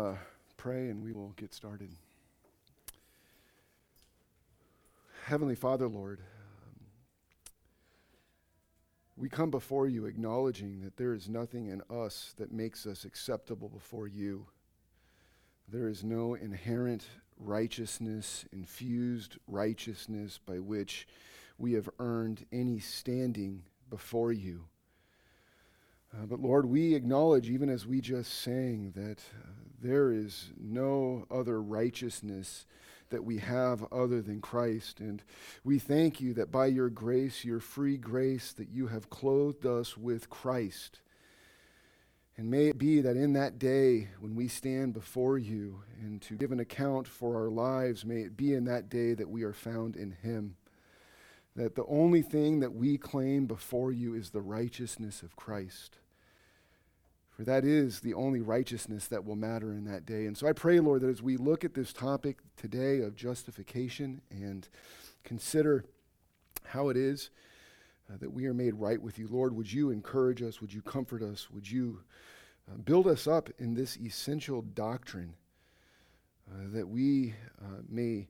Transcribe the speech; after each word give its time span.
Uh, 0.00 0.14
pray 0.56 0.88
and 0.88 1.02
we 1.02 1.12
will 1.12 1.34
get 1.36 1.52
started. 1.52 1.90
Heavenly 5.26 5.54
Father, 5.54 5.88
Lord, 5.88 6.20
um, 6.20 6.86
we 9.18 9.28
come 9.28 9.50
before 9.50 9.88
you 9.88 10.06
acknowledging 10.06 10.80
that 10.80 10.96
there 10.96 11.12
is 11.12 11.28
nothing 11.28 11.66
in 11.66 11.82
us 11.94 12.32
that 12.38 12.50
makes 12.50 12.86
us 12.86 13.04
acceptable 13.04 13.68
before 13.68 14.08
you. 14.08 14.46
There 15.68 15.86
is 15.86 16.02
no 16.02 16.32
inherent 16.32 17.04
righteousness, 17.38 18.46
infused 18.52 19.36
righteousness 19.46 20.40
by 20.46 20.60
which 20.60 21.06
we 21.58 21.74
have 21.74 21.90
earned 21.98 22.46
any 22.52 22.78
standing 22.78 23.64
before 23.90 24.32
you. 24.32 24.64
Uh, 26.12 26.26
but 26.26 26.40
Lord, 26.40 26.66
we 26.66 26.94
acknowledge, 26.94 27.48
even 27.48 27.68
as 27.68 27.86
we 27.86 28.00
just 28.00 28.32
sang, 28.42 28.92
that 28.96 29.20
uh, 29.42 29.50
there 29.80 30.12
is 30.12 30.50
no 30.58 31.24
other 31.30 31.62
righteousness 31.62 32.66
that 33.10 33.24
we 33.24 33.38
have 33.38 33.84
other 33.92 34.22
than 34.22 34.40
Christ. 34.40 35.00
And 35.00 35.22
we 35.64 35.78
thank 35.78 36.20
you 36.20 36.34
that 36.34 36.50
by 36.50 36.66
your 36.66 36.88
grace, 36.88 37.44
your 37.44 37.60
free 37.60 37.96
grace, 37.96 38.52
that 38.52 38.70
you 38.70 38.88
have 38.88 39.10
clothed 39.10 39.66
us 39.66 39.96
with 39.96 40.30
Christ. 40.30 41.00
And 42.36 42.50
may 42.50 42.68
it 42.68 42.78
be 42.78 43.00
that 43.02 43.16
in 43.16 43.34
that 43.34 43.58
day 43.58 44.08
when 44.20 44.34
we 44.34 44.48
stand 44.48 44.94
before 44.94 45.38
you 45.38 45.82
and 46.00 46.22
to 46.22 46.36
give 46.36 46.52
an 46.52 46.60
account 46.60 47.06
for 47.06 47.36
our 47.36 47.50
lives, 47.50 48.04
may 48.04 48.22
it 48.22 48.36
be 48.36 48.54
in 48.54 48.64
that 48.64 48.88
day 48.88 49.14
that 49.14 49.28
we 49.28 49.42
are 49.42 49.52
found 49.52 49.94
in 49.94 50.12
him. 50.12 50.56
That 51.60 51.74
the 51.74 51.84
only 51.84 52.22
thing 52.22 52.60
that 52.60 52.72
we 52.72 52.96
claim 52.96 53.44
before 53.44 53.92
you 53.92 54.14
is 54.14 54.30
the 54.30 54.40
righteousness 54.40 55.22
of 55.22 55.36
Christ. 55.36 55.98
For 57.28 57.44
that 57.44 57.66
is 57.66 58.00
the 58.00 58.14
only 58.14 58.40
righteousness 58.40 59.08
that 59.08 59.26
will 59.26 59.36
matter 59.36 59.70
in 59.74 59.84
that 59.84 60.06
day. 60.06 60.24
And 60.24 60.34
so 60.38 60.46
I 60.46 60.54
pray, 60.54 60.80
Lord, 60.80 61.02
that 61.02 61.10
as 61.10 61.20
we 61.20 61.36
look 61.36 61.62
at 61.62 61.74
this 61.74 61.92
topic 61.92 62.38
today 62.56 63.00
of 63.00 63.14
justification 63.14 64.22
and 64.30 64.66
consider 65.22 65.84
how 66.64 66.88
it 66.88 66.96
is 66.96 67.28
uh, 68.10 68.16
that 68.20 68.32
we 68.32 68.46
are 68.46 68.54
made 68.54 68.72
right 68.76 69.02
with 69.02 69.18
you, 69.18 69.28
Lord, 69.30 69.54
would 69.54 69.70
you 69.70 69.90
encourage 69.90 70.40
us? 70.40 70.62
Would 70.62 70.72
you 70.72 70.80
comfort 70.80 71.22
us? 71.22 71.50
Would 71.50 71.70
you 71.70 72.00
uh, 72.70 72.78
build 72.78 73.06
us 73.06 73.26
up 73.26 73.50
in 73.58 73.74
this 73.74 73.98
essential 73.98 74.62
doctrine 74.62 75.34
uh, 76.50 76.68
that 76.72 76.88
we 76.88 77.34
uh, 77.62 77.82
may 77.86 78.28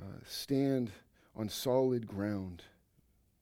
uh, 0.00 0.16
stand 0.26 0.90
on 1.36 1.48
solid 1.48 2.06
ground, 2.06 2.62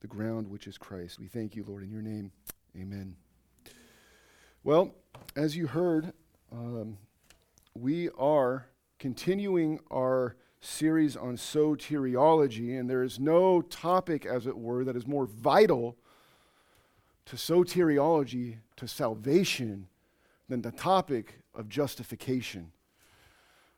the 0.00 0.06
ground 0.06 0.48
which 0.48 0.66
is 0.66 0.78
Christ? 0.78 1.18
We 1.18 1.26
thank 1.26 1.54
you, 1.54 1.64
Lord, 1.66 1.82
in 1.82 1.90
your 1.90 2.02
name. 2.02 2.32
Amen. 2.76 3.16
Well, 4.64 4.94
as 5.36 5.56
you 5.56 5.66
heard, 5.66 6.12
um, 6.50 6.96
we 7.74 8.08
are 8.18 8.66
continuing 8.98 9.80
our 9.90 10.36
series 10.60 11.16
on 11.16 11.36
soteriology, 11.36 12.78
and 12.78 12.88
there 12.88 13.02
is 13.02 13.18
no 13.18 13.60
topic, 13.60 14.24
as 14.24 14.46
it 14.46 14.56
were, 14.56 14.84
that 14.84 14.96
is 14.96 15.06
more 15.06 15.27
vital 15.27 15.96
to 17.27 17.36
soteriology, 17.36 18.58
to 18.77 18.86
salvation, 18.86 19.88
than 20.48 20.62
the 20.62 20.70
topic 20.70 21.40
of 21.54 21.68
justification. 21.68 22.72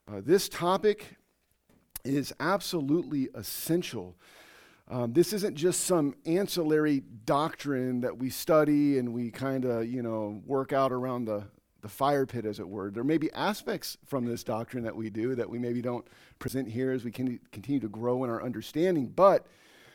Uh, 0.06 0.20
this 0.24 0.48
topic 0.48 1.16
is 2.05 2.33
absolutely 2.38 3.28
essential 3.34 4.14
um, 4.88 5.14
this 5.14 5.33
isn't 5.33 5.56
just 5.56 5.84
some 5.84 6.14
ancillary 6.27 7.02
doctrine 7.24 8.02
that 8.02 8.19
we 8.19 8.28
study 8.28 8.98
and 8.98 9.14
we 9.14 9.30
kind 9.30 9.64
of, 9.64 9.86
you 9.86 10.02
know, 10.02 10.42
work 10.44 10.74
out 10.74 10.92
around 10.92 11.24
the, 11.24 11.44
the 11.80 11.88
fire 11.88 12.27
pit, 12.27 12.44
as 12.44 12.61
it 12.61 12.69
were. 12.69 12.91
There 12.91 13.05
may 13.05 13.16
be 13.16 13.33
aspects 13.33 13.96
from 14.05 14.27
this 14.27 14.44
doctrine 14.44 14.84
that 14.84 14.94
we 14.94 15.08
do 15.08 15.34
that 15.36 15.48
we 15.48 15.58
maybe 15.58 15.80
don't 15.80 16.06
present 16.38 16.69
here 16.69 16.92
as 16.92 17.02
we 17.02 17.11
can 17.11 17.41
continue 17.50 17.80
to 17.80 17.88
grow 17.88 18.24
in 18.24 18.30
our 18.30 18.42
understanding. 18.42 19.06
But 19.06 19.46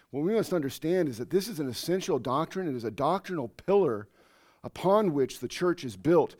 what 0.10 0.24
we 0.24 0.34
must 0.34 0.54
understand 0.54 1.08
is 1.08 1.20
that 1.20 1.30
this 1.30 1.48
is 1.48 1.60
an 1.60 1.70
essential 1.70 2.18
doctrine. 2.18 2.68
It 2.68 2.76
is 2.76 2.84
a 2.84 2.92
doctrinal 2.92 3.50
pillar 3.50 4.08
upon 4.64 5.14
which 5.14 5.40
the 5.40 5.48
church 5.48 5.84
is 5.84 5.96
built. 5.96 6.36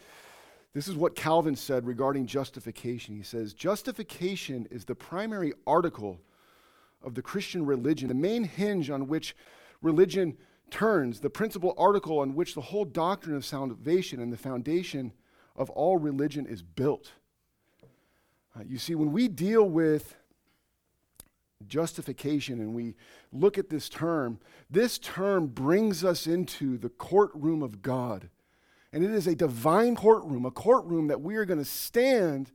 This 0.74 0.88
is 0.88 0.96
what 0.96 1.16
Calvin 1.16 1.56
said 1.56 1.86
regarding 1.86 2.28
justification. 2.28 3.16
He 3.16 3.24
says, 3.24 3.54
Justification 3.54 4.68
is 4.70 4.86
the 4.86 4.96
primary 4.96 5.54
article 5.66 6.22
of 7.04 7.16
the 7.16 7.22
Christian 7.22 7.66
religion, 7.66 8.08
the 8.08 8.14
main 8.14 8.44
hinge 8.44 8.90
on 8.90 9.08
which 9.08 9.36
religion 9.82 10.38
turns, 10.70 11.20
the 11.20 11.30
principal 11.30 11.74
article 11.78 12.20
on 12.20 12.36
which 12.36 12.54
the 12.54 12.62
whole 12.62 12.86
doctrine 12.86 13.36
of 13.36 13.46
salvation 13.46 14.20
and 14.20 14.32
the 14.32 14.38
foundation 14.38 15.12
of 15.56 15.70
all 15.72 15.98
religion 15.98 16.46
is 16.46 16.62
built. 16.62 17.14
Uh, 18.56 18.64
you 18.68 18.78
see, 18.78 18.96
when 18.96 19.12
we 19.12 19.28
deal 19.28 19.68
with 19.68 20.16
justification 21.68 22.60
and 22.60 22.74
we 22.74 22.96
look 23.32 23.58
at 23.58 23.70
this 23.70 23.90
term, 23.90 24.40
this 24.70 24.98
term 24.98 25.48
brings 25.48 26.04
us 26.04 26.28
into 26.28 26.78
the 26.78 26.90
courtroom 26.90 27.62
of 27.62 27.82
God. 27.82 28.30
And 28.92 29.04
it 29.04 29.12
is 29.12 29.28
a 29.28 29.36
divine 29.36 29.96
courtroom, 29.96 30.46
a 30.46 30.52
courtroom 30.52 31.08
that 31.08 31.22
we 31.22 31.36
are 31.36 31.46
going 31.46 31.60
to 31.60 31.66
stand 31.66 32.52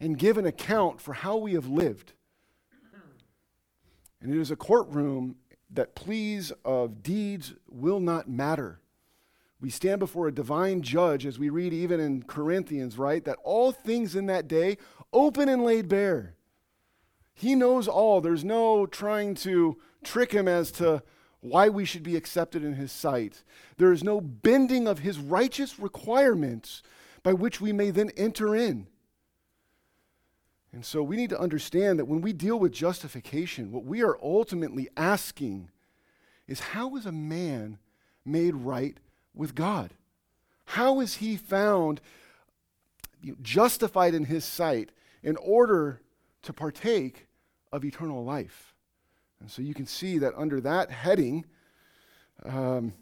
and 0.00 0.18
give 0.18 0.38
an 0.38 0.46
account 0.46 1.00
for 1.00 1.12
how 1.12 1.36
we 1.36 1.52
have 1.54 1.68
lived. 1.68 2.12
And 4.20 4.32
it 4.34 4.40
is 4.40 4.50
a 4.50 4.56
courtroom 4.56 5.36
that 5.70 5.94
pleas 5.94 6.52
of 6.64 7.02
deeds 7.02 7.54
will 7.68 8.00
not 8.00 8.28
matter. 8.28 8.80
We 9.60 9.70
stand 9.70 10.00
before 10.00 10.28
a 10.28 10.34
divine 10.34 10.82
judge, 10.82 11.26
as 11.26 11.38
we 11.38 11.48
read 11.48 11.72
even 11.72 11.98
in 11.98 12.22
Corinthians, 12.22 12.98
right? 12.98 13.24
That 13.24 13.38
all 13.42 13.72
things 13.72 14.14
in 14.14 14.26
that 14.26 14.48
day 14.48 14.78
open 15.12 15.48
and 15.48 15.64
laid 15.64 15.88
bare. 15.88 16.34
He 17.34 17.54
knows 17.54 17.88
all. 17.88 18.20
There's 18.20 18.44
no 18.44 18.86
trying 18.86 19.34
to 19.36 19.76
trick 20.02 20.32
him 20.32 20.48
as 20.48 20.70
to 20.72 21.02
why 21.40 21.68
we 21.68 21.84
should 21.84 22.02
be 22.02 22.16
accepted 22.16 22.64
in 22.64 22.74
his 22.74 22.92
sight. 22.92 23.42
There 23.76 23.92
is 23.92 24.02
no 24.02 24.20
bending 24.20 24.88
of 24.88 25.00
his 25.00 25.18
righteous 25.18 25.78
requirements 25.78 26.82
by 27.22 27.32
which 27.32 27.60
we 27.60 27.72
may 27.72 27.90
then 27.90 28.10
enter 28.16 28.54
in. 28.54 28.86
And 30.72 30.84
so 30.84 31.02
we 31.02 31.16
need 31.16 31.30
to 31.30 31.40
understand 31.40 31.98
that 31.98 32.04
when 32.04 32.20
we 32.20 32.32
deal 32.32 32.58
with 32.58 32.72
justification, 32.72 33.72
what 33.72 33.84
we 33.84 34.02
are 34.02 34.18
ultimately 34.22 34.88
asking 34.96 35.70
is 36.46 36.60
how 36.60 36.96
is 36.96 37.06
a 37.06 37.12
man 37.12 37.78
made 38.24 38.54
right 38.54 38.98
with 39.34 39.54
God? 39.54 39.94
How 40.66 41.00
is 41.00 41.16
he 41.16 41.36
found 41.36 42.00
justified 43.40 44.14
in 44.14 44.26
his 44.26 44.44
sight 44.44 44.90
in 45.22 45.36
order 45.36 46.00
to 46.42 46.52
partake 46.52 47.26
of 47.72 47.84
eternal 47.84 48.24
life? 48.24 48.75
And 49.40 49.50
so 49.50 49.62
you 49.62 49.74
can 49.74 49.86
see 49.86 50.18
that 50.18 50.34
under 50.36 50.60
that 50.60 50.90
heading, 50.90 51.44
um, 52.44 52.94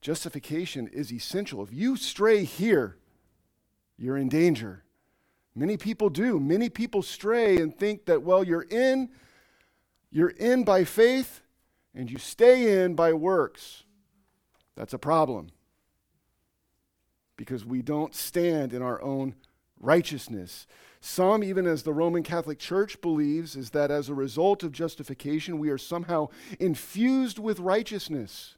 justification 0.00 0.88
is 0.88 1.12
essential. 1.12 1.62
If 1.62 1.72
you 1.72 1.96
stray 1.96 2.44
here, 2.44 2.96
you're 3.98 4.16
in 4.16 4.28
danger. 4.28 4.84
Many 5.54 5.76
people 5.76 6.10
do. 6.10 6.38
Many 6.38 6.68
people 6.68 7.02
stray 7.02 7.56
and 7.58 7.76
think 7.76 8.06
that, 8.06 8.22
well, 8.22 8.44
you're 8.44 8.66
in, 8.70 9.10
you're 10.10 10.30
in 10.30 10.64
by 10.64 10.84
faith, 10.84 11.42
and 11.94 12.10
you 12.10 12.18
stay 12.18 12.82
in 12.82 12.94
by 12.94 13.12
works. 13.12 13.84
That's 14.76 14.94
a 14.94 14.98
problem. 14.98 15.48
Because 17.36 17.64
we 17.64 17.82
don't 17.82 18.14
stand 18.14 18.72
in 18.72 18.80
our 18.80 19.02
own 19.02 19.34
righteousness. 19.80 20.66
Some, 21.00 21.42
even 21.42 21.66
as 21.66 21.82
the 21.82 21.94
Roman 21.94 22.22
Catholic 22.22 22.58
Church 22.58 23.00
believes, 23.00 23.56
is 23.56 23.70
that 23.70 23.90
as 23.90 24.08
a 24.08 24.14
result 24.14 24.62
of 24.62 24.72
justification, 24.72 25.58
we 25.58 25.70
are 25.70 25.78
somehow 25.78 26.28
infused 26.58 27.38
with 27.38 27.58
righteousness, 27.58 28.56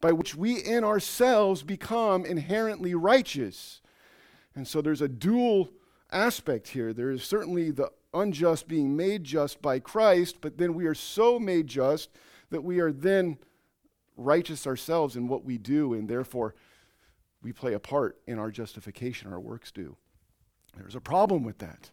by 0.00 0.12
which 0.12 0.34
we 0.34 0.58
in 0.58 0.82
ourselves 0.82 1.62
become 1.62 2.24
inherently 2.24 2.94
righteous. 2.94 3.82
And 4.54 4.66
so 4.66 4.80
there's 4.80 5.02
a 5.02 5.08
dual 5.08 5.70
aspect 6.10 6.68
here. 6.68 6.94
There 6.94 7.10
is 7.10 7.22
certainly 7.22 7.70
the 7.70 7.90
unjust 8.14 8.66
being 8.66 8.96
made 8.96 9.22
just 9.22 9.60
by 9.60 9.78
Christ, 9.78 10.40
but 10.40 10.56
then 10.56 10.72
we 10.72 10.86
are 10.86 10.94
so 10.94 11.38
made 11.38 11.66
just 11.66 12.08
that 12.48 12.64
we 12.64 12.80
are 12.80 12.92
then 12.92 13.36
righteous 14.16 14.66
ourselves 14.66 15.16
in 15.16 15.28
what 15.28 15.44
we 15.44 15.58
do, 15.58 15.92
and 15.92 16.08
therefore 16.08 16.54
we 17.42 17.52
play 17.52 17.74
a 17.74 17.78
part 17.78 18.18
in 18.26 18.38
our 18.38 18.50
justification, 18.50 19.30
our 19.30 19.40
works 19.40 19.70
do. 19.70 19.98
There's 20.76 20.94
a 20.94 21.00
problem 21.00 21.42
with 21.42 21.58
that. 21.58 21.90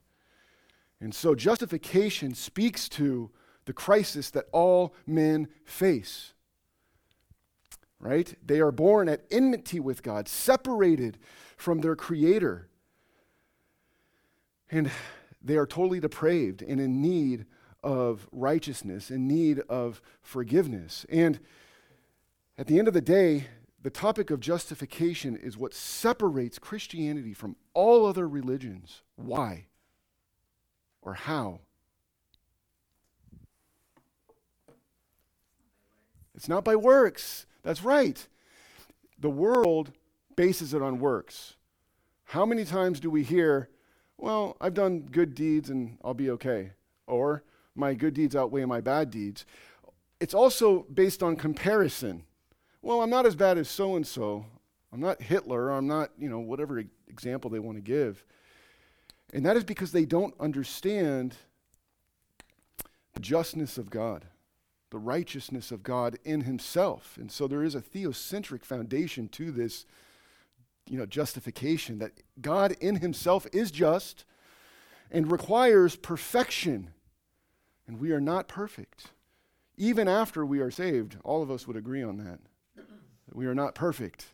And 0.99 1.13
so 1.13 1.35
justification 1.35 2.33
speaks 2.33 2.87
to 2.89 3.31
the 3.65 3.73
crisis 3.73 4.29
that 4.31 4.45
all 4.51 4.93
men 5.07 5.47
face. 5.65 6.33
Right? 7.99 8.35
They 8.45 8.59
are 8.59 8.71
born 8.71 9.07
at 9.07 9.23
enmity 9.31 9.79
with 9.79 10.03
God, 10.03 10.27
separated 10.27 11.17
from 11.55 11.79
their 11.79 11.95
Creator. 11.95 12.67
And 14.69 14.91
they 15.41 15.55
are 15.55 15.65
totally 15.65 15.99
depraved 15.99 16.61
and 16.61 16.79
in 16.81 17.01
need 17.01 17.45
of 17.83 18.27
righteousness, 18.31 19.11
in 19.11 19.27
need 19.27 19.59
of 19.69 20.01
forgiveness. 20.21 21.05
And 21.09 21.39
at 22.57 22.67
the 22.67 22.79
end 22.79 22.87
of 22.87 22.93
the 22.93 23.01
day, 23.01 23.47
the 23.83 23.89
topic 23.89 24.31
of 24.31 24.39
justification 24.39 25.35
is 25.35 25.57
what 25.57 25.73
separates 25.73 26.57
Christianity 26.57 27.33
from 27.33 27.57
all 27.73 28.05
other 28.05 28.27
religions. 28.27 29.01
Why? 29.17 29.65
Or 31.01 31.13
how? 31.13 31.59
It's 36.33 36.47
not 36.47 36.63
by 36.63 36.77
works. 36.77 37.45
That's 37.61 37.83
right. 37.83 38.25
The 39.19 39.29
world 39.29 39.91
bases 40.35 40.73
it 40.73 40.81
on 40.81 40.99
works. 40.99 41.55
How 42.23 42.45
many 42.45 42.63
times 42.63 43.01
do 43.01 43.09
we 43.09 43.23
hear, 43.23 43.69
well, 44.17 44.55
I've 44.61 44.73
done 44.73 45.01
good 45.01 45.35
deeds 45.35 45.69
and 45.69 45.97
I'll 46.03 46.13
be 46.13 46.29
okay? 46.31 46.71
Or 47.05 47.43
my 47.75 47.93
good 47.93 48.13
deeds 48.13 48.35
outweigh 48.35 48.63
my 48.63 48.79
bad 48.79 49.11
deeds. 49.11 49.45
It's 50.21 50.33
also 50.33 50.85
based 50.93 51.21
on 51.21 51.35
comparison. 51.35 52.23
Well, 52.83 53.01
I'm 53.01 53.09
not 53.09 53.25
as 53.25 53.35
bad 53.35 53.57
as 53.57 53.67
so 53.67 53.95
and 53.95 54.05
so. 54.05 54.45
I'm 54.91 54.99
not 54.99 55.19
Hitler. 55.19 55.71
I'm 55.71 55.87
not, 55.87 56.11
you 56.19 56.29
know, 56.29 56.39
whatever 56.39 56.83
example 57.07 57.49
they 57.49 57.57
want 57.57 57.77
to 57.77 57.81
give. 57.81 58.23
And 59.33 59.43
that 59.47 59.57
is 59.57 59.63
because 59.63 59.91
they 59.91 60.05
don't 60.05 60.35
understand 60.39 61.35
the 63.15 63.19
justness 63.19 63.79
of 63.79 63.89
God 63.89 64.25
the 64.93 64.99
righteousness 64.99 65.71
of 65.71 65.81
God 65.81 66.19
in 66.23 66.41
himself. 66.41 67.17
And 67.19 67.31
so 67.31 67.47
there 67.47 67.63
is 67.63 67.73
a 67.73 67.81
theocentric 67.81 68.63
foundation 68.63 69.27
to 69.29 69.51
this 69.51 69.87
you 70.87 70.99
know 70.99 71.07
justification 71.07 71.97
that 71.97 72.11
God 72.39 72.75
in 72.79 72.97
himself 72.97 73.47
is 73.51 73.71
just 73.71 74.23
and 75.09 75.31
requires 75.31 75.95
perfection. 75.95 76.91
And 77.87 77.99
we 77.99 78.11
are 78.11 78.21
not 78.21 78.47
perfect. 78.47 79.07
Even 79.77 80.07
after 80.07 80.45
we 80.45 80.59
are 80.59 80.69
saved, 80.69 81.17
all 81.23 81.41
of 81.41 81.49
us 81.49 81.67
would 81.67 81.75
agree 81.75 82.03
on 82.03 82.17
that. 82.17 82.39
We 83.33 83.45
are 83.45 83.55
not 83.55 83.75
perfect. 83.75 84.27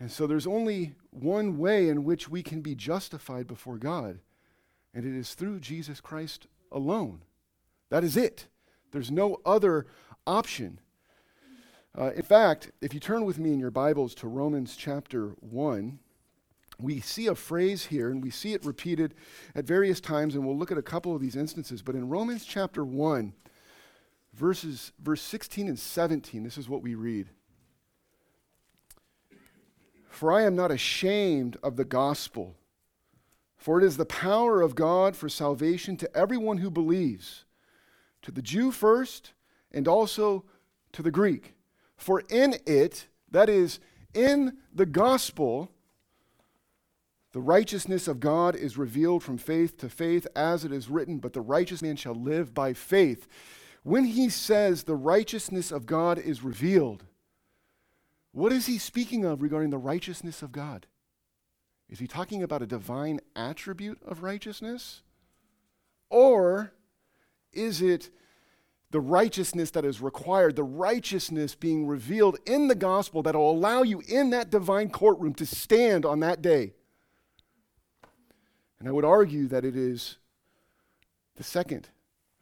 And 0.00 0.10
so 0.10 0.26
there's 0.26 0.46
only 0.46 0.94
one 1.10 1.56
way 1.58 1.88
in 1.88 2.04
which 2.04 2.28
we 2.28 2.42
can 2.42 2.60
be 2.60 2.74
justified 2.74 3.46
before 3.46 3.78
God, 3.78 4.18
and 4.92 5.04
it 5.04 5.16
is 5.16 5.34
through 5.34 5.60
Jesus 5.60 6.00
Christ 6.00 6.46
alone. 6.72 7.22
That 7.90 8.04
is 8.04 8.16
it. 8.16 8.48
There's 8.90 9.10
no 9.10 9.40
other 9.46 9.86
option. 10.26 10.80
Uh, 11.96 12.10
in 12.12 12.22
fact, 12.22 12.72
if 12.80 12.92
you 12.92 13.00
turn 13.00 13.24
with 13.24 13.38
me 13.38 13.52
in 13.52 13.60
your 13.60 13.70
Bibles 13.70 14.14
to 14.16 14.28
Romans 14.28 14.76
chapter 14.76 15.28
1, 15.40 16.00
we 16.80 17.00
see 17.00 17.28
a 17.28 17.36
phrase 17.36 17.86
here, 17.86 18.10
and 18.10 18.22
we 18.22 18.30
see 18.30 18.52
it 18.52 18.64
repeated 18.64 19.14
at 19.54 19.64
various 19.64 20.00
times, 20.00 20.34
and 20.34 20.44
we'll 20.44 20.56
look 20.58 20.72
at 20.72 20.78
a 20.78 20.82
couple 20.82 21.14
of 21.14 21.20
these 21.20 21.36
instances. 21.36 21.82
But 21.82 21.94
in 21.94 22.08
Romans 22.08 22.44
chapter 22.44 22.84
1, 22.84 23.32
verses, 24.32 24.92
verse 25.00 25.22
16 25.22 25.68
and 25.68 25.78
17, 25.78 26.42
this 26.42 26.58
is 26.58 26.68
what 26.68 26.82
we 26.82 26.96
read. 26.96 27.28
For 30.14 30.30
I 30.30 30.42
am 30.42 30.54
not 30.54 30.70
ashamed 30.70 31.56
of 31.60 31.74
the 31.74 31.84
gospel, 31.84 32.54
for 33.56 33.80
it 33.80 33.84
is 33.84 33.96
the 33.96 34.06
power 34.06 34.60
of 34.62 34.76
God 34.76 35.16
for 35.16 35.28
salvation 35.28 35.96
to 35.96 36.16
everyone 36.16 36.58
who 36.58 36.70
believes 36.70 37.44
to 38.22 38.30
the 38.30 38.40
Jew 38.40 38.70
first, 38.70 39.32
and 39.72 39.88
also 39.88 40.44
to 40.92 41.02
the 41.02 41.10
Greek. 41.10 41.54
For 41.96 42.22
in 42.30 42.54
it, 42.64 43.08
that 43.32 43.48
is, 43.48 43.80
in 44.14 44.58
the 44.72 44.86
gospel, 44.86 45.72
the 47.32 47.40
righteousness 47.40 48.06
of 48.06 48.20
God 48.20 48.54
is 48.54 48.78
revealed 48.78 49.24
from 49.24 49.36
faith 49.36 49.76
to 49.78 49.88
faith, 49.88 50.28
as 50.36 50.64
it 50.64 50.70
is 50.70 50.88
written, 50.88 51.18
But 51.18 51.32
the 51.32 51.40
righteous 51.40 51.82
man 51.82 51.96
shall 51.96 52.14
live 52.14 52.54
by 52.54 52.72
faith. 52.72 53.26
When 53.82 54.04
he 54.04 54.28
says 54.28 54.84
the 54.84 54.94
righteousness 54.94 55.72
of 55.72 55.86
God 55.86 56.20
is 56.20 56.44
revealed, 56.44 57.04
what 58.34 58.52
is 58.52 58.66
he 58.66 58.78
speaking 58.78 59.24
of 59.24 59.42
regarding 59.42 59.70
the 59.70 59.78
righteousness 59.78 60.42
of 60.42 60.50
God? 60.50 60.86
Is 61.88 62.00
he 62.00 62.08
talking 62.08 62.42
about 62.42 62.62
a 62.62 62.66
divine 62.66 63.20
attribute 63.36 64.00
of 64.04 64.24
righteousness? 64.24 65.02
Or 66.10 66.72
is 67.52 67.80
it 67.80 68.10
the 68.90 69.00
righteousness 69.00 69.70
that 69.70 69.84
is 69.84 70.00
required, 70.00 70.56
the 70.56 70.64
righteousness 70.64 71.54
being 71.54 71.86
revealed 71.86 72.36
in 72.44 72.66
the 72.66 72.74
gospel 72.74 73.22
that 73.22 73.36
will 73.36 73.52
allow 73.52 73.82
you 73.82 74.02
in 74.08 74.30
that 74.30 74.50
divine 74.50 74.90
courtroom 74.90 75.34
to 75.34 75.46
stand 75.46 76.04
on 76.04 76.18
that 76.20 76.42
day? 76.42 76.74
And 78.80 78.88
I 78.88 78.92
would 78.92 79.04
argue 79.04 79.46
that 79.46 79.64
it 79.64 79.76
is 79.76 80.16
the 81.36 81.44
second, 81.44 81.88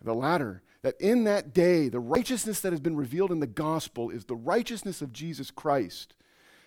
the 0.03 0.15
latter, 0.15 0.63
that 0.83 1.01
in 1.01 1.25
that 1.25 1.55
day, 1.55 1.89
the 1.89 2.01
righteousness 2.01 2.61
that 2.61 2.73
has 2.73 2.81
been 2.81 2.97
revealed 2.97 3.31
in 3.31 3.41
the 3.41 3.47
gospel 3.47 4.11
is 4.11 4.25
the 4.25 4.35
righteousness 4.35 5.01
of 5.01 5.13
Jesus 5.13 5.51
Christ, 5.51 6.15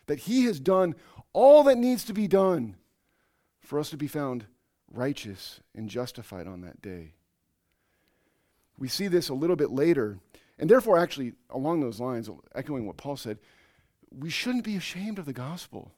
that 0.07 0.19
he 0.19 0.45
has 0.45 0.59
done 0.59 0.95
all 1.33 1.63
that 1.63 1.77
needs 1.77 2.03
to 2.05 2.13
be 2.13 2.27
done 2.27 2.75
for 3.59 3.79
us 3.79 3.89
to 3.89 3.97
be 3.97 4.07
found 4.07 4.45
righteous 4.91 5.59
and 5.75 5.89
justified 5.89 6.47
on 6.47 6.61
that 6.61 6.81
day. 6.81 7.11
We 8.77 8.87
see 8.87 9.07
this 9.07 9.29
a 9.29 9.33
little 9.33 9.55
bit 9.55 9.71
later. 9.71 10.19
And 10.57 10.69
therefore, 10.69 10.97
actually, 10.97 11.33
along 11.49 11.81
those 11.81 11.99
lines, 11.99 12.29
echoing 12.53 12.85
what 12.85 12.97
Paul 12.97 13.17
said, 13.17 13.39
we 14.09 14.29
shouldn't 14.29 14.63
be 14.63 14.77
ashamed 14.77 15.19
of 15.19 15.25
the 15.25 15.33
gospel. 15.33 15.91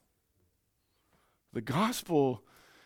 The 1.53 1.61
gospel 1.61 2.43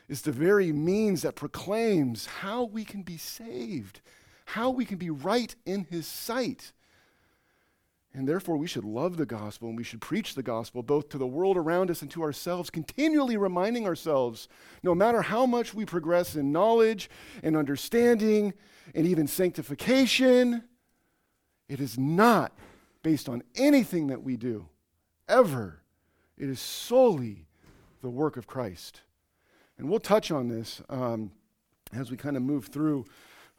is 0.09 0.21
the 0.21 0.31
very 0.31 0.73
means 0.73 1.21
that 1.21 1.35
proclaims 1.35 2.25
how 2.25 2.63
we 2.63 2.83
can 2.83 3.03
be 3.03 3.17
saved, 3.17 4.01
how 4.45 4.69
we 4.69 4.85
can 4.85 4.97
be 4.97 5.09
right 5.09 5.55
in 5.65 5.85
his 5.89 6.07
sight. 6.07 6.73
And 8.13 8.27
therefore, 8.27 8.57
we 8.57 8.67
should 8.67 8.83
love 8.83 9.15
the 9.15 9.25
gospel 9.25 9.69
and 9.69 9.77
we 9.77 9.85
should 9.85 10.01
preach 10.01 10.35
the 10.35 10.43
gospel 10.43 10.83
both 10.83 11.07
to 11.09 11.17
the 11.17 11.27
world 11.27 11.55
around 11.55 11.89
us 11.89 12.01
and 12.01 12.11
to 12.11 12.23
ourselves, 12.23 12.69
continually 12.69 13.37
reminding 13.37 13.87
ourselves 13.87 14.49
no 14.83 14.93
matter 14.93 15.21
how 15.21 15.45
much 15.45 15.73
we 15.73 15.85
progress 15.85 16.35
in 16.35 16.51
knowledge 16.51 17.09
and 17.41 17.55
understanding 17.55 18.53
and 18.93 19.07
even 19.07 19.27
sanctification, 19.27 20.63
it 21.69 21.79
is 21.79 21.97
not 21.97 22.51
based 23.01 23.29
on 23.29 23.43
anything 23.55 24.07
that 24.07 24.21
we 24.21 24.35
do, 24.35 24.67
ever. 25.29 25.81
It 26.37 26.49
is 26.49 26.59
solely 26.59 27.45
the 28.01 28.09
work 28.09 28.35
of 28.35 28.45
Christ. 28.45 29.01
And 29.77 29.89
we'll 29.89 29.99
touch 29.99 30.31
on 30.31 30.49
this 30.49 30.81
um, 30.89 31.31
as 31.93 32.11
we 32.11 32.17
kind 32.17 32.35
of 32.35 32.43
move 32.43 32.65
through 32.65 33.05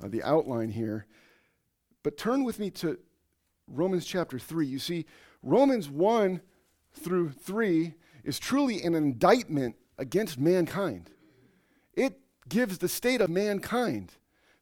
uh, 0.03 0.09
the 0.09 0.23
outline 0.23 0.71
here. 0.71 1.07
But 2.03 2.17
turn 2.17 2.45
with 2.45 2.59
me 2.59 2.71
to 2.71 2.99
Romans 3.67 4.05
chapter 4.05 4.39
3. 4.39 4.67
You 4.67 4.79
see, 4.79 5.07
Romans 5.43 5.89
1 5.89 6.41
through 6.95 7.31
3 7.31 7.95
is 8.25 8.39
truly 8.39 8.83
an 8.83 8.95
indictment 8.95 9.77
against 9.99 10.39
mankind. 10.39 11.11
It 11.95 12.19
gives 12.49 12.79
the 12.79 12.89
state 12.89 13.21
of 13.21 13.31
mankind. 13.31 14.13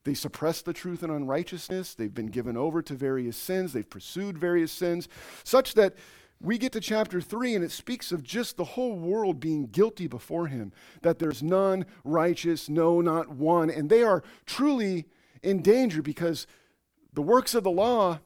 They 0.03 0.13
suppress 0.13 0.61
the 0.61 0.73
truth 0.73 1.03
in 1.03 1.09
unrighteousness. 1.09 1.93
They've 1.93 2.13
been 2.13 2.27
given 2.27 2.57
over 2.57 2.81
to 2.81 2.93
various 2.93 3.37
sins. 3.37 3.73
They've 3.73 3.89
pursued 3.89 4.37
various 4.37 4.71
sins, 4.71 5.07
such 5.43 5.75
that 5.75 5.95
we 6.41 6.57
get 6.57 6.71
to 6.71 6.79
chapter 6.79 7.21
3 7.21 7.55
and 7.55 7.63
it 7.63 7.71
speaks 7.71 8.11
of 8.11 8.23
just 8.23 8.57
the 8.57 8.63
whole 8.63 8.95
world 8.97 9.39
being 9.39 9.67
guilty 9.67 10.07
before 10.07 10.47
him, 10.47 10.73
that 11.03 11.19
there's 11.19 11.43
none 11.43 11.85
righteous, 12.03 12.67
no, 12.67 12.99
not 12.99 13.29
one. 13.29 13.69
And 13.69 13.89
they 13.89 14.01
are 14.01 14.23
truly 14.47 15.05
in 15.43 15.61
danger 15.61 16.01
because 16.01 16.47
the 17.13 17.21
works 17.21 17.55
of 17.55 17.63
the 17.63 17.71
law 17.71 18.19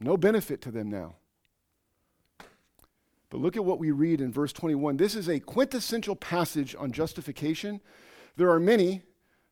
no 0.00 0.16
benefit 0.16 0.60
to 0.62 0.70
them 0.70 0.88
now. 0.88 1.16
But 3.30 3.40
look 3.40 3.56
at 3.56 3.64
what 3.64 3.78
we 3.78 3.90
read 3.90 4.20
in 4.20 4.32
verse 4.32 4.52
21. 4.52 4.96
This 4.96 5.14
is 5.14 5.28
a 5.28 5.40
quintessential 5.40 6.16
passage 6.16 6.74
on 6.78 6.92
justification. 6.92 7.80
There 8.36 8.50
are 8.50 8.60
many, 8.60 9.02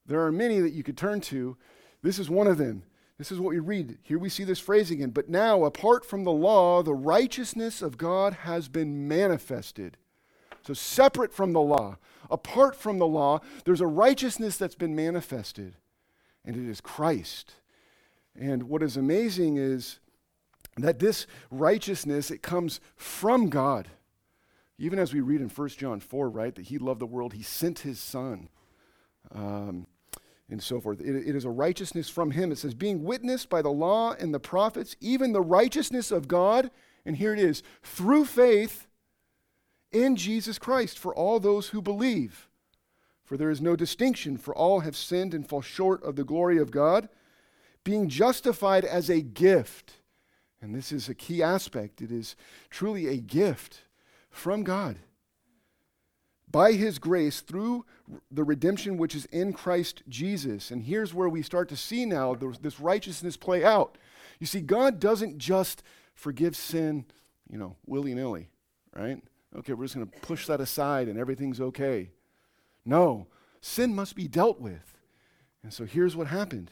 there 0.07 0.25
are 0.25 0.33
many 0.33 0.61
that 0.61 0.73
you 0.73 0.83
could 0.83 0.97
turn 0.97 1.21
to. 1.23 1.57
This 2.03 2.19
is 2.19 2.31
one 2.31 2.47
of 2.47 2.59
them. 2.59 2.85
This 3.19 3.33
is 3.33 3.41
what 3.41 3.51
we 3.51 3.59
read. 3.59 3.99
Here 4.03 4.19
we 4.19 4.29
see 4.29 4.45
this 4.45 4.61
phrase 4.61 4.91
again. 4.91 5.11
But 5.11 5.29
now, 5.29 5.65
apart 5.65 6.05
from 6.05 6.25
the 6.25 6.33
law, 6.33 6.83
the 6.83 6.95
righteousness 6.95 7.83
of 7.83 7.99
God 7.99 8.35
has 8.45 8.69
been 8.69 9.09
manifested. 9.09 9.97
So, 10.63 10.75
separate 10.75 11.33
from 11.33 11.53
the 11.53 11.61
law, 11.61 11.97
apart 12.31 12.77
from 12.77 12.99
the 12.99 13.07
law, 13.07 13.41
there's 13.65 13.81
a 13.81 13.87
righteousness 13.87 14.57
that's 14.57 14.75
been 14.75 14.95
manifested, 14.95 15.77
and 16.47 16.57
it 16.57 16.71
is 16.71 16.81
Christ. 16.81 17.55
And 18.39 18.65
what 18.65 18.83
is 18.83 18.97
amazing 18.97 19.57
is 19.57 19.99
that 20.79 20.99
this 20.99 21.27
righteousness 21.51 22.31
it 22.31 22.43
comes 22.43 22.81
from 22.95 23.49
God. 23.49 23.89
Even 24.79 24.99
as 24.99 25.13
we 25.13 25.21
read 25.21 25.41
in 25.41 25.49
1 25.49 25.69
John 25.71 26.01
4, 26.01 26.29
right, 26.29 26.55
that 26.55 26.67
he 26.67 26.79
loved 26.79 27.01
the 27.01 27.07
world, 27.07 27.33
he 27.33 27.43
sent 27.43 27.81
his 27.81 27.99
son, 27.99 28.49
um, 29.35 29.87
and 30.51 30.63
so 30.63 30.81
forth. 30.81 31.01
It, 31.01 31.17
it 31.17 31.35
is 31.35 31.47
a 31.47 31.51
righteousness 31.51 32.11
from 32.11 32.31
him. 32.31 32.53
It 32.53 32.59
says, 32.59 32.75
being 32.75 33.03
witnessed 33.03 33.49
by 33.49 33.63
the 33.63 33.71
law 33.71 34.13
and 34.13 34.35
the 34.35 34.41
prophets, 34.41 34.95
even 35.01 35.33
the 35.33 35.41
righteousness 35.41 36.11
of 36.11 36.29
God, 36.29 36.71
and 37.07 37.17
here 37.17 37.33
it 37.33 37.39
is, 37.39 37.63
through 37.83 38.27
faith 38.27 38.87
in 39.93 40.15
Jesus 40.15 40.59
Christ 40.59 40.99
for 40.99 41.15
all 41.15 41.41
those 41.41 41.69
who 41.69 41.81
believe. 41.81 42.49
For 43.27 43.37
there 43.37 43.51
is 43.51 43.61
no 43.61 43.77
distinction, 43.77 44.39
for 44.39 44.55
all 44.55 44.81
have 44.81 44.97
sinned 44.97 45.35
and 45.35 45.47
fall 45.47 45.61
short 45.61 46.03
of 46.03 46.17
the 46.17 46.25
glory 46.25 46.57
of 46.57 46.71
God, 46.71 47.11
being 47.85 48.09
justified 48.09 48.85
as 48.87 49.11
a 49.11 49.21
gift 49.21 49.95
And 50.61 50.75
this 50.75 50.93
is 50.93 51.09
a 51.09 51.15
key 51.15 51.43
aspect. 51.43 52.01
It 52.01 52.11
is 52.11 52.35
truly 52.71 53.09
a 53.09 53.19
gift 53.19 53.83
from 54.31 54.65
God. 54.65 54.99
By 56.51 56.73
his 56.73 56.99
grace 56.99 57.41
through 57.41 57.85
the 58.31 58.45
redemption 58.45 58.97
which 58.97 59.15
is 59.15 59.27
in 59.27 59.53
Christ 59.53 60.03
Jesus. 60.09 60.71
And 60.71 60.83
here's 60.83 61.13
where 61.13 61.29
we 61.29 61.43
start 61.43 61.69
to 61.69 61.77
see 61.77 62.07
now 62.07 62.35
this 62.35 62.81
righteousness 62.81 63.37
play 63.37 63.65
out. 63.65 63.99
You 64.39 64.47
see, 64.47 64.61
God 64.61 64.99
doesn't 65.01 65.39
just 65.39 65.83
forgive 66.15 66.57
sin, 66.57 67.05
you 67.51 67.59
know, 67.59 67.77
willy 67.87 68.15
nilly, 68.15 68.49
right? 68.95 69.23
Okay, 69.57 69.73
we're 69.73 69.85
just 69.85 69.95
going 69.95 70.07
to 70.07 70.19
push 70.21 70.47
that 70.47 70.61
aside 70.61 71.09
and 71.09 71.19
everything's 71.19 71.61
okay. 71.61 72.11
No, 72.87 73.27
sin 73.61 73.95
must 73.95 74.15
be 74.15 74.29
dealt 74.29 74.61
with. 74.61 74.97
And 75.63 75.73
so 75.73 75.85
here's 75.85 76.17
what 76.17 76.29
happened 76.29 76.71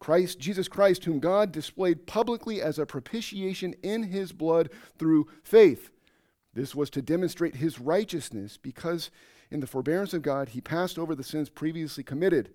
Christ, 0.00 0.40
Jesus 0.40 0.66
Christ, 0.66 1.04
whom 1.04 1.20
God 1.20 1.52
displayed 1.52 2.06
publicly 2.06 2.60
as 2.60 2.78
a 2.78 2.84
propitiation 2.84 3.74
in 3.82 4.02
his 4.02 4.32
blood 4.32 4.68
through 4.98 5.28
faith. 5.44 5.90
This 6.52 6.74
was 6.74 6.90
to 6.90 7.00
demonstrate 7.00 7.56
his 7.56 7.78
righteousness 7.78 8.58
because 8.60 9.10
in 9.50 9.60
the 9.60 9.66
forbearance 9.66 10.12
of 10.12 10.22
God 10.22 10.50
he 10.50 10.60
passed 10.60 10.98
over 10.98 11.14
the 11.14 11.22
sins 11.22 11.48
previously 11.48 12.02
committed 12.02 12.50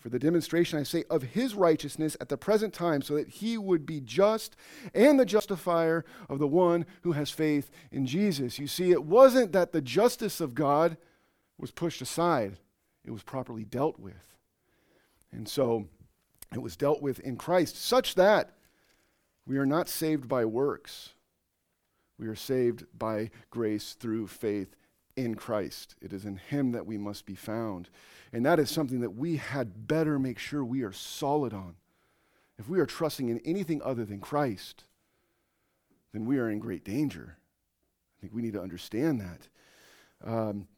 for 0.00 0.08
the 0.08 0.18
demonstration, 0.18 0.78
I 0.78 0.82
say, 0.82 1.04
of 1.10 1.22
his 1.22 1.54
righteousness 1.54 2.16
at 2.22 2.30
the 2.30 2.38
present 2.38 2.72
time, 2.72 3.02
so 3.02 3.16
that 3.16 3.28
he 3.28 3.58
would 3.58 3.84
be 3.84 4.00
just 4.00 4.56
and 4.94 5.20
the 5.20 5.26
justifier 5.26 6.06
of 6.30 6.38
the 6.38 6.48
one 6.48 6.86
who 7.02 7.12
has 7.12 7.30
faith 7.30 7.70
in 7.92 8.06
Jesus. 8.06 8.58
You 8.58 8.66
see, 8.66 8.92
it 8.92 9.04
wasn't 9.04 9.52
that 9.52 9.72
the 9.72 9.82
justice 9.82 10.40
of 10.40 10.54
God 10.54 10.96
was 11.60 11.70
pushed 11.70 12.00
aside, 12.00 12.58
it 13.04 13.10
was 13.10 13.22
properly 13.22 13.64
dealt 13.64 13.98
with. 13.98 14.36
And 15.32 15.48
so 15.48 15.86
it 16.52 16.62
was 16.62 16.76
dealt 16.76 17.02
with 17.02 17.20
in 17.20 17.36
Christ, 17.36 17.76
such 17.76 18.14
that 18.16 18.52
we 19.46 19.58
are 19.58 19.66
not 19.66 19.88
saved 19.88 20.28
by 20.28 20.44
works. 20.44 21.10
We 22.18 22.26
are 22.26 22.34
saved 22.34 22.84
by 22.96 23.30
grace 23.50 23.94
through 23.94 24.26
faith 24.26 24.76
in 25.16 25.34
Christ. 25.34 25.96
It 26.00 26.12
is 26.12 26.24
in 26.24 26.36
Him 26.36 26.72
that 26.72 26.86
we 26.86 26.98
must 26.98 27.26
be 27.26 27.34
found. 27.34 27.88
And 28.32 28.44
that 28.46 28.58
is 28.58 28.70
something 28.70 29.00
that 29.00 29.16
we 29.16 29.36
had 29.36 29.86
better 29.86 30.18
make 30.18 30.38
sure 30.38 30.64
we 30.64 30.82
are 30.82 30.92
solid 30.92 31.52
on. 31.52 31.76
If 32.58 32.68
we 32.68 32.78
are 32.78 32.86
trusting 32.86 33.28
in 33.28 33.38
anything 33.38 33.80
other 33.82 34.04
than 34.04 34.20
Christ, 34.20 34.84
then 36.12 36.26
we 36.26 36.38
are 36.38 36.50
in 36.50 36.58
great 36.58 36.84
danger. 36.84 37.36
I 37.38 38.20
think 38.20 38.34
we 38.34 38.42
need 38.42 38.52
to 38.52 38.62
understand 38.62 39.20
that. 39.20 39.48
Um, 40.22 40.68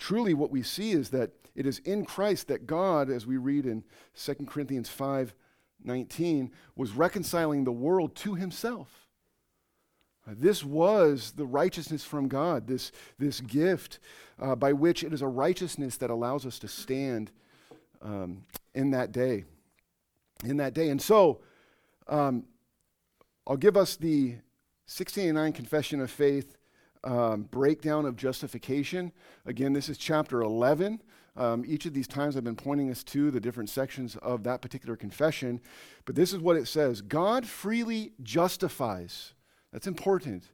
truly, 0.00 0.34
what 0.34 0.50
we 0.50 0.62
see 0.62 0.90
is 0.90 1.10
that 1.10 1.30
it 1.54 1.66
is 1.66 1.78
in 1.80 2.04
Christ 2.04 2.48
that 2.48 2.66
God, 2.66 3.10
as 3.10 3.26
we 3.26 3.36
read 3.36 3.66
in 3.66 3.84
2 4.16 4.34
Corinthians 4.46 4.88
5 4.88 5.34
19, 5.82 6.50
was 6.76 6.92
reconciling 6.92 7.64
the 7.64 7.72
world 7.72 8.14
to 8.14 8.34
himself. 8.34 9.06
Uh, 10.28 10.34
this 10.36 10.62
was 10.62 11.32
the 11.32 11.46
righteousness 11.46 12.04
from 12.04 12.28
God, 12.28 12.66
this, 12.66 12.92
this 13.18 13.40
gift 13.40 13.98
uh, 14.38 14.54
by 14.54 14.74
which 14.74 15.02
it 15.02 15.14
is 15.14 15.22
a 15.22 15.26
righteousness 15.26 15.96
that 15.96 16.10
allows 16.10 16.44
us 16.44 16.58
to 16.58 16.68
stand 16.68 17.30
um, 18.02 18.44
in 18.74 18.90
that 18.90 19.12
day. 19.12 19.44
In 20.44 20.58
that 20.58 20.74
day. 20.74 20.90
And 20.90 21.00
so, 21.00 21.40
um, 22.08 22.44
I'll 23.46 23.56
give 23.56 23.76
us 23.78 23.96
the 23.96 24.32
1689 24.86 25.52
Confession 25.54 26.00
of 26.00 26.10
Faith 26.10 26.56
um, 27.04 27.42
breakdown 27.42 28.06
of 28.06 28.16
justification. 28.16 29.12
Again, 29.46 29.72
this 29.72 29.88
is 29.88 29.98
chapter 29.98 30.42
11. 30.42 31.00
Um, 31.36 31.64
each 31.66 31.86
of 31.86 31.94
these 31.94 32.08
times 32.08 32.36
I've 32.36 32.44
been 32.44 32.56
pointing 32.56 32.90
us 32.90 33.02
to 33.04 33.30
the 33.30 33.40
different 33.40 33.70
sections 33.70 34.16
of 34.16 34.42
that 34.44 34.60
particular 34.60 34.96
confession. 34.96 35.60
But 36.04 36.14
this 36.14 36.32
is 36.32 36.40
what 36.40 36.56
it 36.56 36.66
says 36.66 37.00
God 37.00 37.46
freely 37.46 38.12
justifies. 38.22 39.34
That's 39.72 39.86
important. 39.86 40.44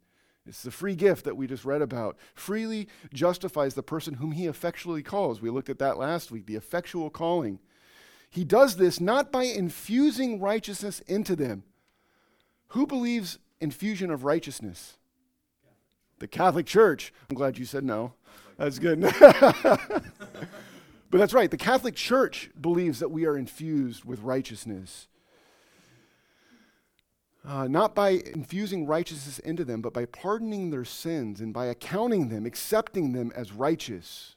It's 0.46 0.62
the 0.62 0.70
free 0.70 0.94
gift 0.94 1.24
that 1.24 1.36
we 1.36 1.46
just 1.46 1.64
read 1.64 1.82
about. 1.82 2.16
Freely 2.34 2.88
justifies 3.12 3.74
the 3.74 3.82
person 3.82 4.14
whom 4.14 4.32
he 4.32 4.46
effectually 4.46 5.02
calls. 5.02 5.40
We 5.40 5.50
looked 5.50 5.70
at 5.70 5.80
that 5.80 5.98
last 5.98 6.30
week, 6.30 6.46
the 6.46 6.54
effectual 6.54 7.10
calling. 7.10 7.58
He 8.30 8.44
does 8.44 8.76
this 8.76 9.00
not 9.00 9.32
by 9.32 9.44
infusing 9.44 10.40
righteousness 10.40 11.00
into 11.00 11.34
them. 11.34 11.64
Who 12.68 12.86
believes 12.86 13.38
infusion 13.60 14.10
of 14.10 14.24
righteousness? 14.24 14.98
The 16.18 16.28
Catholic 16.28 16.66
Church. 16.66 17.12
I'm 17.28 17.36
glad 17.36 17.58
you 17.58 17.64
said 17.64 17.84
no. 17.84 18.14
That's 18.56 18.78
good. 18.78 19.00
but 19.20 20.02
that's 21.10 21.34
right. 21.34 21.50
The 21.50 21.56
Catholic 21.56 21.94
Church 21.94 22.50
believes 22.60 23.00
that 23.00 23.10
we 23.10 23.26
are 23.26 23.36
infused 23.36 24.04
with 24.04 24.20
righteousness. 24.20 25.08
Uh, 27.46 27.68
not 27.68 27.94
by 27.94 28.08
infusing 28.34 28.86
righteousness 28.86 29.38
into 29.40 29.64
them, 29.64 29.80
but 29.80 29.92
by 29.92 30.04
pardoning 30.04 30.70
their 30.70 30.84
sins 30.84 31.40
and 31.40 31.54
by 31.54 31.66
accounting 31.66 32.28
them, 32.28 32.44
accepting 32.44 33.12
them 33.12 33.30
as 33.36 33.52
righteous. 33.52 34.34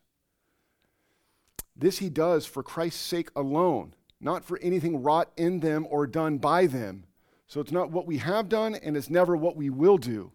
This 1.76 2.00
he 2.00 2.10
does 2.10 2.46
for 2.46 2.62
Christ's 2.62 3.02
sake 3.02 3.30
alone, 3.36 3.96
not 4.20 4.44
for 4.44 4.60
anything 4.60 5.02
wrought 5.02 5.32
in 5.38 5.62
them 5.62 5.88
or 5.90 6.06
done 6.06 6.38
by 6.38 6.68
them. 6.68 7.06
So 7.48 7.62
it's 7.62 7.72
not 7.72 7.90
what 7.90 8.06
we 8.06 8.18
have 8.18 8.48
done, 8.48 8.76
and 8.76 8.96
it's 8.96 9.10
never 9.10 9.36
what 9.36 9.56
we 9.56 9.72
will 9.72 9.98
do. 9.98 10.32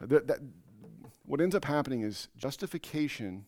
That, 0.00 0.26
that, 0.28 0.38
what 1.24 1.40
ends 1.40 1.54
up 1.54 1.64
happening 1.64 2.02
is 2.02 2.28
justification 2.36 3.46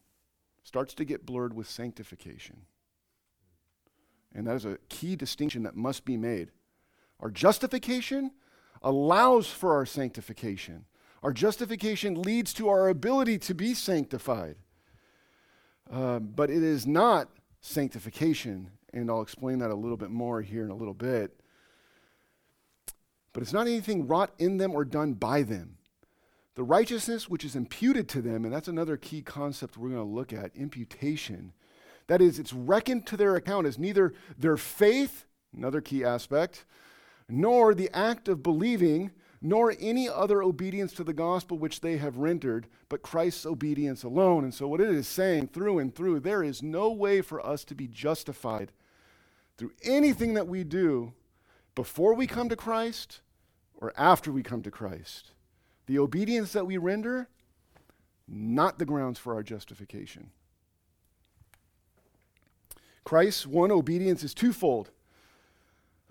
starts 0.65 0.95
to 0.95 1.05
get 1.05 1.25
blurred 1.25 1.55
with 1.55 1.69
sanctification. 1.69 2.63
And 4.35 4.47
that 4.47 4.57
is 4.57 4.65
a 4.65 4.79
key 4.89 5.17
distinction 5.17 5.63
that 5.65 5.77
must 5.77 6.05
be 6.05 6.17
made. 6.17 6.51
Our 7.21 7.31
justification 7.31 8.33
allows 8.83 9.49
for 9.49 9.75
our 9.75 9.87
sanctification. 9.87 10.85
Our 11.23 11.33
justification 11.33 12.23
leads 12.23 12.53
to 12.55 12.69
our 12.69 12.89
ability 12.89 13.39
to 13.39 13.55
be 13.55 13.75
sanctified. 13.75 14.57
Uh, 15.91 16.21
but 16.21 16.51
it 16.51 16.63
is 16.63 16.87
not 16.87 17.29
sanctification, 17.61 18.71
and 18.93 19.11
I'll 19.11 19.23
explain 19.23 19.59
that 19.59 19.71
a 19.71 19.75
little 19.75 19.97
bit 19.97 20.11
more 20.11 20.41
here 20.41 20.65
in 20.65 20.71
a 20.71 20.77
little 20.77 20.95
bit. 20.95 21.41
But 23.33 23.43
it's 23.43 23.53
not 23.53 23.67
anything 23.67 24.07
wrought 24.07 24.33
in 24.39 24.57
them 24.57 24.75
or 24.75 24.85
done 24.85 25.15
by 25.15 25.43
them. 25.43 25.77
The 26.61 26.65
righteousness 26.65 27.27
which 27.27 27.43
is 27.43 27.57
imputed 27.57 28.07
to 28.11 28.21
them, 28.21 28.45
and 28.45 28.53
that's 28.53 28.69
another 28.69 28.99
key 28.99 29.23
concept 29.23 29.79
we're 29.79 29.89
going 29.89 30.07
to 30.07 30.15
look 30.15 30.31
at 30.31 30.55
imputation. 30.55 31.55
That 32.07 32.21
is, 32.21 32.39
it's 32.39 32.53
reckoned 32.53 33.07
to 33.07 33.17
their 33.17 33.35
account 33.35 33.67
as 33.67 33.79
neither 33.79 34.13
their 34.37 34.59
faith, 34.59 35.25
another 35.57 35.81
key 35.81 36.05
aspect, 36.05 36.67
nor 37.31 37.73
the 37.73 37.89
act 37.97 38.29
of 38.29 38.43
believing, 38.43 39.11
nor 39.41 39.75
any 39.81 40.07
other 40.07 40.43
obedience 40.43 40.93
to 40.93 41.03
the 41.03 41.15
gospel 41.15 41.57
which 41.57 41.81
they 41.81 41.97
have 41.97 42.19
rendered, 42.19 42.67
but 42.91 43.01
Christ's 43.01 43.47
obedience 43.47 44.03
alone. 44.03 44.45
And 44.45 44.53
so, 44.53 44.69
what 44.69 44.83
it 44.83 44.91
is 44.91 45.09
saying 45.09 45.49
through 45.55 45.79
and 45.79 45.95
through, 45.95 46.21
there 46.21 46.43
is 46.43 46.63
no 46.63 46.93
way 46.93 47.23
for 47.23 47.41
us 47.41 47.65
to 47.65 47.75
be 47.75 47.89
justified 47.89 48.71
through 49.57 49.73
anything 49.83 50.35
that 50.35 50.47
we 50.47 50.63
do 50.63 51.15
before 51.75 52.13
we 52.13 52.27
come 52.27 52.51
to 52.51 52.55
Christ 52.57 53.23
or 53.79 53.95
after 53.97 54.31
we 54.31 54.43
come 54.43 54.61
to 54.61 54.71
Christ. 54.71 55.33
The 55.91 55.99
obedience 55.99 56.53
that 56.53 56.69
we 56.69 56.79
render, 56.79 57.29
not 58.29 58.79
the 58.79 58.85
grounds 58.85 59.19
for 59.19 59.35
our 59.35 59.43
justification. 59.43 60.31
Christ's 63.03 63.45
one 63.45 63.73
obedience 63.73 64.23
is 64.23 64.33
twofold 64.33 64.93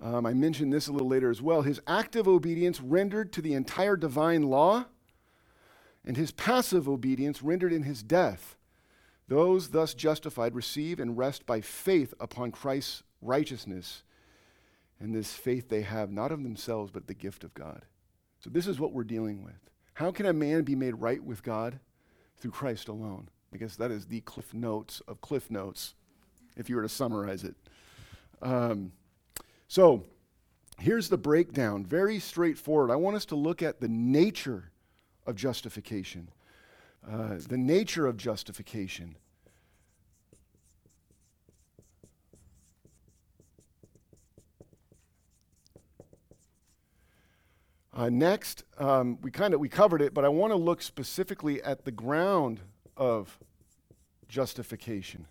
um, 0.01 0.25
I 0.25 0.33
mentioned 0.33 0.71
this 0.71 0.87
a 0.87 0.91
little 0.91 1.07
later 1.07 1.29
as 1.29 1.41
well. 1.41 1.61
His 1.61 1.81
active 1.87 2.27
obedience 2.27 2.79
rendered 2.81 3.33
to 3.33 3.41
the 3.41 3.53
entire 3.53 3.95
divine 3.97 4.43
law, 4.43 4.85
and 6.05 6.15
his 6.15 6.31
passive 6.31 6.87
obedience 6.87 7.41
rendered 7.41 7.73
in 7.73 7.83
his 7.83 8.01
death. 8.01 8.55
Those 9.27 9.69
thus 9.69 9.93
justified 9.93 10.55
receive 10.55 10.99
and 10.99 11.17
rest 11.17 11.45
by 11.45 11.61
faith 11.61 12.13
upon 12.19 12.51
Christ's 12.51 13.03
righteousness. 13.21 14.03
And 14.99 15.13
this 15.13 15.33
faith 15.33 15.69
they 15.69 15.81
have 15.81 16.11
not 16.11 16.31
of 16.31 16.43
themselves, 16.43 16.91
but 16.91 17.07
the 17.07 17.13
gift 17.13 17.43
of 17.43 17.53
God. 17.53 17.85
So, 18.39 18.49
this 18.49 18.67
is 18.67 18.79
what 18.79 18.93
we're 18.93 19.03
dealing 19.03 19.43
with. 19.43 19.68
How 19.99 20.13
can 20.13 20.25
a 20.27 20.31
man 20.31 20.63
be 20.63 20.75
made 20.75 20.95
right 20.95 21.21
with 21.21 21.43
God? 21.43 21.77
Through 22.37 22.51
Christ 22.51 22.87
alone. 22.87 23.27
I 23.53 23.57
guess 23.57 23.75
that 23.75 23.91
is 23.91 24.05
the 24.05 24.21
cliff 24.21 24.53
notes 24.53 25.01
of 25.09 25.19
cliff 25.19 25.51
notes, 25.51 25.93
if 26.55 26.69
you 26.69 26.77
were 26.77 26.83
to 26.83 26.87
summarize 26.87 27.43
it. 27.43 27.53
Um, 28.41 28.93
so 29.67 30.05
here's 30.79 31.09
the 31.09 31.17
breakdown, 31.17 31.85
very 31.85 32.17
straightforward. 32.19 32.91
I 32.91 32.95
want 32.95 33.17
us 33.17 33.25
to 33.25 33.35
look 33.35 33.61
at 33.61 33.81
the 33.81 33.89
nature 33.89 34.71
of 35.27 35.35
justification. 35.35 36.29
Uh, 37.05 37.35
the 37.45 37.57
nature 37.57 38.07
of 38.07 38.15
justification. 38.15 39.17
Uh, 47.99 48.07
next, 48.09 48.63
um, 48.77 49.17
we 49.21 49.29
kind 49.29 49.53
of 49.53 49.59
we 49.59 49.67
covered 49.67 50.01
it, 50.01 50.13
but 50.13 50.23
I 50.23 50.29
want 50.29 50.53
to 50.53 50.55
look 50.55 50.81
specifically 50.81 51.61
at 51.61 51.83
the 51.83 51.91
ground 51.91 52.61
of 52.95 53.37
justification. 54.29 55.25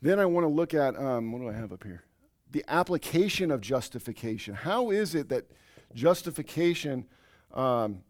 Then 0.00 0.18
I 0.18 0.24
want 0.24 0.44
to 0.44 0.48
look 0.48 0.72
at, 0.72 0.98
um, 0.98 1.30
what 1.30 1.40
do 1.40 1.48
I 1.50 1.52
have 1.52 1.72
up 1.72 1.84
here? 1.84 2.04
the 2.52 2.64
application 2.68 3.50
of 3.50 3.60
justification. 3.60 4.54
How 4.54 4.90
is 4.90 5.14
it 5.14 5.30
that 5.30 5.50
justification 5.94 7.06
um, 7.52 8.02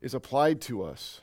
is 0.00 0.14
applied 0.14 0.60
to 0.62 0.82
us? 0.82 1.20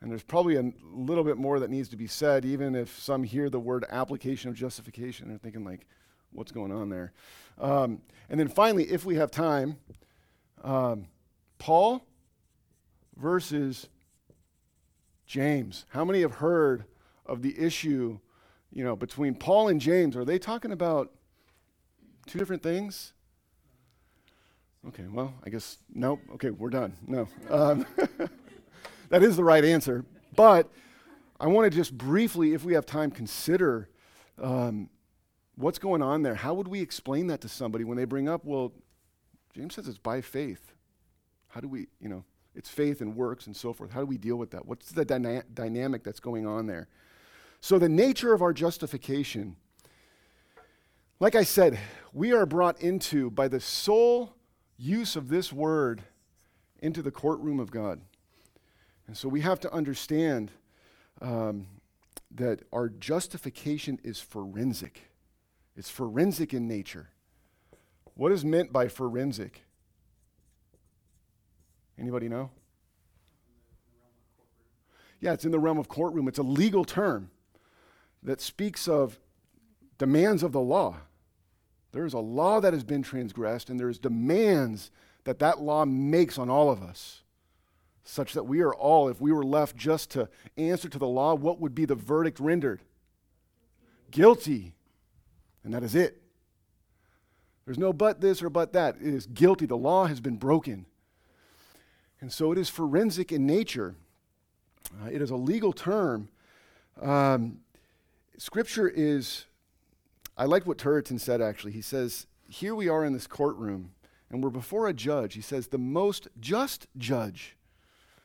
And 0.00 0.10
there's 0.10 0.22
probably 0.22 0.56
a 0.56 0.72
little 0.82 1.24
bit 1.24 1.36
more 1.36 1.60
that 1.60 1.70
needs 1.70 1.88
to 1.90 1.96
be 1.96 2.06
said, 2.06 2.44
even 2.44 2.74
if 2.74 2.98
some 2.98 3.22
hear 3.22 3.48
the 3.48 3.60
word 3.60 3.84
application 3.88 4.50
of 4.50 4.56
justification. 4.56 5.28
They're 5.28 5.38
thinking, 5.38 5.64
like, 5.64 5.86
what's 6.34 6.52
going 6.52 6.72
on 6.72 6.88
there? 6.88 7.12
Um, 7.58 8.02
and 8.28 8.38
then 8.38 8.48
finally, 8.48 8.84
if 8.84 9.04
we 9.04 9.16
have 9.16 9.30
time, 9.30 9.78
um, 10.62 11.06
Paul 11.58 12.04
versus 13.16 13.88
James. 15.26 15.86
How 15.90 16.04
many 16.04 16.20
have 16.20 16.34
heard 16.34 16.84
of 17.26 17.42
the 17.42 17.58
issue, 17.58 18.18
you 18.72 18.84
know, 18.84 18.96
between 18.96 19.34
Paul 19.34 19.68
and 19.68 19.80
James? 19.80 20.16
Are 20.16 20.24
they 20.24 20.38
talking 20.38 20.72
about 20.72 21.12
two 22.26 22.38
different 22.38 22.62
things? 22.62 23.12
Okay, 24.88 25.04
well, 25.10 25.32
I 25.44 25.50
guess, 25.50 25.78
nope. 25.94 26.20
Okay, 26.34 26.50
we're 26.50 26.70
done. 26.70 26.94
No. 27.06 27.26
Um, 27.48 27.86
that 29.08 29.22
is 29.22 29.36
the 29.36 29.44
right 29.44 29.64
answer. 29.64 30.04
But 30.36 30.70
I 31.40 31.46
want 31.46 31.70
to 31.70 31.76
just 31.76 31.96
briefly, 31.96 32.52
if 32.52 32.64
we 32.64 32.74
have 32.74 32.84
time, 32.84 33.10
consider 33.10 33.88
um, 34.42 34.90
what's 35.56 35.78
going 35.78 36.02
on 36.02 36.22
there. 36.22 36.34
How 36.34 36.54
would 36.54 36.68
we 36.68 36.80
explain 36.80 37.28
that 37.28 37.40
to 37.42 37.48
somebody 37.48 37.84
when 37.84 37.96
they 37.96 38.04
bring 38.04 38.28
up, 38.28 38.44
well, 38.44 38.72
James 39.54 39.74
says 39.74 39.88
it's 39.88 39.98
by 39.98 40.20
faith. 40.20 40.72
How 41.48 41.60
do 41.60 41.68
we, 41.68 41.86
you 42.00 42.08
know, 42.08 42.24
it's 42.54 42.68
faith 42.68 43.00
and 43.00 43.16
works 43.16 43.46
and 43.46 43.56
so 43.56 43.72
forth. 43.72 43.90
How 43.90 44.00
do 44.00 44.06
we 44.06 44.18
deal 44.18 44.36
with 44.36 44.50
that? 44.50 44.66
What's 44.66 44.90
the 44.90 45.04
dyna- 45.04 45.44
dynamic 45.52 46.04
that's 46.04 46.20
going 46.20 46.46
on 46.46 46.66
there? 46.66 46.88
So, 47.60 47.78
the 47.78 47.88
nature 47.88 48.34
of 48.34 48.42
our 48.42 48.52
justification, 48.52 49.56
like 51.18 51.34
I 51.34 51.44
said, 51.44 51.78
we 52.12 52.32
are 52.32 52.46
brought 52.46 52.80
into 52.80 53.30
by 53.30 53.48
the 53.48 53.60
sole 53.60 54.34
use 54.76 55.16
of 55.16 55.28
this 55.28 55.52
word 55.52 56.02
into 56.80 57.00
the 57.00 57.10
courtroom 57.10 57.58
of 57.58 57.70
God. 57.70 58.00
And 59.06 59.16
so 59.16 59.28
we 59.28 59.40
have 59.40 59.60
to 59.60 59.72
understand 59.72 60.50
um, 61.20 61.66
that 62.30 62.62
our 62.72 62.88
justification 62.88 63.98
is 64.02 64.20
forensic. 64.20 65.02
It's 65.76 65.90
forensic 65.90 66.54
in 66.54 66.68
nature. 66.68 67.08
What 68.14 68.32
is 68.32 68.44
meant 68.44 68.72
by 68.72 68.88
forensic? 68.88 69.62
Anybody 71.98 72.28
know? 72.28 72.50
Yeah, 75.20 75.32
it's 75.32 75.44
in 75.44 75.52
the 75.52 75.58
realm 75.58 75.78
of 75.78 75.88
courtroom. 75.88 76.28
It's 76.28 76.38
a 76.38 76.42
legal 76.42 76.84
term 76.84 77.30
that 78.22 78.40
speaks 78.40 78.88
of 78.88 79.18
demands 79.98 80.42
of 80.42 80.52
the 80.52 80.60
law. 80.60 80.96
There 81.92 82.04
is 82.04 82.14
a 82.14 82.18
law 82.18 82.60
that 82.60 82.72
has 82.72 82.84
been 82.84 83.02
transgressed, 83.02 83.70
and 83.70 83.78
there's 83.78 83.98
demands 83.98 84.90
that 85.24 85.38
that 85.38 85.60
law 85.60 85.84
makes 85.84 86.38
on 86.38 86.50
all 86.50 86.70
of 86.70 86.82
us, 86.82 87.22
such 88.02 88.34
that 88.34 88.44
we 88.44 88.60
are 88.60 88.74
all, 88.74 89.08
if 89.08 89.20
we 89.20 89.32
were 89.32 89.44
left 89.44 89.76
just 89.76 90.10
to 90.10 90.28
answer 90.56 90.88
to 90.88 90.98
the 90.98 91.06
law, 91.06 91.34
what 91.34 91.60
would 91.60 91.74
be 91.74 91.84
the 91.84 91.94
verdict 91.94 92.38
rendered? 92.40 92.82
Guilty. 94.10 94.74
And 95.64 95.72
that 95.72 95.82
is 95.82 95.94
it. 95.94 96.22
There's 97.64 97.78
no 97.78 97.92
but 97.92 98.20
this 98.20 98.42
or 98.42 98.50
but 98.50 98.72
that. 98.74 98.96
It 98.96 99.14
is 99.14 99.26
guilty. 99.26 99.66
The 99.66 99.76
law 99.76 100.06
has 100.06 100.20
been 100.20 100.36
broken. 100.36 100.86
And 102.20 102.32
so 102.32 102.52
it 102.52 102.58
is 102.58 102.68
forensic 102.68 103.32
in 103.32 103.46
nature. 103.46 103.96
Uh, 105.02 105.08
it 105.10 105.22
is 105.22 105.30
a 105.30 105.36
legal 105.36 105.72
term. 105.72 106.28
Um, 107.00 107.60
scripture 108.36 108.88
is, 108.88 109.46
I 110.36 110.44
like 110.44 110.66
what 110.66 110.78
Turretin 110.78 111.18
said 111.18 111.40
actually. 111.40 111.72
He 111.72 111.82
says, 111.82 112.26
Here 112.48 112.74
we 112.74 112.88
are 112.88 113.04
in 113.04 113.12
this 113.12 113.26
courtroom, 113.26 113.92
and 114.30 114.42
we're 114.42 114.50
before 114.50 114.86
a 114.86 114.92
judge. 114.92 115.34
He 115.34 115.40
says, 115.40 115.68
The 115.68 115.78
most 115.78 116.28
just 116.38 116.86
judge. 116.98 117.56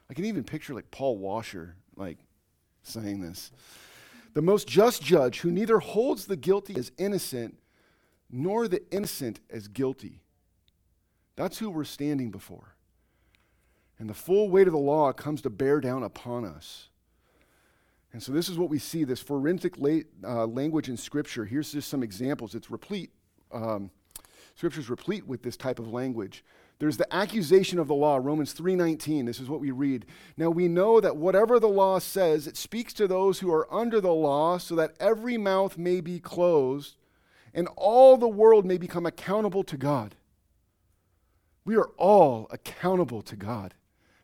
I 0.09 0.13
can 0.13 0.25
even 0.25 0.43
picture 0.43 0.73
like 0.73 0.91
Paul 0.91 1.17
Washer, 1.17 1.75
like 1.95 2.17
saying 2.83 3.21
this. 3.21 3.51
The 4.33 4.41
most 4.41 4.67
just 4.67 5.01
judge 5.01 5.39
who 5.39 5.51
neither 5.51 5.79
holds 5.79 6.25
the 6.25 6.35
guilty 6.35 6.75
as 6.77 6.91
innocent 6.97 7.57
nor 8.31 8.67
the 8.67 8.81
innocent 8.91 9.39
as 9.49 9.67
guilty. 9.67 10.21
That's 11.35 11.57
who 11.57 11.69
we're 11.69 11.83
standing 11.83 12.31
before. 12.31 12.75
And 13.97 14.09
the 14.09 14.13
full 14.13 14.49
weight 14.49 14.67
of 14.67 14.73
the 14.73 14.79
law 14.79 15.11
comes 15.11 15.41
to 15.41 15.49
bear 15.49 15.81
down 15.81 16.03
upon 16.03 16.45
us. 16.45 16.89
And 18.11 18.23
so, 18.23 18.31
this 18.31 18.49
is 18.49 18.57
what 18.57 18.69
we 18.69 18.79
see 18.79 19.03
this 19.03 19.19
forensic 19.19 19.77
la- 19.77 19.99
uh, 20.23 20.45
language 20.47 20.89
in 20.89 20.97
Scripture. 20.97 21.45
Here's 21.45 21.71
just 21.71 21.89
some 21.89 22.01
examples. 22.01 22.55
It's 22.55 22.71
replete, 22.71 23.11
um, 23.51 23.91
Scripture's 24.55 24.89
replete 24.89 25.27
with 25.27 25.43
this 25.43 25.55
type 25.55 25.79
of 25.79 25.87
language. 25.87 26.43
There's 26.79 26.97
the 26.97 27.13
accusation 27.13 27.77
of 27.77 27.87
the 27.87 27.93
law, 27.93 28.17
Romans 28.17 28.53
3:19. 28.53 29.25
This 29.25 29.39
is 29.39 29.49
what 29.49 29.59
we 29.59 29.71
read. 29.71 30.05
Now 30.37 30.49
we 30.49 30.69
know 30.69 31.01
that 31.01 31.17
whatever 31.17 31.59
the 31.59 31.67
law 31.67 31.99
says, 31.99 32.47
it 32.47 32.55
speaks 32.55 32.93
to 32.93 33.07
those 33.07 33.39
who 33.39 33.51
are 33.51 33.71
under 33.73 33.99
the 33.99 34.13
law, 34.13 34.57
so 34.57 34.75
that 34.75 34.95
every 34.99 35.37
mouth 35.37 35.77
may 35.77 35.99
be 35.99 36.19
closed 36.19 36.95
and 37.53 37.67
all 37.75 38.17
the 38.17 38.27
world 38.27 38.65
may 38.65 38.77
become 38.77 39.05
accountable 39.05 39.63
to 39.63 39.77
God. 39.77 40.15
We 41.65 41.75
are 41.75 41.89
all 41.97 42.47
accountable 42.51 43.21
to 43.23 43.35
God. 43.35 43.73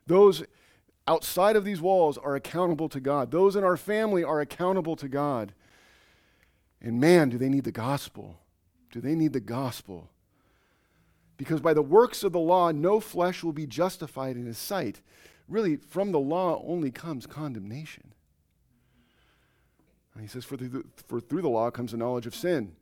Those 0.06 0.44
outside 1.06 1.56
of 1.56 1.64
these 1.64 1.80
walls 1.80 2.18
are 2.18 2.34
accountable 2.34 2.88
to 2.88 3.00
God. 3.00 3.30
Those 3.30 3.56
in 3.56 3.64
our 3.64 3.76
family 3.76 4.24
are 4.24 4.40
accountable 4.40 4.96
to 4.96 5.08
God. 5.08 5.52
And 6.80 7.00
man, 7.00 7.28
do 7.28 7.38
they 7.38 7.48
need 7.48 7.64
the 7.64 7.72
gospel? 7.72 8.38
Do 8.90 9.00
they 9.00 9.14
need 9.14 9.32
the 9.32 9.40
gospel? 9.40 10.10
Because 11.36 11.60
by 11.60 11.74
the 11.74 11.82
works 11.82 12.22
of 12.22 12.32
the 12.32 12.38
law, 12.38 12.70
no 12.72 13.00
flesh 13.00 13.42
will 13.42 13.52
be 13.52 13.66
justified 13.66 14.36
in 14.36 14.46
his 14.46 14.58
sight. 14.58 15.00
Really, 15.48 15.76
from 15.76 16.12
the 16.12 16.18
law 16.18 16.62
only 16.66 16.90
comes 16.90 17.26
condemnation. 17.26 18.12
And 20.14 20.22
he 20.22 20.28
says, 20.28 20.44
for 20.44 20.56
through, 20.56 20.68
the, 20.68 20.84
for 21.06 21.20
through 21.20 21.42
the 21.42 21.48
law 21.48 21.70
comes 21.70 21.92
the 21.92 21.98
knowledge 21.98 22.26
of 22.26 22.34
sin. 22.34 22.72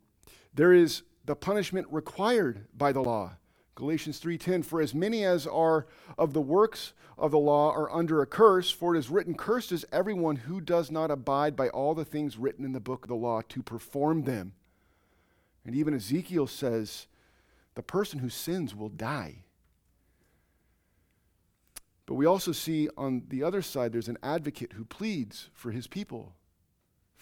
There 0.54 0.72
is 0.72 1.02
the 1.24 1.34
punishment 1.34 1.88
required 1.90 2.66
by 2.76 2.92
the 2.92 3.02
law. 3.02 3.32
Galatians 3.74 4.20
3:10 4.20 4.64
For 4.64 4.80
as 4.80 4.94
many 4.94 5.24
as 5.24 5.46
are 5.46 5.86
of 6.16 6.32
the 6.32 6.40
works 6.40 6.92
of 7.18 7.32
the 7.32 7.38
law 7.38 7.72
are 7.72 7.90
under 7.92 8.22
a 8.22 8.26
curse 8.26 8.70
for 8.70 8.94
it 8.94 8.98
is 8.98 9.10
written 9.10 9.34
cursed 9.34 9.72
is 9.72 9.84
everyone 9.92 10.36
who 10.36 10.60
does 10.60 10.90
not 10.90 11.10
abide 11.10 11.56
by 11.56 11.68
all 11.70 11.94
the 11.94 12.04
things 12.04 12.36
written 12.36 12.64
in 12.64 12.72
the 12.72 12.80
book 12.80 13.04
of 13.04 13.08
the 13.08 13.16
law 13.16 13.40
to 13.48 13.62
perform 13.62 14.22
them. 14.22 14.52
And 15.64 15.74
even 15.74 15.94
Ezekiel 15.94 16.46
says 16.46 17.06
the 17.74 17.82
person 17.82 18.20
who 18.20 18.28
sins 18.28 18.74
will 18.74 18.88
die. 18.88 19.44
But 22.06 22.14
we 22.14 22.26
also 22.26 22.52
see 22.52 22.88
on 22.96 23.22
the 23.28 23.42
other 23.42 23.62
side 23.62 23.92
there's 23.92 24.08
an 24.08 24.18
advocate 24.22 24.74
who 24.74 24.84
pleads 24.84 25.48
for 25.54 25.70
his 25.70 25.86
people. 25.86 26.34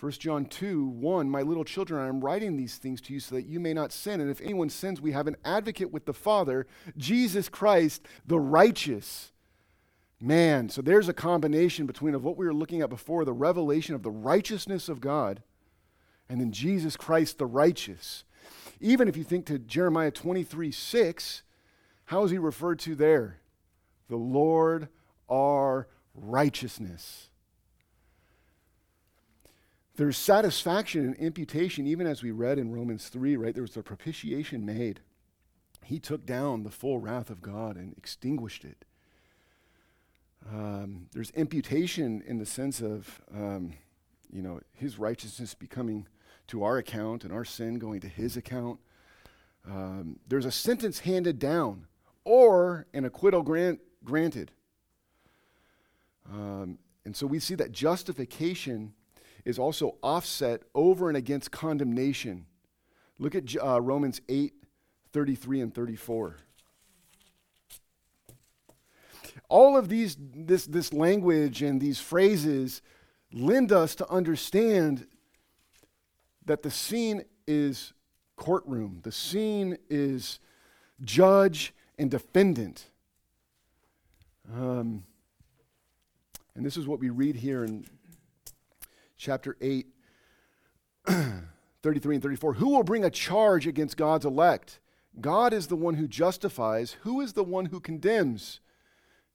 1 0.00 0.10
John 0.12 0.46
2 0.46 0.84
1, 0.88 1.30
my 1.30 1.42
little 1.42 1.64
children, 1.64 2.02
I 2.02 2.08
am 2.08 2.20
writing 2.20 2.56
these 2.56 2.76
things 2.76 3.00
to 3.02 3.12
you 3.12 3.20
so 3.20 3.36
that 3.36 3.46
you 3.46 3.60
may 3.60 3.72
not 3.72 3.92
sin. 3.92 4.20
And 4.20 4.28
if 4.28 4.40
anyone 4.40 4.68
sins, 4.68 5.00
we 5.00 5.12
have 5.12 5.28
an 5.28 5.36
advocate 5.44 5.92
with 5.92 6.06
the 6.06 6.12
Father, 6.12 6.66
Jesus 6.96 7.48
Christ, 7.48 8.02
the 8.26 8.40
righteous. 8.40 9.30
Man, 10.20 10.68
so 10.68 10.82
there's 10.82 11.08
a 11.08 11.12
combination 11.12 11.86
between 11.86 12.14
of 12.14 12.24
what 12.24 12.36
we 12.36 12.46
were 12.46 12.54
looking 12.54 12.80
at 12.80 12.90
before, 12.90 13.24
the 13.24 13.32
revelation 13.32 13.94
of 13.94 14.02
the 14.02 14.10
righteousness 14.10 14.88
of 14.88 15.00
God, 15.00 15.42
and 16.28 16.40
then 16.40 16.50
Jesus 16.50 16.96
Christ, 16.96 17.38
the 17.38 17.46
righteous. 17.46 18.24
Even 18.82 19.08
if 19.08 19.16
you 19.16 19.24
think 19.24 19.46
to 19.46 19.58
Jeremiah 19.58 20.10
23 20.10 20.70
6, 20.72 21.42
how 22.06 22.24
is 22.24 22.30
he 22.30 22.38
referred 22.38 22.80
to 22.80 22.94
there? 22.94 23.38
The 24.08 24.16
Lord 24.16 24.88
our 25.30 25.88
righteousness. 26.14 27.30
There's 29.96 30.16
satisfaction 30.16 31.04
in 31.04 31.14
imputation, 31.14 31.86
even 31.86 32.06
as 32.06 32.22
we 32.22 32.30
read 32.30 32.58
in 32.58 32.72
Romans 32.72 33.08
3, 33.08 33.36
right? 33.36 33.54
There 33.54 33.62
was 33.62 33.76
a 33.76 33.82
propitiation 33.82 34.66
made. 34.66 35.00
He 35.84 35.98
took 35.98 36.26
down 36.26 36.64
the 36.64 36.70
full 36.70 36.98
wrath 36.98 37.30
of 37.30 37.40
God 37.40 37.76
and 37.76 37.94
extinguished 37.96 38.64
it. 38.64 38.84
Um, 40.50 41.06
there's 41.12 41.30
imputation 41.30 42.22
in 42.26 42.38
the 42.38 42.46
sense 42.46 42.80
of, 42.80 43.20
um, 43.32 43.74
you 44.30 44.42
know, 44.42 44.60
his 44.74 44.98
righteousness 44.98 45.54
becoming 45.54 46.06
to 46.48 46.64
our 46.64 46.78
account 46.78 47.24
and 47.24 47.32
our 47.32 47.44
sin 47.44 47.78
going 47.78 48.00
to 48.00 48.08
his 48.08 48.36
account. 48.36 48.78
Um, 49.68 50.18
there's 50.26 50.44
a 50.44 50.52
sentence 50.52 51.00
handed 51.00 51.38
down 51.38 51.86
or 52.24 52.86
an 52.92 53.04
acquittal 53.04 53.42
grant, 53.42 53.80
granted. 54.04 54.50
Um, 56.30 56.78
and 57.04 57.16
so 57.16 57.26
we 57.26 57.38
see 57.38 57.54
that 57.56 57.72
justification 57.72 58.94
is 59.44 59.58
also 59.58 59.96
offset 60.02 60.62
over 60.74 61.08
and 61.08 61.16
against 61.16 61.50
condemnation. 61.50 62.46
Look 63.18 63.34
at 63.34 63.44
uh, 63.62 63.80
Romans 63.80 64.20
8 64.28 64.52
33 65.12 65.60
and 65.60 65.74
34. 65.74 66.38
All 69.48 69.76
of 69.76 69.90
these, 69.90 70.16
this, 70.18 70.64
this 70.64 70.92
language 70.92 71.60
and 71.60 71.80
these 71.80 72.00
phrases 72.00 72.80
lend 73.32 73.72
us 73.72 73.94
to 73.96 74.08
understand 74.10 75.06
that 76.46 76.62
the 76.62 76.70
scene 76.70 77.24
is 77.46 77.92
courtroom, 78.36 79.00
the 79.02 79.12
scene 79.12 79.78
is 79.88 80.40
judge 81.02 81.74
and 81.98 82.10
defendant. 82.10 82.86
Um, 84.52 85.04
and 86.54 86.66
this 86.66 86.76
is 86.76 86.86
what 86.86 87.00
we 87.00 87.10
read 87.10 87.36
here 87.36 87.64
in 87.64 87.86
chapter 89.16 89.56
8, 89.60 89.86
33 91.82 92.16
and 92.16 92.22
34. 92.22 92.54
Who 92.54 92.70
will 92.70 92.82
bring 92.82 93.04
a 93.04 93.10
charge 93.10 93.66
against 93.66 93.96
God's 93.96 94.24
elect? 94.24 94.80
God 95.20 95.52
is 95.52 95.66
the 95.66 95.76
one 95.76 95.94
who 95.94 96.08
justifies. 96.08 96.96
Who 97.02 97.20
is 97.20 97.34
the 97.34 97.44
one 97.44 97.66
who 97.66 97.80
condemns? 97.80 98.60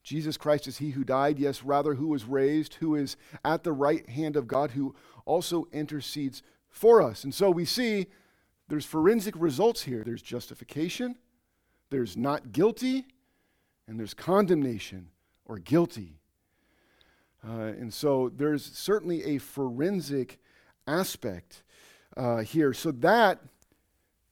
Jesus 0.04 0.38
Christ 0.38 0.68
is 0.68 0.78
he 0.78 0.92
who 0.92 1.04
died, 1.04 1.38
yes, 1.38 1.64
rather, 1.64 1.96
who 1.96 2.08
was 2.08 2.26
raised, 2.26 2.76
who 2.76 2.96
is 2.96 3.18
at 3.44 3.64
the 3.64 3.74
right 3.74 4.08
hand 4.10 4.36
of 4.36 4.48
God, 4.48 4.72
who 4.72 4.96
also 5.26 5.68
intercedes 5.72 6.42
for 6.78 7.02
us. 7.02 7.24
And 7.24 7.34
so 7.34 7.50
we 7.50 7.66
see 7.66 8.08
there's 8.68 8.86
forensic 8.86 9.34
results 9.38 9.84
here 9.84 10.04
there's 10.04 10.22
justification, 10.22 11.16
there's 11.90 12.16
not 12.16 12.52
guilty, 12.52 13.06
and 13.88 14.00
there's 14.00 14.14
condemnation 14.14 15.10
or 15.46 15.58
guilty. 15.58 16.20
Uh, 17.48 17.74
and 17.80 17.94
so 17.94 18.30
there's 18.36 18.64
certainly 18.64 19.24
a 19.24 19.38
forensic 19.38 20.40
aspect 20.86 21.64
uh, 22.16 22.40
here. 22.40 22.74
So 22.74 22.92
that 22.92 23.40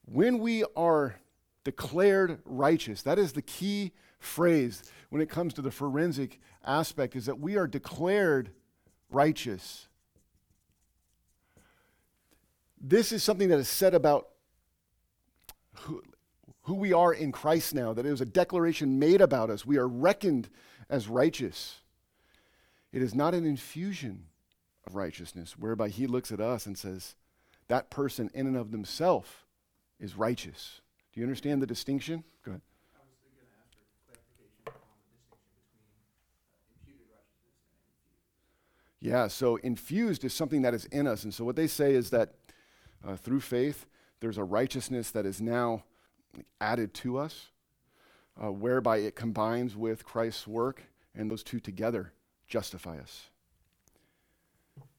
when 0.05 0.39
we 0.39 0.63
are 0.75 1.15
declared 1.63 2.39
righteous, 2.45 3.01
that 3.03 3.17
is 3.17 3.33
the 3.33 3.41
key 3.41 3.91
phrase 4.19 4.83
when 5.09 5.21
it 5.21 5.29
comes 5.29 5.53
to 5.53 5.61
the 5.61 5.71
forensic 5.71 6.39
aspect, 6.65 7.15
is 7.15 7.25
that 7.25 7.39
we 7.39 7.57
are 7.57 7.67
declared 7.67 8.51
righteous. 9.09 9.87
This 12.79 13.11
is 13.11 13.23
something 13.23 13.49
that 13.49 13.59
is 13.59 13.67
said 13.67 13.93
about 13.93 14.29
who, 15.73 16.03
who 16.63 16.75
we 16.75 16.93
are 16.93 17.13
in 17.13 17.31
Christ 17.31 17.73
now, 17.73 17.93
that 17.93 18.05
it 18.05 18.11
was 18.11 18.21
a 18.21 18.25
declaration 18.25 18.99
made 18.99 19.21
about 19.21 19.49
us. 19.49 19.65
We 19.65 19.77
are 19.77 19.87
reckoned 19.87 20.49
as 20.89 21.07
righteous. 21.07 21.81
It 22.91 23.01
is 23.01 23.15
not 23.15 23.33
an 23.33 23.45
infusion 23.45 24.25
of 24.85 24.95
righteousness 24.95 25.57
whereby 25.57 25.89
he 25.89 26.07
looks 26.07 26.31
at 26.31 26.39
us 26.39 26.65
and 26.65 26.77
says, 26.77 27.15
that 27.67 27.89
person 27.89 28.29
in 28.33 28.45
and 28.45 28.55
of 28.55 28.71
themselves 28.71 29.29
is 29.99 30.15
righteous. 30.15 30.81
Do 31.11 31.19
you 31.19 31.25
understand 31.25 31.61
the 31.61 31.67
distinction? 31.67 32.23
Go 32.43 32.51
ahead. 32.51 32.61
Yeah, 39.01 39.27
so 39.27 39.57
infused 39.57 40.23
is 40.23 40.33
something 40.33 40.63
that 40.63 40.73
is 40.73 40.85
in 40.85 41.05
us. 41.05 41.23
And 41.23 41.33
so 41.33 41.43
what 41.43 41.55
they 41.55 41.67
say 41.67 41.93
is 41.93 42.09
that 42.09 42.33
uh, 43.05 43.15
through 43.15 43.41
faith, 43.41 43.85
there's 44.19 44.37
a 44.37 44.43
righteousness 44.43 45.11
that 45.11 45.25
is 45.25 45.41
now 45.41 45.83
added 46.59 46.93
to 46.95 47.17
us, 47.17 47.49
uh, 48.41 48.51
whereby 48.51 48.97
it 48.97 49.15
combines 49.15 49.75
with 49.75 50.05
Christ's 50.05 50.47
work, 50.47 50.83
and 51.13 51.29
those 51.29 51.43
two 51.43 51.59
together 51.59 52.11
justify 52.47 52.97
us. 52.97 53.29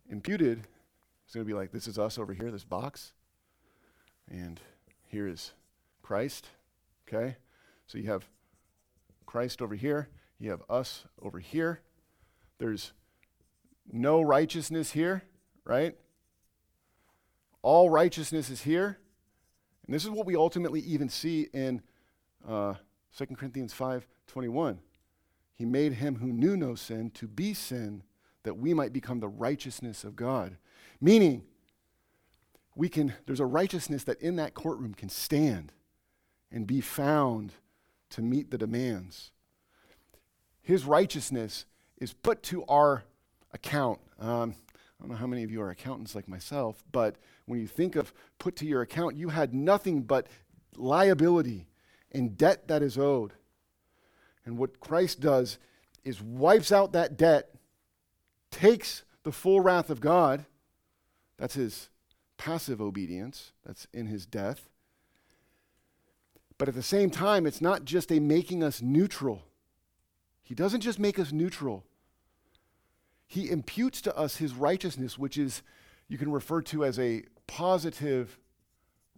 Imputed 0.09 0.66
is 1.27 1.35
going 1.35 1.45
to 1.45 1.49
be 1.49 1.55
like 1.55 1.73
this 1.73 1.88
is 1.88 1.99
us 1.99 2.19
over 2.19 2.33
here, 2.33 2.51
this 2.51 2.64
box, 2.64 3.12
and 4.31 4.61
here 5.03 5.27
is 5.27 5.53
Christ. 6.03 6.49
Okay? 7.07 7.37
So 7.87 7.99
you 7.99 8.09
have 8.11 8.29
Christ 9.27 9.61
over 9.61 9.75
here, 9.75 10.09
you 10.38 10.51
have 10.51 10.62
us 10.71 11.05
over 11.21 11.38
here. 11.38 11.81
There's 12.59 12.92
no 13.90 14.23
righteousness 14.23 14.92
here, 14.92 15.23
right? 15.64 15.97
All 17.67 17.91
righteousness 17.91 18.49
is 18.49 18.63
here. 18.63 18.97
And 19.87 19.93
this 19.93 20.05
is 20.05 20.11
what 20.11 20.25
we 20.25 20.37
ultimately 20.37 20.79
even 20.83 21.09
see 21.09 21.49
in 21.53 21.83
uh, 22.47 22.75
2 23.19 23.27
Corinthians 23.35 23.73
5 23.73 24.07
21. 24.29 24.79
He 25.57 25.65
made 25.65 25.95
him 25.95 26.15
who 26.15 26.29
knew 26.29 26.57
no 26.57 26.77
sin 26.77 27.11
to 27.15 27.27
be 27.27 27.55
sin 27.55 28.05
that 28.45 28.57
we 28.57 28.73
might 28.73 28.93
become 28.93 29.19
the 29.19 29.27
righteousness 29.27 30.05
of 30.05 30.15
God. 30.15 30.59
Meaning, 31.01 31.43
we 32.77 32.89
can, 32.89 33.15
there's 33.27 33.41
a 33.41 33.47
righteousness 33.47 34.05
that 34.05 34.21
in 34.21 34.37
that 34.37 34.55
courtroom 34.55 34.95
can 34.95 35.09
stand 35.09 35.73
and 36.53 36.69
be 36.69 36.81
found 36.81 37.53
to 38.11 38.23
meet 38.23 38.53
the 38.53 38.59
demands. 38.59 39.33
His 40.63 40.85
righteousness 40.85 41.67
is 41.99 42.13
put 42.13 42.45
to 42.45 42.65
our 42.67 43.03
account. 43.53 43.99
Um, 44.21 44.55
I 44.99 45.03
don't 45.03 45.11
know 45.11 45.19
how 45.19 45.27
many 45.27 45.43
of 45.43 45.51
you 45.51 45.61
are 45.61 45.71
accountants 45.71 46.15
like 46.15 46.29
myself, 46.29 46.83
but 46.91 47.17
when 47.45 47.61
you 47.61 47.67
think 47.67 47.97
of 47.97 48.13
put 48.39 48.57
to 48.57 48.67
your 48.67 48.83
account, 48.83 49.17
you 49.17 49.29
had 49.29 49.55
nothing 49.55 50.03
but 50.03 50.27
liability 50.75 51.69
and 52.13 52.37
debt 52.37 52.69
that 52.69 52.83
is 52.83 52.97
owed. 52.97 53.33
And 54.45 54.57
what 54.57 54.81
Christ 54.81 55.21
does 55.21 55.59
is 56.05 56.23
wipes 56.23 56.73
out 56.73 56.93
that 56.93 57.17
debt, 57.17 57.51
takes 58.51 59.03
the 59.23 59.33
full 59.33 59.61
wrath 59.61 59.91
of 59.91 60.01
God. 60.01 60.47
That's 61.37 61.55
his 61.55 61.91
passive 62.39 62.81
obedience, 62.81 63.53
that's 63.65 63.87
in 63.93 64.07
his 64.07 64.25
death. 64.25 64.69
But 66.59 66.69
at 66.69 66.75
the 66.75 66.83
same 66.83 67.11
time, 67.11 67.47
it's 67.47 67.61
not 67.61 67.85
just 67.85 68.11
a 68.11 68.21
making 68.21 68.63
us 68.63 68.81
neutral. 68.81 69.43
He 70.43 70.55
doesn't 70.55 70.81
just 70.81 70.99
make 70.99 71.19
us 71.19 71.33
neutral, 71.33 71.85
he 73.27 73.51
imputes 73.51 74.01
to 74.03 74.17
us 74.17 74.37
his 74.37 74.55
righteousness, 74.55 75.19
which 75.19 75.37
is, 75.37 75.62
you 76.09 76.19
can 76.19 76.31
refer 76.31 76.62
to 76.62 76.85
as 76.85 76.99
a 76.99 77.25
positive 77.47 78.39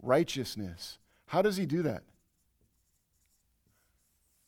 righteousness. 0.02 0.98
How 1.26 1.42
does 1.42 1.56
he 1.56 1.66
do 1.66 1.82
that? 1.82 2.02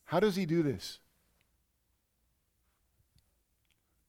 How 0.05 0.19
does 0.19 0.35
he 0.35 0.45
do 0.45 0.63
this? 0.63 0.99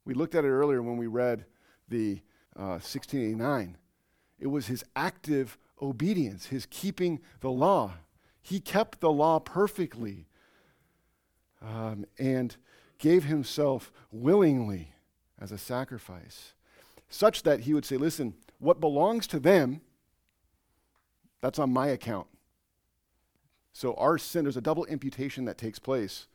We 0.04 0.14
looked 0.14 0.34
at 0.34 0.44
it 0.44 0.48
earlier 0.48 0.82
when 0.82 0.96
we 0.96 1.06
read 1.06 1.44
the 1.88 2.20
uh, 2.56 2.80
1689. 2.80 3.76
It 4.40 4.46
was 4.48 4.66
his 4.66 4.84
active 4.96 5.58
obedience, 5.80 6.46
his 6.46 6.66
keeping 6.66 7.20
the 7.40 7.50
law. 7.50 7.92
He 8.40 8.58
kept 8.58 9.00
the 9.00 9.12
law 9.12 9.38
perfectly 9.38 10.26
um, 11.60 12.04
and 12.18 12.56
gave 12.98 13.24
himself 13.24 13.92
willingly 14.10 14.91
as 15.42 15.50
a 15.50 15.58
sacrifice, 15.58 16.54
such 17.08 17.42
that 17.42 17.60
he 17.60 17.74
would 17.74 17.84
say, 17.84 17.96
Listen, 17.96 18.34
what 18.60 18.80
belongs 18.80 19.26
to 19.26 19.40
them, 19.40 19.80
that's 21.40 21.58
on 21.58 21.72
my 21.72 21.88
account. 21.88 22.28
So 23.72 23.94
our 23.94 24.18
sin, 24.18 24.44
there's 24.44 24.56
a 24.56 24.62
double 24.62 24.84
imputation 24.84 25.44
that 25.46 25.58
takes 25.58 25.80
place 25.80 26.28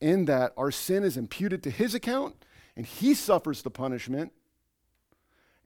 in 0.00 0.26
that 0.26 0.52
our 0.56 0.70
sin 0.70 1.02
is 1.04 1.16
imputed 1.16 1.62
to 1.62 1.70
his 1.70 1.94
account 1.94 2.44
and 2.76 2.84
he 2.84 3.14
suffers 3.14 3.62
the 3.62 3.70
punishment 3.70 4.32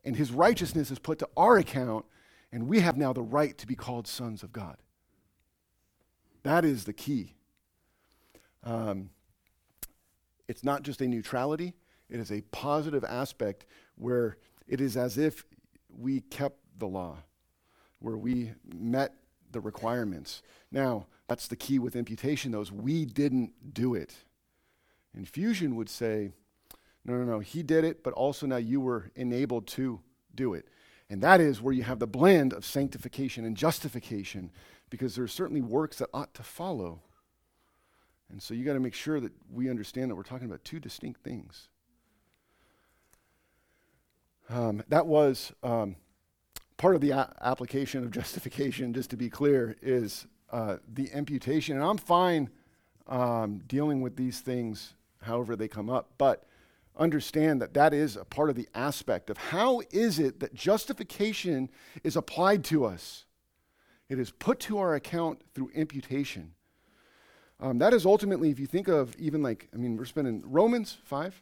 and 0.05 0.16
his 0.16 0.31
righteousness 0.31 0.90
is 0.90 0.98
put 0.98 1.18
to 1.18 1.29
our 1.37 1.57
account 1.57 2.05
and 2.53 2.68
we 2.68 2.81
have 2.81 2.96
now 2.96 3.12
the 3.12 3.22
right 3.22 3.59
to 3.59 3.66
be 3.66 3.75
called 3.75 4.07
sons 4.07 4.42
of 4.42 4.53
God. 4.53 4.77
That 6.42 6.64
is 6.64 6.85
the 6.85 6.92
key. 6.92 7.35
Um, 8.62 9.11
it's 10.46 10.62
not 10.62 10.83
just 10.83 11.01
a 11.01 11.09
neutrality, 11.09 11.75
it 12.12 12.20
is 12.20 12.31
a 12.31 12.42
positive 12.42 13.05
aspect 13.05 13.64
where 13.96 14.37
it 14.68 14.83
is 14.83 14.98
as 14.98 15.16
if 15.16 15.46
we 15.88 16.20
kept 16.20 16.59
the 16.79 16.87
law, 16.87 17.16
where 18.01 18.18
we 18.18 18.53
met 18.75 19.14
the 19.51 19.61
requirements. 19.61 20.42
Now, 20.70 21.07
that's 21.27 21.48
the 21.48 21.57
key 21.57 21.79
with 21.79 21.96
imputation, 21.96 22.53
though, 22.53 22.61
is 22.61 22.70
we 22.70 23.07
didn't 23.07 23.72
do 23.72 23.94
it. 23.94 24.14
Infusion 25.16 25.75
would 25.77 25.88
say, 25.88 26.33
no, 27.07 27.14
no, 27.14 27.25
no, 27.25 27.38
he 27.38 27.62
did 27.62 27.83
it, 27.83 28.05
but 28.05 28.12
also 28.12 28.46
now 28.46 28.57
you 28.57 28.79
were 28.79 29.11
enabled 29.16 29.66
to 29.68 30.01
do 30.35 30.53
it. 30.53 30.68
And 31.09 31.22
that 31.22 31.40
is 31.40 31.62
where 31.62 31.72
you 31.72 31.83
have 31.83 31.98
the 31.98 32.07
blend 32.07 32.53
of 32.53 32.66
sanctification 32.66 33.46
and 33.46 33.57
justification, 33.57 34.51
because 34.90 35.14
there 35.14 35.25
are 35.25 35.29
certainly 35.29 35.62
works 35.62 35.96
that 35.96 36.11
ought 36.12 36.35
to 36.35 36.42
follow. 36.42 37.01
And 38.31 38.42
so 38.42 38.53
you 38.53 38.66
got 38.66 38.75
to 38.75 38.81
make 38.81 38.94
sure 38.94 39.18
that 39.18 39.33
we 39.51 39.70
understand 39.70 40.11
that 40.11 40.14
we're 40.14 40.22
talking 40.22 40.46
about 40.46 40.62
two 40.62 40.79
distinct 40.79 41.22
things. 41.22 41.68
Um, 44.48 44.83
that 44.88 45.07
was 45.07 45.52
um, 45.62 45.96
part 46.76 46.94
of 46.94 47.00
the 47.00 47.11
a- 47.11 47.35
application 47.40 48.05
of 48.05 48.11
justification, 48.20 48.92
just 48.92 49.11
to 49.11 49.16
be 49.16 49.31
clear, 49.31 49.76
is 49.83 50.26
uh, 50.50 50.76
the 50.92 51.07
imputation. 51.07 51.76
And 51.76 51.85
I'm 51.85 51.98
fine 51.98 52.50
um, 53.07 53.62
dealing 53.66 54.00
with 54.00 54.16
these 54.16 54.40
things 54.40 54.94
however 55.22 55.57
they 55.57 55.68
come 55.68 55.88
up, 55.88 56.11
but 56.18 56.44
understand 56.96 57.62
that 57.62 57.74
that 57.74 57.94
is 57.94 58.16
a 58.16 58.24
part 58.24 58.50
of 58.50 58.57
the 58.57 58.68
aspect 58.74 59.31
of 59.31 59.38
how 59.38 59.81
is 59.90 60.18
it 60.18 60.40
that 60.40 60.55
justification 60.55 61.70
is 62.05 62.16
applied 62.16 62.64
to 62.64 62.85
us? 62.85 63.24
It 64.09 64.18
is 64.18 64.31
put 64.31 64.61
to 64.61 64.78
our 64.78 64.94
account 64.94 65.42
through 65.55 65.70
imputation. 65.74 66.52
Um, 67.61 67.78
that 67.78 67.94
is 67.94 68.05
ultimately, 68.05 68.50
if 68.50 68.59
you 68.59 68.66
think 68.66 68.88
of 68.88 69.14
even 69.16 69.42
like, 69.42 69.68
I 69.72 69.76
mean, 69.76 69.96
we're 69.96 70.05
spending 70.05 70.42
Romans 70.44 70.98
5 71.05 71.40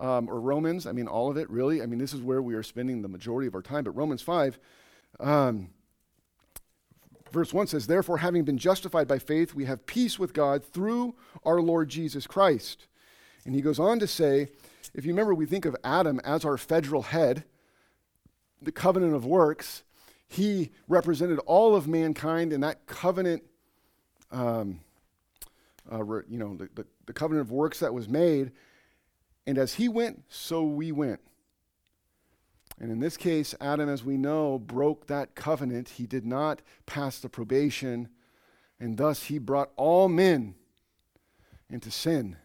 um, 0.00 0.28
or 0.28 0.40
Romans, 0.40 0.86
I 0.86 0.92
mean, 0.92 1.06
all 1.06 1.30
of 1.30 1.36
it, 1.36 1.48
really. 1.48 1.82
I 1.82 1.86
mean, 1.86 1.98
this 1.98 2.12
is 2.12 2.20
where 2.20 2.42
we 2.42 2.54
are 2.54 2.62
spending 2.62 3.02
the 3.02 3.08
majority 3.08 3.46
of 3.46 3.54
our 3.54 3.62
time. 3.62 3.84
But 3.84 3.92
Romans 3.92 4.22
5 4.22 4.58
Um, 5.20 5.68
verse 7.30 7.52
1 7.52 7.66
says, 7.66 7.86
Therefore, 7.86 8.18
having 8.18 8.44
been 8.44 8.58
justified 8.58 9.06
by 9.06 9.18
faith, 9.18 9.54
we 9.54 9.66
have 9.66 9.86
peace 9.86 10.18
with 10.18 10.32
God 10.32 10.64
through 10.64 11.14
our 11.44 11.60
Lord 11.60 11.88
Jesus 11.88 12.26
Christ. 12.26 12.86
And 13.44 13.54
he 13.54 13.60
goes 13.60 13.78
on 13.78 13.98
to 13.98 14.06
say, 14.06 14.48
if 14.94 15.04
you 15.04 15.12
remember, 15.12 15.34
we 15.34 15.44
think 15.44 15.64
of 15.64 15.76
Adam 15.82 16.20
as 16.24 16.44
our 16.44 16.56
federal 16.56 17.02
head, 17.02 17.44
the 18.62 18.72
covenant 18.72 19.14
of 19.14 19.26
works. 19.26 19.82
He 20.28 20.70
represented 20.88 21.38
all 21.40 21.74
of 21.74 21.86
mankind, 21.86 22.52
and 22.52 22.62
that 22.62 22.86
covenant, 22.86 23.42
um, 24.30 24.80
uh, 25.90 26.04
you 26.04 26.38
know, 26.38 26.56
the, 26.56 26.68
the, 26.74 26.86
the 27.06 27.12
covenant 27.12 27.46
of 27.46 27.52
works 27.52 27.80
that 27.80 27.92
was 27.92 28.08
made. 28.08 28.52
And 29.46 29.58
as 29.58 29.74
he 29.74 29.88
went, 29.88 30.24
so 30.28 30.64
we 30.64 30.92
went. 30.92 31.20
And 32.80 32.90
in 32.90 32.98
this 32.98 33.16
case, 33.16 33.54
Adam, 33.60 33.88
as 33.88 34.02
we 34.02 34.16
know, 34.16 34.58
broke 34.58 35.06
that 35.06 35.34
covenant. 35.34 35.90
He 35.90 36.06
did 36.06 36.26
not 36.26 36.60
pass 36.86 37.18
the 37.18 37.28
probation, 37.28 38.08
and 38.80 38.96
thus 38.96 39.24
he 39.24 39.38
brought 39.38 39.70
all 39.76 40.08
men 40.08 40.54
into 41.70 41.90
sin. 41.90 42.36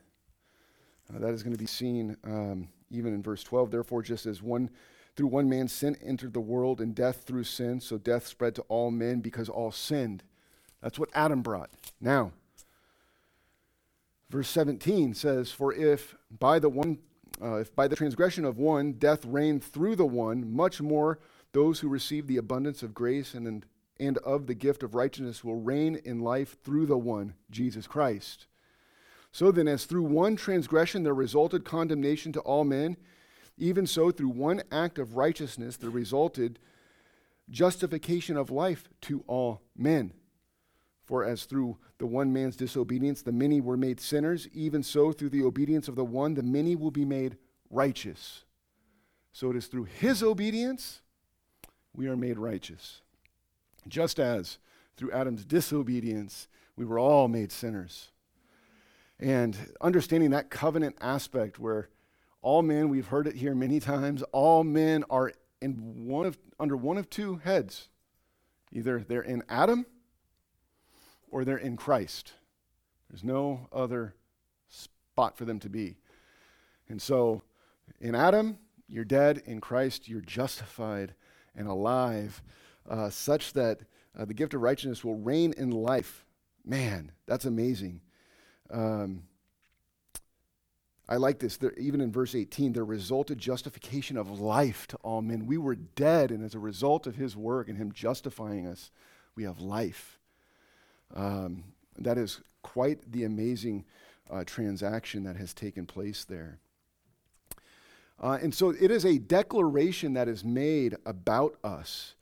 Uh, 1.10 1.20
that 1.20 1.34
is 1.34 1.42
going 1.42 1.56
to 1.56 1.60
be 1.60 1.66
seen 1.66 2.16
um, 2.24 2.70
even 2.92 3.14
in 3.14 3.24
verse 3.24 3.44
12. 3.44 3.72
Therefore, 3.72 4.04
just 4.04 4.26
as 4.26 4.42
one 4.42 4.70
through 5.16 5.28
one 5.28 5.50
man 5.50 5.68
sin 5.68 5.98
entered 6.02 6.34
the 6.34 6.40
world, 6.40 6.80
and 6.80 6.96
death 6.96 7.24
through 7.26 7.44
sin, 7.44 7.82
so 7.82 7.98
death 7.98 8.28
spread 8.28 8.56
to 8.56 8.62
all 8.64 8.92
men 8.92 9.20
because 9.20 9.50
all 9.50 9.72
sinned. 9.72 10.24
That's 10.82 11.00
what 11.00 11.10
Adam 11.14 11.42
brought. 11.42 11.72
Now, 12.00 12.32
verse 14.30 14.50
17 14.50 15.14
says, 15.14 15.52
For 15.52 15.74
if 15.74 16.16
by 16.30 16.60
the 16.60 16.70
one 16.70 17.00
uh, 17.42 17.56
if 17.56 17.74
by 17.74 17.88
the 17.88 17.96
transgression 17.96 18.44
of 18.44 18.58
one 18.58 18.94
death 18.94 19.24
reigned 19.26 19.64
through 19.64 19.96
the 19.96 20.06
one, 20.06 20.52
much 20.54 20.82
more 20.82 21.20
those 21.54 21.80
who 21.80 21.88
receive 21.88 22.28
the 22.28 22.38
abundance 22.38 22.84
of 22.84 22.94
grace 22.94 23.34
and, 23.34 23.66
and 24.00 24.18
of 24.20 24.48
the 24.48 24.54
gift 24.54 24.84
of 24.84 24.94
righteousness 24.94 25.44
will 25.44 25.56
reign 25.56 26.00
in 26.04 26.20
life 26.20 26.58
through 26.64 26.86
the 26.86 26.98
one, 26.98 27.34
Jesus 27.50 27.88
Christ. 27.88 28.48
So 29.32 29.52
then, 29.52 29.68
as 29.68 29.86
through 29.86 30.04
one 30.04 30.36
transgression 30.36 31.04
there 31.04 31.14
resulted 31.14 31.64
condemnation 31.64 32.32
to 32.34 32.40
all 32.42 32.64
men, 32.64 32.98
even 33.58 33.86
so 33.86 34.12
through 34.12 34.30
one 34.30 34.64
act 34.72 35.00
of 35.00 35.16
righteousness 35.16 35.78
there 35.78 35.90
resulted 35.90 36.60
justification 37.50 38.38
of 38.38 38.52
life 38.52 38.90
to 39.02 39.24
all 39.28 39.62
men. 39.76 40.14
For 41.10 41.26
as 41.26 41.46
through 41.46 41.76
the 41.98 42.06
one 42.06 42.32
man's 42.32 42.56
disobedience 42.56 43.24
the 43.24 43.32
many 43.32 43.62
were 43.62 43.78
made 43.78 44.00
sinners, 44.00 44.48
even 44.54 44.84
so 44.84 45.12
through 45.12 45.30
the 45.30 45.44
obedience 45.44 45.88
of 45.88 45.96
the 45.96 46.06
one 46.06 46.36
the 46.36 46.44
many 46.44 46.76
will 46.76 46.92
be 46.92 47.04
made 47.04 47.36
righteous. 47.72 48.44
So 49.34 49.50
it 49.50 49.56
is 49.56 49.66
through 49.66 49.86
his 49.86 50.22
obedience 50.22 51.02
we 51.96 52.08
are 52.08 52.16
made 52.16 52.38
righteous. 52.38 53.02
Just 53.88 54.20
as 54.20 54.60
through 54.98 55.12
Adam's 55.12 55.46
disobedience 55.46 56.48
we 56.76 56.86
were 56.86 57.00
all 57.00 57.28
made 57.28 57.52
sinners. 57.52 58.12
And 59.20 59.58
understanding 59.82 60.30
that 60.30 60.52
covenant 60.52 60.96
aspect 61.02 61.58
where 61.58 61.90
all 62.44 62.62
men, 62.62 62.88
we've 62.88 63.08
heard 63.08 63.26
it 63.26 63.36
here 63.36 63.56
many 63.56 63.80
times, 63.80 64.22
all 64.32 64.64
men 64.64 65.04
are 65.10 65.34
in 65.60 66.06
one 66.06 66.28
of, 66.28 66.38
under 66.60 66.78
one 66.78 67.00
of 67.00 67.10
two 67.10 67.38
heads. 67.38 67.90
Either 68.72 69.04
they're 69.08 69.24
in 69.24 69.42
Adam 69.50 69.88
or 71.32 71.46
they're 71.46 71.58
in 71.58 71.78
Christ. 71.78 72.34
There's 73.10 73.24
no 73.24 73.68
other 73.72 74.16
spot 74.68 75.38
for 75.38 75.46
them 75.46 75.60
to 75.60 75.70
be. 75.70 75.98
And 76.88 77.02
so 77.02 77.42
in 78.00 78.16
Adam, 78.16 78.58
you're 78.88 79.06
dead. 79.06 79.44
In 79.46 79.62
Christ, 79.62 80.08
you're 80.08 80.22
justified 80.22 81.14
and 81.56 81.68
alive, 81.68 82.42
uh, 82.90 83.10
such 83.10 83.54
that 83.54 83.82
uh, 84.18 84.26
the 84.26 84.34
gift 84.34 84.54
of 84.54 84.62
righteousness 84.62 85.04
will 85.04 85.16
reign 85.16 85.54
in 85.58 85.72
life. 85.72 86.26
Man, 86.66 87.12
that's 87.26 87.46
amazing. 87.46 88.02
Um, 88.72 89.24
I 91.08 91.16
like 91.16 91.40
this. 91.40 91.58
There, 91.58 91.74
even 91.74 92.02
in 92.02 92.12
verse 92.12 92.36
18, 92.36 92.74
there 92.74 92.86
resulted 92.86 93.40
justification 93.40 94.16
of 94.16 94.40
life 94.40 94.86
to 94.88 94.98
all 94.98 95.22
men. 95.22 95.48
We 95.48 95.58
were 95.58 95.76
dead, 95.76 96.32
and 96.32 96.44
as 96.44 96.54
a 96.54 96.60
result 96.60 97.08
of 97.08 97.16
his 97.16 97.36
work 97.36 97.68
and 97.68 97.78
him 97.78 97.92
justifying 97.92 98.68
us, 98.68 98.92
we 99.36 99.44
have 99.44 99.60
life. 99.60 100.19
Um, 101.16 101.64
that 101.98 102.18
is 102.18 102.42
quite 102.62 103.12
the 103.12 103.24
amazing 103.24 103.86
uh, 104.30 104.44
transaction 104.46 105.24
that 105.24 105.36
has 105.36 105.54
taken 105.54 105.86
place 105.86 106.24
there. 106.24 106.60
Uh, 108.22 108.38
and 108.42 108.54
so 108.54 108.70
it 108.70 108.92
is 108.92 109.06
a 109.06 109.18
declaration 109.18 110.14
that 110.14 110.28
is 110.28 110.44
made 110.44 110.96
about 111.06 111.56
us. 111.64 112.16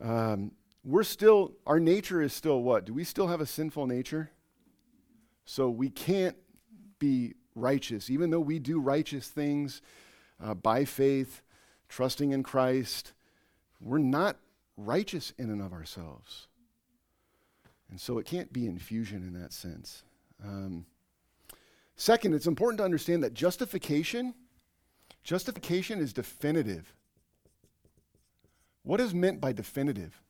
Um, 0.00 0.52
we're 0.84 1.02
still, 1.02 1.52
our 1.66 1.80
nature 1.80 2.22
is 2.22 2.32
still 2.32 2.62
what? 2.62 2.84
Do 2.84 2.94
we 2.94 3.04
still 3.04 3.26
have 3.26 3.40
a 3.40 3.46
sinful 3.46 3.86
nature? 3.86 4.30
So 5.44 5.68
we 5.68 5.90
can't 5.90 6.36
be 6.98 7.34
righteous, 7.54 8.10
even 8.10 8.30
though 8.30 8.40
we 8.40 8.58
do 8.58 8.80
righteous 8.80 9.28
things 9.28 9.82
uh, 10.42 10.54
by 10.54 10.84
faith, 10.84 11.42
trusting 11.88 12.30
in 12.32 12.42
Christ. 12.42 13.12
We're 13.80 13.98
not 13.98 14.36
righteous 14.76 15.32
in 15.36 15.50
and 15.50 15.60
of 15.60 15.72
ourselves. 15.72 16.46
And 17.90 18.00
so 18.00 18.18
it 18.18 18.26
can't 18.26 18.52
be 18.52 18.66
infusion 18.66 19.22
in 19.22 19.40
that 19.40 19.52
sense. 19.52 20.02
Um, 20.44 20.86
second, 21.96 22.34
it's 22.34 22.46
important 22.46 22.78
to 22.78 22.84
understand 22.84 23.22
that 23.22 23.34
justification, 23.34 24.34
justification 25.22 25.98
is 25.98 26.12
definitive. 26.12 26.94
What 28.82 29.00
is 29.00 29.14
meant 29.14 29.40
by 29.40 29.52
definitive? 29.52 30.20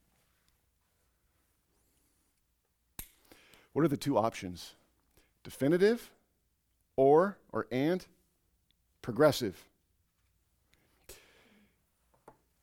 What 3.73 3.85
are 3.85 3.89
the 3.89 3.97
two 3.97 4.19
options? 4.19 4.75
Definitive 5.45 6.11
or 6.97 7.39
or 7.53 7.67
and 7.71 8.05
progressive. 9.03 9.65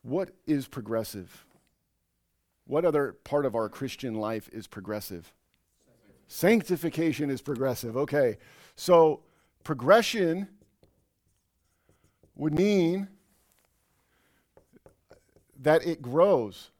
What 0.01 0.31
is 0.45 0.67
progressive? 0.67 1.45
What 2.67 2.85
other 2.85 3.13
part 3.23 3.45
of 3.45 3.55
our 3.55 3.69
Christian 3.69 4.15
life 4.15 4.49
is 4.51 4.67
progressive? 4.67 5.33
Sanctification 6.27 7.29
is 7.29 7.41
progressive. 7.41 7.95
Okay. 7.95 8.37
So 8.75 9.21
progression 9.63 10.47
would 12.35 12.53
mean 12.53 13.07
that 15.61 15.85
it 15.85 16.01
grows. 16.01 16.71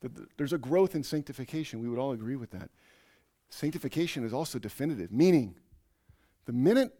That 0.00 0.36
there's 0.36 0.52
a 0.52 0.58
growth 0.58 0.94
in 0.94 1.02
sanctification. 1.02 1.80
We 1.80 1.88
would 1.88 1.98
all 1.98 2.12
agree 2.12 2.36
with 2.36 2.50
that. 2.50 2.70
Sanctification 3.48 4.24
is 4.24 4.32
also 4.32 4.58
definitive, 4.58 5.10
meaning 5.12 5.54
the 6.44 6.52
minute 6.52 6.98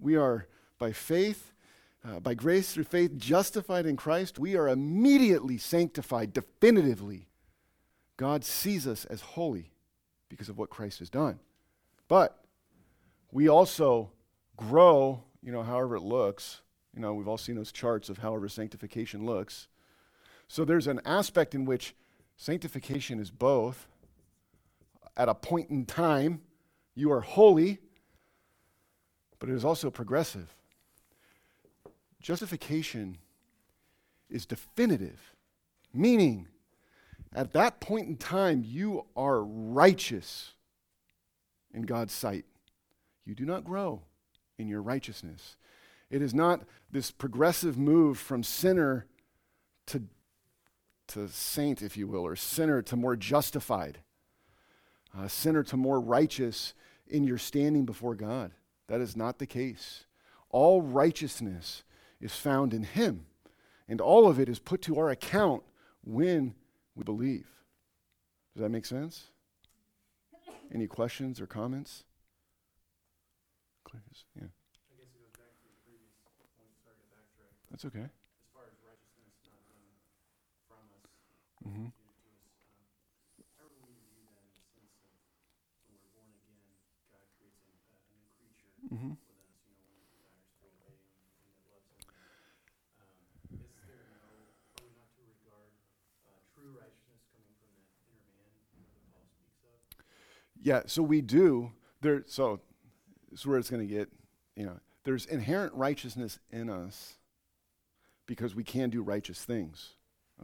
we 0.00 0.16
are 0.16 0.46
by 0.78 0.92
faith 0.92 1.51
uh, 2.04 2.20
by 2.20 2.34
grace 2.34 2.72
through 2.72 2.84
faith, 2.84 3.16
justified 3.16 3.86
in 3.86 3.96
Christ, 3.96 4.38
we 4.38 4.56
are 4.56 4.68
immediately 4.68 5.56
sanctified 5.56 6.32
definitively. 6.32 7.28
God 8.16 8.44
sees 8.44 8.86
us 8.86 9.04
as 9.04 9.20
holy 9.20 9.70
because 10.28 10.48
of 10.48 10.58
what 10.58 10.70
Christ 10.70 10.98
has 10.98 11.10
done. 11.10 11.38
But 12.08 12.42
we 13.30 13.48
also 13.48 14.10
grow, 14.56 15.22
you 15.42 15.52
know, 15.52 15.62
however 15.62 15.96
it 15.96 16.02
looks. 16.02 16.60
You 16.94 17.00
know, 17.00 17.14
we've 17.14 17.28
all 17.28 17.38
seen 17.38 17.56
those 17.56 17.72
charts 17.72 18.08
of 18.08 18.18
however 18.18 18.48
sanctification 18.48 19.24
looks. 19.24 19.68
So 20.48 20.64
there's 20.64 20.86
an 20.86 21.00
aspect 21.04 21.54
in 21.54 21.64
which 21.64 21.94
sanctification 22.36 23.18
is 23.18 23.30
both. 23.30 23.86
At 25.16 25.28
a 25.28 25.34
point 25.34 25.70
in 25.70 25.86
time, 25.86 26.42
you 26.94 27.12
are 27.12 27.20
holy, 27.20 27.78
but 29.38 29.48
it 29.48 29.54
is 29.54 29.64
also 29.64 29.90
progressive. 29.90 30.54
Justification 32.22 33.18
is 34.30 34.46
definitive, 34.46 35.34
meaning 35.92 36.48
at 37.34 37.52
that 37.52 37.80
point 37.80 38.08
in 38.08 38.16
time, 38.16 38.62
you 38.64 39.06
are 39.16 39.42
righteous 39.42 40.52
in 41.72 41.82
God's 41.82 42.12
sight. 42.12 42.44
You 43.24 43.34
do 43.34 43.44
not 43.44 43.64
grow 43.64 44.02
in 44.58 44.68
your 44.68 44.82
righteousness. 44.82 45.56
It 46.10 46.22
is 46.22 46.34
not 46.34 46.62
this 46.90 47.10
progressive 47.10 47.78
move 47.78 48.18
from 48.18 48.42
sinner 48.42 49.06
to, 49.86 50.02
to 51.08 51.28
saint, 51.28 51.80
if 51.80 51.96
you 51.96 52.06
will, 52.06 52.24
or 52.26 52.36
sinner 52.36 52.82
to 52.82 52.96
more 52.96 53.16
justified, 53.16 53.98
uh, 55.16 55.26
sinner 55.26 55.62
to 55.64 55.76
more 55.76 56.00
righteous 56.00 56.74
in 57.06 57.24
your 57.24 57.38
standing 57.38 57.86
before 57.86 58.14
God. 58.14 58.52
That 58.88 59.00
is 59.00 59.16
not 59.16 59.38
the 59.38 59.46
case. 59.46 60.04
All 60.50 60.82
righteousness 60.82 61.82
is 62.22 62.34
found 62.34 62.72
in 62.72 62.84
Him. 62.84 63.26
And 63.88 64.00
all 64.00 64.28
of 64.28 64.38
it 64.38 64.48
is 64.48 64.58
put 64.58 64.80
to 64.82 64.98
our 64.98 65.10
account 65.10 65.62
when 66.04 66.54
we 66.94 67.04
believe. 67.04 67.46
Does 68.54 68.62
that 68.62 68.70
make 68.70 68.86
sense? 68.86 69.28
Any 70.72 70.86
questions 70.86 71.40
or 71.40 71.46
comments? 71.46 72.04
Yeah. 74.36 74.48
That's 77.70 77.84
okay. 77.86 78.04
As 78.04 78.10
far 78.52 78.64
as 78.68 78.76
righteousness 78.84 79.32
not 79.48 79.64
being 79.68 79.96
Mm-hmm. 81.64 81.88
Mm-hmm. 88.94 89.21
Yeah, 100.62 100.82
so 100.86 101.02
we 101.02 101.20
do. 101.20 101.72
There, 102.00 102.22
so 102.26 102.60
this 103.30 103.40
is 103.40 103.46
where 103.46 103.58
it's 103.58 103.70
going 103.70 103.86
to 103.86 103.92
get. 103.92 104.08
You 104.56 104.66
know, 104.66 104.78
there's 105.04 105.26
inherent 105.26 105.74
righteousness 105.74 106.38
in 106.50 106.70
us 106.70 107.14
because 108.26 108.54
we 108.54 108.64
can 108.64 108.90
do 108.90 109.02
righteous 109.02 109.44
things. 109.44 109.94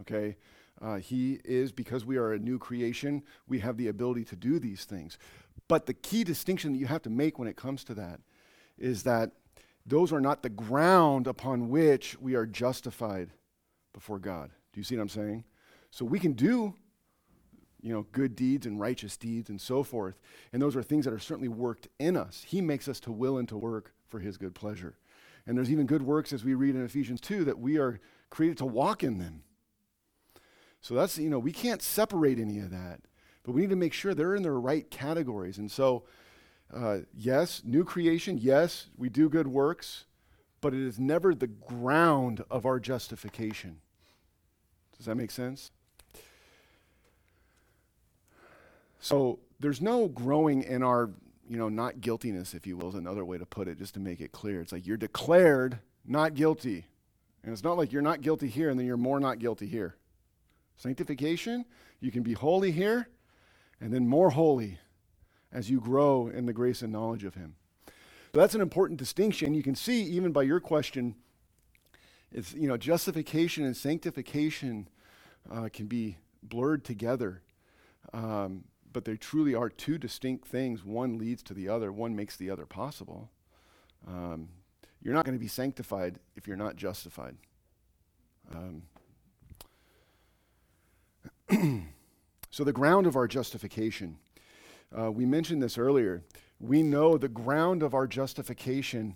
Okay, 0.01 0.35
uh, 0.81 0.97
he 0.97 1.39
is 1.43 1.71
because 1.71 2.05
we 2.05 2.17
are 2.17 2.33
a 2.33 2.39
new 2.39 2.59
creation. 2.59 3.23
We 3.47 3.59
have 3.59 3.77
the 3.77 3.87
ability 3.87 4.25
to 4.25 4.35
do 4.35 4.59
these 4.59 4.85
things. 4.85 5.17
But 5.67 5.85
the 5.85 5.93
key 5.93 6.23
distinction 6.23 6.73
that 6.73 6.79
you 6.79 6.87
have 6.87 7.03
to 7.03 7.09
make 7.09 7.39
when 7.39 7.47
it 7.47 7.55
comes 7.55 7.83
to 7.85 7.93
that 7.95 8.19
is 8.77 9.03
that 9.03 9.31
those 9.85 10.11
are 10.11 10.21
not 10.21 10.43
the 10.43 10.49
ground 10.49 11.27
upon 11.27 11.69
which 11.69 12.17
we 12.19 12.35
are 12.35 12.45
justified 12.45 13.31
before 13.93 14.19
God. 14.19 14.51
Do 14.73 14.79
you 14.79 14.83
see 14.83 14.95
what 14.95 15.03
I'm 15.03 15.09
saying? 15.09 15.43
So 15.91 16.05
we 16.05 16.19
can 16.19 16.33
do 16.33 16.75
you 17.81 17.93
know, 17.93 18.05
good 18.11 18.35
deeds 18.35 18.65
and 18.65 18.79
righteous 18.79 19.17
deeds 19.17 19.49
and 19.49 19.59
so 19.59 19.83
forth. 19.83 20.19
And 20.51 20.61
those 20.61 20.75
are 20.75 20.83
things 20.83 21.05
that 21.05 21.13
are 21.13 21.19
certainly 21.19 21.47
worked 21.47 21.87
in 21.97 22.17
us. 22.17 22.43
He 22.47 22.61
makes 22.61 22.87
us 22.87 22.99
to 23.01 23.11
will 23.11 23.37
and 23.37 23.47
to 23.49 23.57
work 23.57 23.93
for 24.07 24.19
his 24.19 24.37
good 24.37 24.55
pleasure. 24.55 24.97
And 25.47 25.57
there's 25.57 25.71
even 25.71 25.85
good 25.85 26.03
works, 26.03 26.33
as 26.33 26.43
we 26.43 26.53
read 26.53 26.75
in 26.75 26.83
Ephesians 26.83 27.21
2, 27.21 27.45
that 27.45 27.59
we 27.59 27.77
are 27.77 27.99
created 28.29 28.57
to 28.59 28.65
walk 28.65 29.03
in 29.03 29.17
them. 29.17 29.43
So 30.81 30.93
that's, 30.93 31.17
you 31.17 31.29
know, 31.29 31.39
we 31.39 31.51
can't 31.51 31.81
separate 31.81 32.39
any 32.39 32.59
of 32.59 32.71
that, 32.71 33.01
but 33.43 33.53
we 33.53 33.61
need 33.61 33.69
to 33.71 33.75
make 33.75 33.93
sure 33.93 34.13
they're 34.13 34.35
in 34.35 34.43
their 34.43 34.59
right 34.59 34.89
categories. 34.89 35.57
And 35.57 35.71
so, 35.71 36.03
uh, 36.73 36.99
yes, 37.13 37.61
new 37.65 37.83
creation, 37.83 38.37
yes, 38.37 38.87
we 38.97 39.09
do 39.09 39.27
good 39.29 39.47
works, 39.47 40.05
but 40.61 40.73
it 40.73 40.85
is 40.85 40.99
never 40.99 41.33
the 41.33 41.47
ground 41.47 42.43
of 42.49 42.65
our 42.65 42.79
justification. 42.79 43.81
Does 44.97 45.05
that 45.05 45.15
make 45.15 45.31
sense? 45.31 45.71
So 48.99 49.39
there's 49.59 49.81
no 49.81 50.07
growing 50.07 50.63
in 50.63 50.83
our, 50.83 51.09
you 51.47 51.57
know, 51.57 51.69
not 51.69 52.01
guiltiness, 52.01 52.53
if 52.53 52.67
you 52.67 52.77
will, 52.77 52.89
is 52.89 52.95
another 52.95 53.25
way 53.25 53.37
to 53.37 53.45
put 53.45 53.67
it, 53.67 53.77
just 53.77 53.93
to 53.95 53.99
make 53.99 54.21
it 54.21 54.31
clear. 54.31 54.61
It's 54.61 54.71
like 54.71 54.85
you're 54.85 54.97
declared 54.97 55.79
not 56.05 56.33
guilty. 56.33 56.85
And 57.43 57.53
it's 57.53 57.63
not 57.63 57.77
like 57.77 57.93
you're 57.93 58.01
not 58.01 58.21
guilty 58.21 58.47
here 58.47 58.69
and 58.69 58.77
then 58.77 58.85
you're 58.85 58.97
more 58.97 59.19
not 59.19 59.39
guilty 59.39 59.67
here. 59.67 59.95
Sanctification, 60.75 61.65
you 61.99 62.11
can 62.11 62.23
be 62.23 62.33
holy 62.33 62.71
here 62.71 63.09
and 63.79 63.93
then 63.93 64.07
more 64.07 64.31
holy 64.31 64.79
as 65.51 65.69
you 65.69 65.79
grow 65.79 66.27
in 66.27 66.45
the 66.45 66.53
grace 66.53 66.81
and 66.81 66.91
knowledge 66.91 67.23
of 67.23 67.35
Him. 67.35 67.55
So 68.33 68.39
that's 68.39 68.55
an 68.55 68.61
important 68.61 68.99
distinction. 68.99 69.53
You 69.53 69.63
can 69.63 69.75
see 69.75 70.03
even 70.03 70.31
by 70.31 70.43
your 70.43 70.59
question, 70.59 71.15
it's, 72.31 72.53
you 72.53 72.67
know, 72.67 72.77
justification 72.77 73.65
and 73.65 73.75
sanctification 73.75 74.87
uh, 75.49 75.69
can 75.71 75.87
be 75.87 76.17
blurred 76.43 76.85
together. 76.85 77.41
Um, 78.13 78.65
but 78.91 79.05
they 79.05 79.15
truly 79.15 79.53
are 79.53 79.69
two 79.69 79.97
distinct 79.97 80.47
things. 80.47 80.83
One 80.83 81.17
leads 81.17 81.43
to 81.43 81.53
the 81.53 81.69
other, 81.69 81.91
one 81.91 82.15
makes 82.15 82.35
the 82.35 82.49
other 82.49 82.65
possible. 82.65 83.29
Um, 84.07 84.49
you're 85.01 85.13
not 85.13 85.25
going 85.25 85.37
to 85.37 85.39
be 85.39 85.47
sanctified 85.47 86.19
if 86.35 86.47
you're 86.47 86.57
not 86.57 86.75
justified. 86.75 87.37
Um, 88.53 88.83
so, 92.49 92.63
the 92.63 92.73
ground 92.73 93.07
of 93.07 93.15
our 93.15 93.27
justification, 93.27 94.17
uh, 94.97 95.11
we 95.11 95.25
mentioned 95.25 95.61
this 95.61 95.77
earlier. 95.77 96.23
We 96.59 96.83
know 96.83 97.17
the 97.17 97.29
ground 97.29 97.83
of 97.83 97.93
our 97.93 98.07
justification 98.07 99.15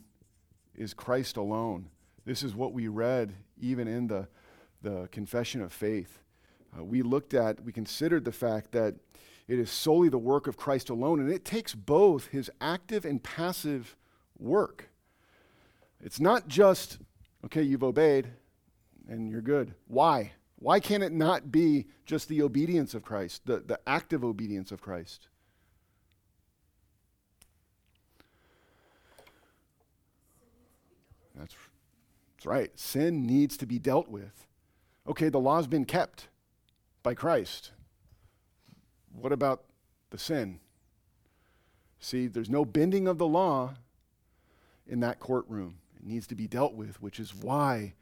is 0.76 0.94
Christ 0.94 1.38
alone. 1.38 1.90
This 2.26 2.44
is 2.44 2.56
what 2.56 2.74
we 2.74 2.88
read 2.88 3.34
even 3.60 3.88
in 3.88 4.08
the, 4.08 4.28
the 4.82 5.10
confession 5.12 5.62
of 5.62 5.74
faith. 5.74 6.20
Uh, 6.78 6.84
we 6.84 7.02
looked 7.02 7.34
at, 7.34 7.64
we 7.64 7.72
considered 7.72 8.24
the 8.26 8.32
fact 8.32 8.72
that 8.72 8.96
it 9.48 9.60
is 9.60 9.70
solely 9.70 10.10
the 10.10 10.18
work 10.18 10.48
of 10.48 10.58
Christ 10.58 10.90
alone, 10.90 11.20
and 11.20 11.32
it 11.32 11.44
takes 11.44 11.76
both 11.76 12.28
his 12.28 12.50
active 12.62 13.06
and 13.06 13.22
passive 13.22 13.96
work. 14.38 14.90
It's 16.02 16.20
not 16.20 16.48
just, 16.48 17.00
okay, 17.46 17.62
you've 17.62 17.84
obeyed 17.84 18.30
and 19.08 19.30
you're 19.30 19.42
good. 19.42 19.74
Why? 19.88 20.34
Why 20.58 20.80
can't 20.80 21.04
it 21.04 21.12
not 21.12 21.52
be 21.52 21.88
just 22.06 22.30
the 22.30 22.42
obedience 22.42 22.94
of 22.94 23.04
Christ, 23.04 23.46
the, 23.46 23.60
the 23.60 23.80
active 23.86 24.24
obedience 24.24 24.72
of 24.72 24.82
Christ? 24.82 25.28
That's, 31.36 31.56
that's 32.36 32.46
right. 32.46 32.72
Sin 32.80 33.26
needs 33.26 33.58
to 33.58 33.66
be 33.66 33.80
dealt 33.80 34.08
with. 34.08 34.48
Okay, 35.08 35.28
the 35.28 35.40
law's 35.40 35.68
been 35.68 35.86
kept 35.86 36.28
by 37.02 37.14
Christ. 37.14 37.72
What 39.24 39.32
about 39.32 39.64
the 40.10 40.18
sin? 40.18 40.60
See, 41.98 42.28
there's 42.28 42.50
no 42.50 42.66
bending 42.66 43.08
of 43.08 43.18
the 43.18 43.26
law 43.26 43.76
in 44.86 45.00
that 45.00 45.22
courtroom. 45.22 45.78
It 45.96 46.06
needs 46.06 46.28
to 46.28 46.36
be 46.36 46.46
dealt 46.46 46.74
with, 46.74 47.02
which 47.02 47.22
is 47.22 47.34
why 47.34 47.94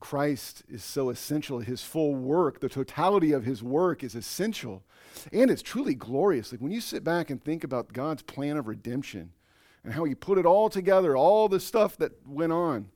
Christ 0.00 0.62
is 0.66 0.82
so 0.82 1.10
essential. 1.10 1.58
His 1.58 1.82
full 1.82 2.14
work, 2.14 2.60
the 2.60 2.70
totality 2.70 3.32
of 3.32 3.44
his 3.44 3.62
work 3.62 4.02
is 4.02 4.14
essential. 4.14 4.82
And 5.34 5.50
it's 5.50 5.60
truly 5.60 5.94
glorious. 5.94 6.50
Like 6.50 6.62
when 6.62 6.72
you 6.72 6.80
sit 6.80 7.04
back 7.04 7.28
and 7.28 7.44
think 7.44 7.62
about 7.62 7.92
God's 7.92 8.22
plan 8.22 8.56
of 8.56 8.66
redemption 8.66 9.32
and 9.84 9.92
how 9.92 10.04
he 10.04 10.14
put 10.14 10.38
it 10.38 10.46
all 10.46 10.70
together, 10.70 11.14
all 11.14 11.46
the 11.46 11.60
stuff 11.60 11.98
that 11.98 12.26
went 12.26 12.52
on, 12.52 12.88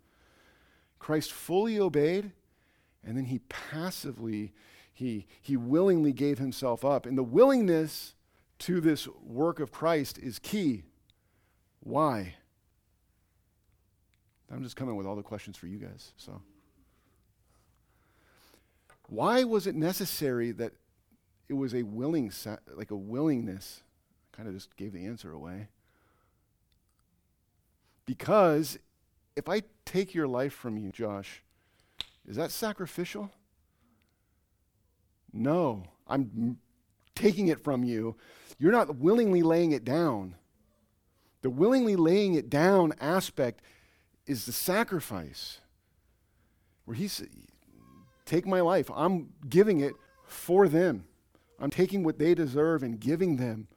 Christ 0.99 1.33
fully 1.33 1.79
obeyed 1.79 2.33
and 3.05 3.15
then 3.15 3.27
he 3.27 3.41
passively 3.51 4.55
he, 4.99 5.29
he 5.41 5.57
willingly 5.57 6.13
gave 6.13 6.41
himself 6.41 6.85
up. 6.85 7.07
And 7.07 7.17
the 7.17 7.23
willingness 7.23 8.17
to 8.59 8.81
this 8.81 9.07
work 9.23 9.61
of 9.61 9.71
Christ 9.71 10.19
is 10.19 10.41
key. 10.41 10.83
Why? 11.79 12.35
I'm 14.53 14.65
just 14.65 14.75
coming 14.75 14.97
with 14.97 15.07
all 15.07 15.15
the 15.15 15.23
questions 15.23 15.57
for 15.57 15.69
you 15.69 15.79
guys. 15.79 16.15
So, 16.17 16.43
why 19.09 19.45
was 19.45 19.69
it 19.69 19.77
necessary 19.77 20.51
that 20.51 20.73
it 21.49 21.55
was 21.55 21.77
a 21.77 21.85
willing, 21.85 22.33
like 22.75 22.91
a 22.91 22.97
willingness? 22.97 23.83
Kind 24.33 24.49
of 24.49 24.55
just 24.57 24.75
gave 24.77 24.93
the 24.93 25.07
answer 25.07 25.31
away. 25.31 25.69
Because 28.05 28.81
if 29.37 29.49
I 29.49 29.63
take 29.85 30.13
your 30.13 30.27
life 30.27 30.55
from 30.55 30.77
you, 30.77 30.91
Josh, 30.91 31.45
is 32.27 32.35
that 32.35 32.51
sacrificial? 32.51 33.31
No, 35.33 35.85
I'm 36.07 36.59
taking 37.15 37.49
it 37.49 37.63
from 37.63 37.85
you. 37.85 38.17
You're 38.59 38.73
not 38.73 38.97
willingly 38.97 39.43
laying 39.43 39.73
it 39.73 39.85
down. 39.85 40.35
The 41.43 41.51
willingly 41.51 41.97
laying 41.97 42.35
it 42.35 42.51
down 42.51 42.93
aspect 43.01 43.63
is 44.27 44.47
the 44.47 44.53
sacrifice. 44.53 45.61
Where 46.85 46.97
he's, 46.97 47.23
take 48.25 48.47
my 48.47 48.61
life. 48.61 48.91
I'm 48.95 49.31
giving 49.49 49.81
it 49.81 49.95
for 50.27 50.69
them. 50.69 51.05
I'm 51.61 51.71
taking 51.71 52.05
what 52.05 52.19
they 52.19 52.35
deserve 52.35 52.83
and 52.83 53.01
giving 53.01 53.37
them 53.37 53.69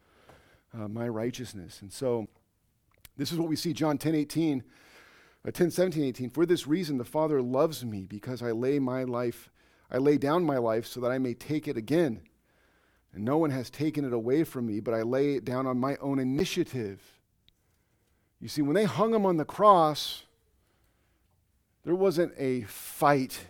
uh, 0.74 0.88
my 0.88 1.08
righteousness. 1.08 1.82
And 1.82 1.92
so 1.92 2.28
this 3.18 3.32
is 3.32 3.38
what 3.38 3.50
we 3.50 3.56
see 3.56 3.74
John 3.74 3.98
10 3.98 4.16
18, 4.16 4.64
uh, 5.48 5.52
10 5.52 5.72
17, 5.72 6.04
18. 6.04 6.30
For 6.30 6.46
this 6.46 6.68
reason, 6.68 6.98
the 6.98 7.06
Father 7.06 7.42
loves 7.42 7.84
me 7.84 8.06
because 8.08 8.42
I 8.42 8.52
lay 8.52 8.80
my 8.80 9.04
life 9.04 9.50
I 9.92 9.98
lay 9.98 10.18
down 10.18 10.44
my 10.44 10.58
life 10.58 10.86
so 10.86 11.02
that 11.02 11.12
I 11.12 11.18
may 11.18 11.34
take 11.34 11.68
it 11.68 11.76
again. 11.76 12.22
And 13.14 13.26
no 13.26 13.38
one 13.38 13.50
has 13.50 13.70
taken 13.70 14.06
it 14.06 14.14
away 14.14 14.46
from 14.46 14.68
me, 14.68 14.80
but 14.80 14.94
I 14.94 15.02
lay 15.02 15.36
it 15.36 15.44
down 15.44 15.68
on 15.68 15.78
my 15.78 15.98
own 15.98 16.18
initiative. 16.18 17.02
You 18.40 18.48
see, 18.48 18.62
when 18.62 18.76
they 18.76 18.86
hung 18.86 19.14
him 19.14 19.26
on 19.26 19.38
the 19.38 19.46
cross, 19.46 20.24
there 21.84 21.96
wasn't 21.96 22.34
a 22.38 22.62
fight. 22.62 23.48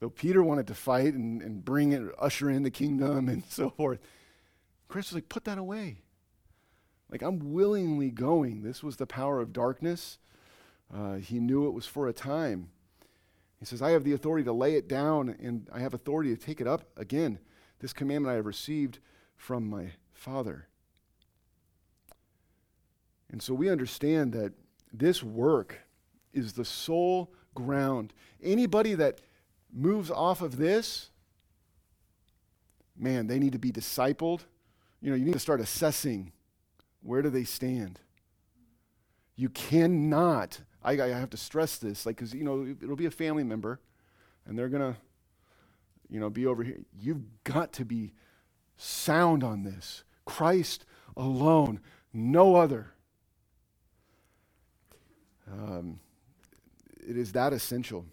Though 0.00 0.10
Peter 0.10 0.42
wanted 0.42 0.66
to 0.66 0.74
fight 0.74 1.14
and, 1.14 1.40
and 1.40 1.64
bring 1.64 1.92
it, 1.92 2.02
usher 2.18 2.50
in 2.50 2.62
the 2.62 2.70
kingdom 2.70 3.28
and 3.28 3.42
so 3.48 3.70
forth. 3.70 4.00
Christ 4.88 5.10
was 5.10 5.14
like, 5.14 5.30
put 5.30 5.44
that 5.44 5.56
away. 5.56 6.02
Like, 7.10 7.22
I'm 7.22 7.52
willingly 7.52 8.10
going. 8.10 8.62
This 8.62 8.82
was 8.82 8.96
the 8.96 9.06
power 9.06 9.40
of 9.40 9.52
darkness. 9.52 10.18
Uh, 10.94 11.14
he 11.14 11.40
knew 11.40 11.66
it 11.66 11.72
was 11.72 11.86
for 11.86 12.06
a 12.06 12.12
time. 12.12 12.70
He 13.58 13.66
says, 13.66 13.80
I 13.80 13.90
have 13.90 14.04
the 14.04 14.12
authority 14.12 14.44
to 14.44 14.52
lay 14.52 14.74
it 14.74 14.88
down 14.88 15.36
and 15.40 15.68
I 15.72 15.80
have 15.80 15.94
authority 15.94 16.34
to 16.34 16.40
take 16.40 16.60
it 16.60 16.66
up 16.66 16.84
again. 16.96 17.38
This 17.80 17.92
commandment 17.92 18.32
I 18.32 18.36
have 18.36 18.46
received 18.46 18.98
from 19.36 19.68
my 19.68 19.92
Father. 20.12 20.68
And 23.30 23.42
so 23.42 23.54
we 23.54 23.68
understand 23.68 24.32
that 24.32 24.52
this 24.92 25.22
work 25.22 25.80
is 26.32 26.52
the 26.52 26.64
sole 26.64 27.32
ground. 27.54 28.12
Anybody 28.42 28.94
that 28.94 29.20
moves 29.72 30.10
off 30.10 30.40
of 30.42 30.56
this 30.56 31.10
man, 32.96 33.26
they 33.26 33.38
need 33.38 33.52
to 33.52 33.58
be 33.58 33.72
discipled. 33.72 34.40
You 35.00 35.10
know, 35.10 35.16
you 35.16 35.24
need 35.24 35.34
to 35.34 35.38
start 35.38 35.60
assessing 35.60 36.32
where 37.02 37.22
do 37.22 37.30
they 37.30 37.44
stand. 37.44 38.00
You 39.36 39.48
cannot, 39.48 40.60
I, 40.84 40.92
I 40.92 41.08
have 41.08 41.30
to 41.30 41.36
stress 41.36 41.78
this, 41.78 42.04
like, 42.04 42.16
because, 42.16 42.34
you 42.34 42.44
know, 42.44 42.76
it'll 42.82 42.96
be 42.96 43.06
a 43.06 43.10
family 43.10 43.42
member 43.42 43.80
and 44.46 44.58
they're 44.58 44.68
going 44.68 44.94
to, 44.94 44.98
you 46.10 46.20
know, 46.20 46.28
be 46.28 46.46
over 46.46 46.62
here. 46.62 46.80
You've 47.00 47.22
got 47.44 47.72
to 47.74 47.84
be 47.84 48.12
sound 48.76 49.42
on 49.42 49.62
this. 49.62 50.04
Christ 50.26 50.84
alone, 51.16 51.80
no 52.12 52.56
other. 52.56 52.92
Um, 55.50 56.00
it 57.06 57.16
is 57.16 57.32
that 57.32 57.52
essential. 57.52 58.06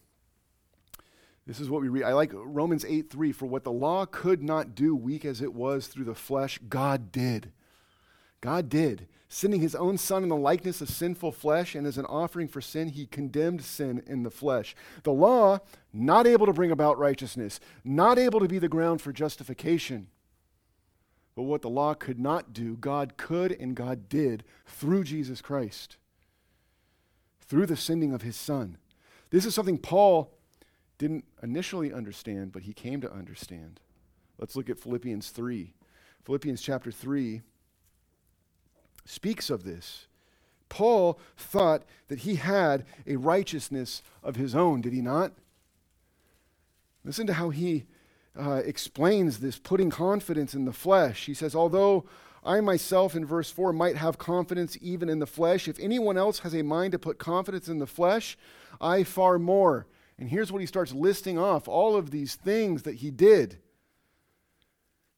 This 1.48 1.60
is 1.60 1.70
what 1.70 1.82
we 1.82 1.90
read. 1.90 2.04
I 2.04 2.14
like 2.14 2.32
Romans 2.34 2.86
8 2.86 3.10
3. 3.10 3.32
For 3.32 3.46
what 3.46 3.64
the 3.64 3.72
law 3.72 4.06
could 4.06 4.44
not 4.44 4.76
do, 4.76 4.96
weak 4.96 5.26
as 5.26 5.42
it 5.42 5.54
was 5.54 5.88
through 5.88 6.06
the 6.06 6.16
flesh, 6.16 6.60
God 6.70 7.12
did. 7.12 7.52
God 8.42 8.70
did. 8.70 9.08
Sending 9.30 9.62
his 9.62 9.76
own 9.76 9.98
son 9.98 10.24
in 10.24 10.30
the 10.30 10.36
likeness 10.36 10.82
of 10.82 10.90
sinful 10.90 11.32
flesh, 11.32 11.74
and 11.74 11.88
as 11.88 11.98
an 11.98 12.06
offering 12.08 12.50
for 12.50 12.60
sin, 12.60 12.90
he 12.90 13.06
condemned 13.06 13.64
sin 13.64 14.04
in 14.06 14.24
the 14.24 14.32
flesh. 14.32 14.76
The 15.04 15.14
law, 15.14 15.60
not 15.94 16.28
able 16.28 16.48
to 16.48 16.54
bring 16.54 16.72
about 16.72 16.98
righteousness, 16.98 17.62
not 17.86 18.20
able 18.20 18.42
to 18.42 18.50
be 18.50 18.60
the 18.60 18.68
ground 18.68 19.02
for 19.02 19.14
justification. 19.14 20.08
But 21.34 21.44
what 21.44 21.62
the 21.62 21.70
law 21.70 21.94
could 21.94 22.20
not 22.20 22.52
do, 22.52 22.76
God 22.76 23.16
could 23.16 23.54
and 23.54 23.74
God 23.74 24.10
did 24.10 24.44
through 24.66 25.06
Jesus 25.06 25.42
Christ, 25.42 25.96
through 27.40 27.68
the 27.68 27.78
sending 27.78 28.14
of 28.14 28.24
his 28.24 28.36
son. 28.36 28.78
This 29.30 29.46
is 29.46 29.56
something 29.56 29.78
Paul 29.78 30.34
didn't 30.98 31.24
initially 31.42 31.94
understand, 31.94 32.52
but 32.52 32.64
he 32.64 32.74
came 32.74 33.00
to 33.00 33.12
understand. 33.12 33.80
Let's 34.38 34.58
look 34.58 34.70
at 34.70 34.78
Philippians 34.78 35.30
3. 35.30 35.74
Philippians 36.26 36.62
chapter 36.62 36.92
3 36.92 37.42
speaks 39.06 39.50
of 39.50 39.64
this. 39.64 40.08
Paul 40.70 41.20
thought 41.36 41.84
that 42.08 42.20
he 42.20 42.36
had 42.36 42.86
a 43.06 43.18
righteousness 43.18 44.02
of 44.24 44.38
his 44.38 44.56
own, 44.56 44.82
did 44.82 44.94
he 44.94 45.02
not? 45.02 45.34
Listen 47.04 47.28
to 47.28 47.34
how 47.34 47.50
he 47.50 47.86
uh, 48.40 48.62
explains 48.66 49.40
this 49.40 49.58
putting 49.58 49.90
confidence 49.90 50.54
in 50.54 50.66
the 50.66 50.72
flesh. 50.72 51.26
He 51.26 51.34
says, 51.34 51.56
Although 51.56 52.06
I 52.44 52.62
myself, 52.62 53.16
in 53.16 53.26
verse 53.26 53.52
4, 53.52 53.74
might 53.74 53.98
have 53.98 54.18
confidence 54.18 54.78
even 54.82 55.10
in 55.10 55.20
the 55.20 55.28
flesh, 55.28 55.68
if 55.68 55.80
anyone 55.80 56.18
else 56.18 56.40
has 56.40 56.56
a 56.56 56.64
mind 56.64 56.94
to 56.94 57.00
put 57.00 57.20
confidence 57.20 57.68
in 57.68 57.80
the 57.80 57.88
flesh, 57.88 58.38
I 58.80 59.04
far 59.04 59.38
more. 59.38 59.88
And 60.18 60.30
here's 60.30 60.52
what 60.52 60.62
he 60.62 60.68
starts 60.68 60.94
listing 60.94 61.38
off 61.38 61.68
all 61.68 61.96
of 61.96 62.12
these 62.12 62.36
things 62.36 62.84
that 62.84 62.96
he 62.96 63.12
did. 63.12 63.58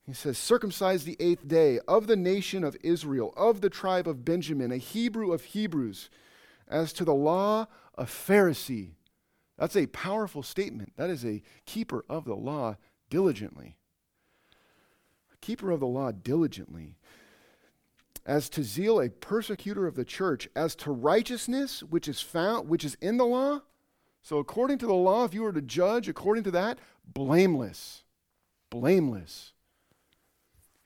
He 0.06 0.14
says, 0.14 0.38
circumcised 0.38 1.06
the 1.06 1.18
eighth 1.20 1.48
day, 1.48 1.80
of 1.88 2.08
the 2.08 2.16
nation 2.16 2.64
of 2.64 2.76
Israel, 2.84 3.34
of 3.38 3.62
the 3.62 3.70
tribe 3.70 4.08
of 4.08 4.26
Benjamin, 4.26 4.72
a 4.72 4.78
Hebrew 4.78 5.32
of 5.32 5.44
Hebrews, 5.44 6.10
as 6.68 6.92
to 6.94 7.06
the 7.06 7.14
law, 7.14 7.68
a 7.98 8.04
Pharisee. 8.04 8.92
That's 9.58 9.78
a 9.78 9.88
powerful 9.88 10.44
statement. 10.44 10.94
That 10.98 11.10
is 11.10 11.24
a 11.24 11.42
keeper 11.66 12.04
of 12.10 12.26
the 12.26 12.36
law 12.36 12.76
diligently. 13.10 13.78
A 15.34 15.38
keeper 15.38 15.72
of 15.72 15.80
the 15.80 15.88
law 15.88 16.12
diligently. 16.12 16.96
As 18.26 18.50
to 18.50 18.64
zeal, 18.64 19.00
a 19.00 19.10
persecutor 19.10 19.88
of 19.88 19.96
the 19.96 20.06
church, 20.06 20.50
as 20.56 20.76
to 20.78 20.92
righteousness, 20.92 21.82
which 21.82 22.08
is 22.08 22.20
found, 22.20 22.68
which 22.68 22.84
is 22.84 22.98
in 23.00 23.18
the 23.18 23.26
law, 23.26 23.62
so, 24.24 24.38
according 24.38 24.78
to 24.78 24.88
the 24.88 24.94
law, 24.94 25.26
if 25.26 25.34
you 25.34 25.44
were 25.44 25.52
to 25.52 25.62
judge 25.62 26.08
according 26.08 26.46
to 26.46 26.52
that, 26.52 26.80
blameless. 27.06 28.04
Blameless. 28.70 29.53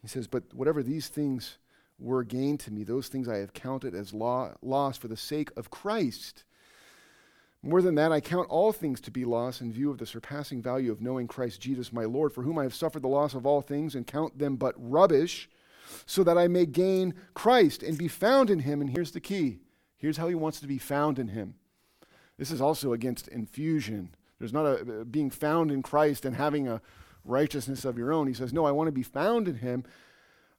He 0.08 0.10
says, 0.10 0.28
But 0.28 0.44
whatever 0.54 0.82
these 0.82 1.10
things 1.10 1.58
were 2.00 2.24
gained 2.24 2.62
to 2.62 2.72
me, 2.72 2.86
those 2.86 3.10
things 3.10 3.28
I 3.28 3.40
have 3.40 3.52
counted 3.52 3.94
as 3.94 4.14
law, 4.14 4.54
loss 4.62 4.98
for 4.98 5.10
the 5.10 5.18
sake 5.18 5.52
of 5.58 5.70
Christ. 5.70 6.46
More 7.62 7.82
than 7.82 7.96
that, 7.96 8.14
I 8.14 8.22
count 8.22 8.48
all 8.50 8.72
things 8.72 9.02
to 9.02 9.12
be 9.12 9.26
loss 9.26 9.60
in 9.60 9.74
view 9.74 9.92
of 9.92 9.98
the 9.98 10.06
surpassing 10.06 10.62
value 10.62 10.94
of 10.94 11.02
knowing 11.02 11.28
Christ 11.28 11.60
Jesus 11.60 11.92
my 11.92 12.06
Lord, 12.06 12.32
for 12.32 12.44
whom 12.44 12.58
I 12.58 12.64
have 12.64 12.74
suffered 12.74 13.02
the 13.02 13.10
loss 13.10 13.34
of 13.34 13.46
all 13.46 13.62
things 13.62 13.96
and 13.96 14.08
count 14.08 14.40
them 14.40 14.56
but 14.56 14.76
rubbish, 14.78 15.50
so 16.06 16.24
that 16.24 16.38
I 16.38 16.48
may 16.48 16.66
gain 16.66 17.14
Christ 17.34 17.84
and 17.84 17.98
be 17.98 18.08
found 18.08 18.50
in 18.50 18.60
him. 18.60 18.80
And 18.80 18.90
here's 18.90 19.12
the 19.12 19.20
key 19.20 19.60
here's 19.98 20.16
how 20.16 20.30
he 20.30 20.36
wants 20.36 20.62
to 20.62 20.68
be 20.68 20.78
found 20.78 21.20
in 21.20 21.28
him 21.28 21.56
this 22.38 22.50
is 22.50 22.62
also 22.62 22.94
against 22.94 23.28
infusion. 23.28 24.16
There's 24.40 24.54
not 24.54 24.66
a 24.66 25.02
uh, 25.02 25.04
being 25.04 25.32
found 25.32 25.70
in 25.70 25.82
Christ 25.82 26.24
and 26.24 26.34
having 26.34 26.70
a 26.70 26.82
righteousness 27.28 27.86
of 27.86 27.98
your 27.98 28.12
own. 28.12 28.28
He 28.28 28.34
says, 28.34 28.54
No, 28.54 28.66
I 28.66 28.72
want 28.72 28.88
to 28.88 28.94
be 28.94 29.04
found 29.04 29.48
in 29.48 29.56
him, 29.56 29.84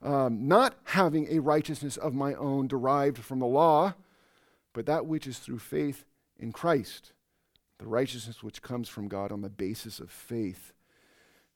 um, 0.02 0.46
not 0.46 0.76
having 0.84 1.26
a 1.30 1.40
righteousness 1.40 1.96
of 1.96 2.14
my 2.14 2.34
own 2.34 2.68
derived 2.68 3.18
from 3.18 3.38
the 3.38 3.46
law, 3.46 3.94
but 4.72 4.86
that 4.86 5.06
which 5.06 5.26
is 5.26 5.38
through 5.38 5.58
faith 5.58 6.04
in 6.38 6.52
Christ, 6.52 7.12
the 7.78 7.86
righteousness 7.86 8.42
which 8.42 8.62
comes 8.62 8.88
from 8.88 9.08
God 9.08 9.32
on 9.32 9.40
the 9.40 9.48
basis 9.48 9.98
of 9.98 10.10
faith, 10.10 10.72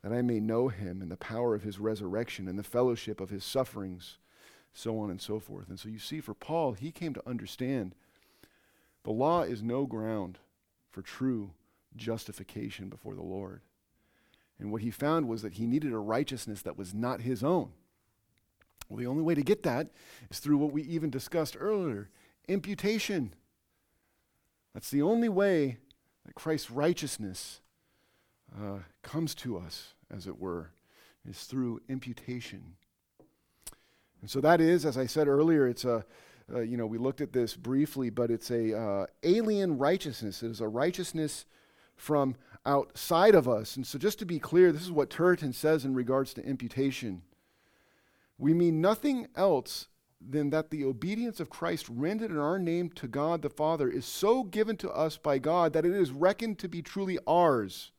that 0.03 0.13
I 0.13 0.23
may 0.23 0.41
know 0.41 0.69
him 0.69 1.01
and 1.01 1.11
the 1.11 1.17
power 1.17 1.55
of 1.55 1.63
his 1.63 1.79
resurrection 1.79 2.49
and 2.49 2.59
the 2.59 2.65
fellowship 2.65 3.21
of 3.21 3.31
his 3.31 3.45
sufferings, 3.45 4.19
so 4.73 4.99
on 4.99 5.11
and 5.11 5.21
so 5.21 5.39
forth. 5.39 5.69
And 5.69 5.79
so 5.79 5.89
you 5.89 5.99
see, 5.99 6.21
for 6.21 6.35
Paul, 6.35 6.73
he 6.73 6.91
came 6.91 7.15
to 7.15 7.29
understand 7.29 7.95
the 9.05 9.11
law 9.11 9.43
is 9.43 9.63
no 9.63 9.87
ground 9.87 10.39
for 10.91 11.03
true 11.03 11.51
justification 11.97 12.89
before 12.89 13.15
the 13.15 13.23
Lord. 13.23 13.61
And 14.63 14.71
what 14.71 14.83
he 14.83 14.93
found 14.93 15.27
was 15.27 15.43
that 15.43 15.55
he 15.55 15.67
needed 15.67 15.93
a 15.93 15.99
righteousness 15.99 16.63
that 16.63 16.79
was 16.79 16.95
not 16.95 17.23
his 17.23 17.43
own. 17.43 17.73
Well, 18.89 18.97
the 18.97 19.09
only 19.09 19.25
way 19.25 19.35
to 19.35 19.43
get 19.43 19.65
that 19.65 19.89
is 20.31 20.39
through 20.39 20.59
what 20.59 20.73
we 20.73 20.83
even 20.85 21.11
discussed 21.11 21.57
earlier 21.59 22.09
imputation. 22.47 23.35
That's 24.73 24.91
the 24.91 25.03
only 25.03 25.29
way 25.29 25.79
that 26.25 26.37
Christ's 26.37 26.71
righteousness 26.71 27.61
uh, 28.57 28.79
comes 29.03 29.35
to 29.37 29.59
us, 29.59 29.95
as 30.15 30.29
it 30.29 30.39
were, 30.39 30.71
is 31.29 31.43
through 31.45 31.81
imputation. 31.89 32.75
And 34.21 34.31
so 34.31 34.41
that 34.41 34.61
is, 34.61 34.87
as 34.87 34.97
I 34.97 35.07
said 35.07 35.27
earlier, 35.27 35.67
it's 35.67 35.85
a 35.85 36.05
uh, 36.53 36.61
you 36.61 36.77
know, 36.77 36.87
we 36.87 36.99
looked 36.99 37.21
at 37.21 37.33
this 37.33 37.57
briefly, 37.57 38.11
but 38.11 38.31
it's 38.31 38.51
a 38.51 38.79
uh, 38.79 39.07
alien 39.23 39.79
righteousness. 39.79 40.43
It 40.43 40.51
is 40.51 40.61
a 40.61 40.69
righteousness 40.69 41.47
from 41.97 42.37
outside 42.65 43.35
of 43.35 43.49
us. 43.49 43.77
And 43.77 43.87
so, 43.87 43.99
just 43.99 44.19
to 44.21 44.27
be 44.27 44.39
clear, 44.39 44.73
this 44.73 44.83
is 44.83 44.93
what 44.93 45.11
Turretin 45.11 45.55
says 45.55 45.85
in 45.85 45.95
regards 45.95 46.35
to 46.35 46.45
imputation. 46.45 47.23
We 48.39 48.55
mean 48.55 48.81
nothing 48.81 49.29
else 49.37 49.89
than 50.21 50.51
that 50.51 50.71
the 50.71 50.85
obedience 50.85 51.41
of 51.41 51.51
Christ 51.51 51.87
rendered 51.89 52.31
in 52.31 52.39
our 52.39 52.59
name 52.59 52.91
to 52.91 53.09
God 53.09 53.43
the 53.43 53.51
Father 53.51 53.89
is 53.89 54.05
so 54.05 54.45
given 54.45 54.77
to 54.79 54.91
us 54.91 55.17
by 55.17 55.39
God 55.39 55.73
that 55.73 55.85
it 55.85 55.93
is 55.93 56.13
reckoned 56.13 56.59
to 56.61 56.69
be 56.69 56.83
truly 56.83 57.19
ours 57.27 57.93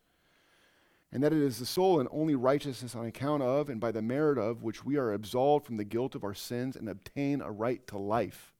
and 1.13 1.21
that 1.21 1.31
it 1.31 1.41
is 1.41 1.59
the 1.59 1.65
sole 1.65 1.99
and 1.99 2.09
only 2.11 2.33
righteousness 2.33 2.95
on 2.95 3.05
account 3.05 3.43
of 3.43 3.69
and 3.69 3.79
by 3.79 3.91
the 3.91 4.01
merit 4.01 4.39
of 4.39 4.63
which 4.63 4.83
we 4.83 4.97
are 4.97 5.13
absolved 5.13 5.65
from 5.65 5.77
the 5.77 5.83
guilt 5.83 6.15
of 6.15 6.23
our 6.23 6.33
sins 6.33 6.75
and 6.75 6.89
obtain 6.89 7.39
a 7.39 7.51
right 7.51 7.85
to 7.85 7.97
life. 7.97 8.51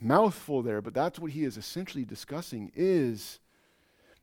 Mouthful 0.00 0.62
there, 0.62 0.80
but 0.80 0.94
that's 0.94 1.18
what 1.18 1.32
he 1.32 1.44
is 1.44 1.56
essentially 1.56 2.04
discussing 2.04 2.70
is 2.74 3.40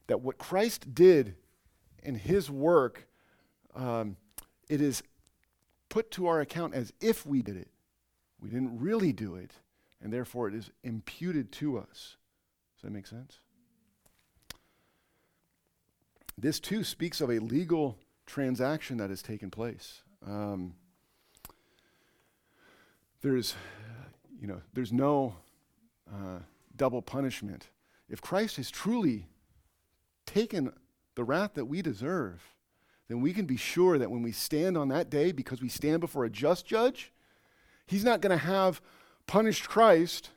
that 0.09 0.21
what 0.21 0.39
Christ 0.39 0.93
did 0.93 1.35
in 2.01 2.15
his 2.15 2.49
work, 2.49 3.07
um, 3.75 4.17
it 4.67 4.81
is 4.81 5.03
put 5.87 6.09
to 6.11 6.25
our 6.25 6.41
account 6.41 6.73
as 6.73 6.91
if 6.99 7.25
we 7.25 7.41
did 7.43 7.55
it. 7.55 7.69
We 8.41 8.49
didn't 8.49 8.79
really 8.79 9.13
do 9.13 9.35
it, 9.35 9.51
and 10.01 10.11
therefore 10.11 10.47
it 10.47 10.55
is 10.55 10.71
imputed 10.83 11.51
to 11.53 11.77
us. 11.77 12.17
Does 12.75 12.83
that 12.83 12.91
make 12.91 13.05
sense? 13.05 13.37
This 16.35 16.59
too 16.59 16.83
speaks 16.83 17.21
of 17.21 17.29
a 17.29 17.37
legal 17.37 17.99
transaction 18.25 18.97
that 18.97 19.11
has 19.11 19.21
taken 19.21 19.51
place. 19.51 20.01
Um, 20.25 20.73
there's, 23.21 23.53
you 24.41 24.47
know, 24.47 24.61
there's 24.73 24.93
no 24.93 25.35
uh, 26.11 26.39
double 26.75 27.03
punishment. 27.03 27.67
If 28.09 28.21
Christ 28.21 28.55
has 28.55 28.71
truly 28.71 29.27
taken 30.29 30.71
the 31.15 31.23
wrath 31.23 31.55
that 31.55 31.65
we 31.65 31.81
deserve, 31.81 32.41
then 33.07 33.21
we 33.21 33.33
can 33.33 33.45
be 33.45 33.57
sure 33.57 33.97
that 33.97 34.11
when 34.11 34.21
we 34.21 34.31
stand 34.31 34.77
on 34.77 34.89
that 34.89 35.09
day, 35.09 35.31
because 35.31 35.61
we 35.61 35.69
stand 35.69 35.99
before 35.99 36.25
a 36.25 36.29
just 36.29 36.65
judge, 36.65 37.11
He's 37.87 38.03
not 38.03 38.21
going 38.21 38.37
to 38.37 38.45
have 38.45 38.81
punished 39.25 39.67
Christ 39.67 40.29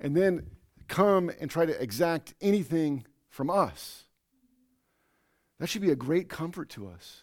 and 0.00 0.16
then 0.16 0.50
come 0.88 1.30
and 1.40 1.48
try 1.48 1.66
to 1.66 1.82
exact 1.82 2.34
anything 2.40 3.06
from 3.30 3.48
us. 3.48 4.04
That 5.60 5.68
should 5.68 5.82
be 5.82 5.90
a 5.90 5.96
great 5.96 6.28
comfort 6.28 6.68
to 6.70 6.88
us. 6.88 7.22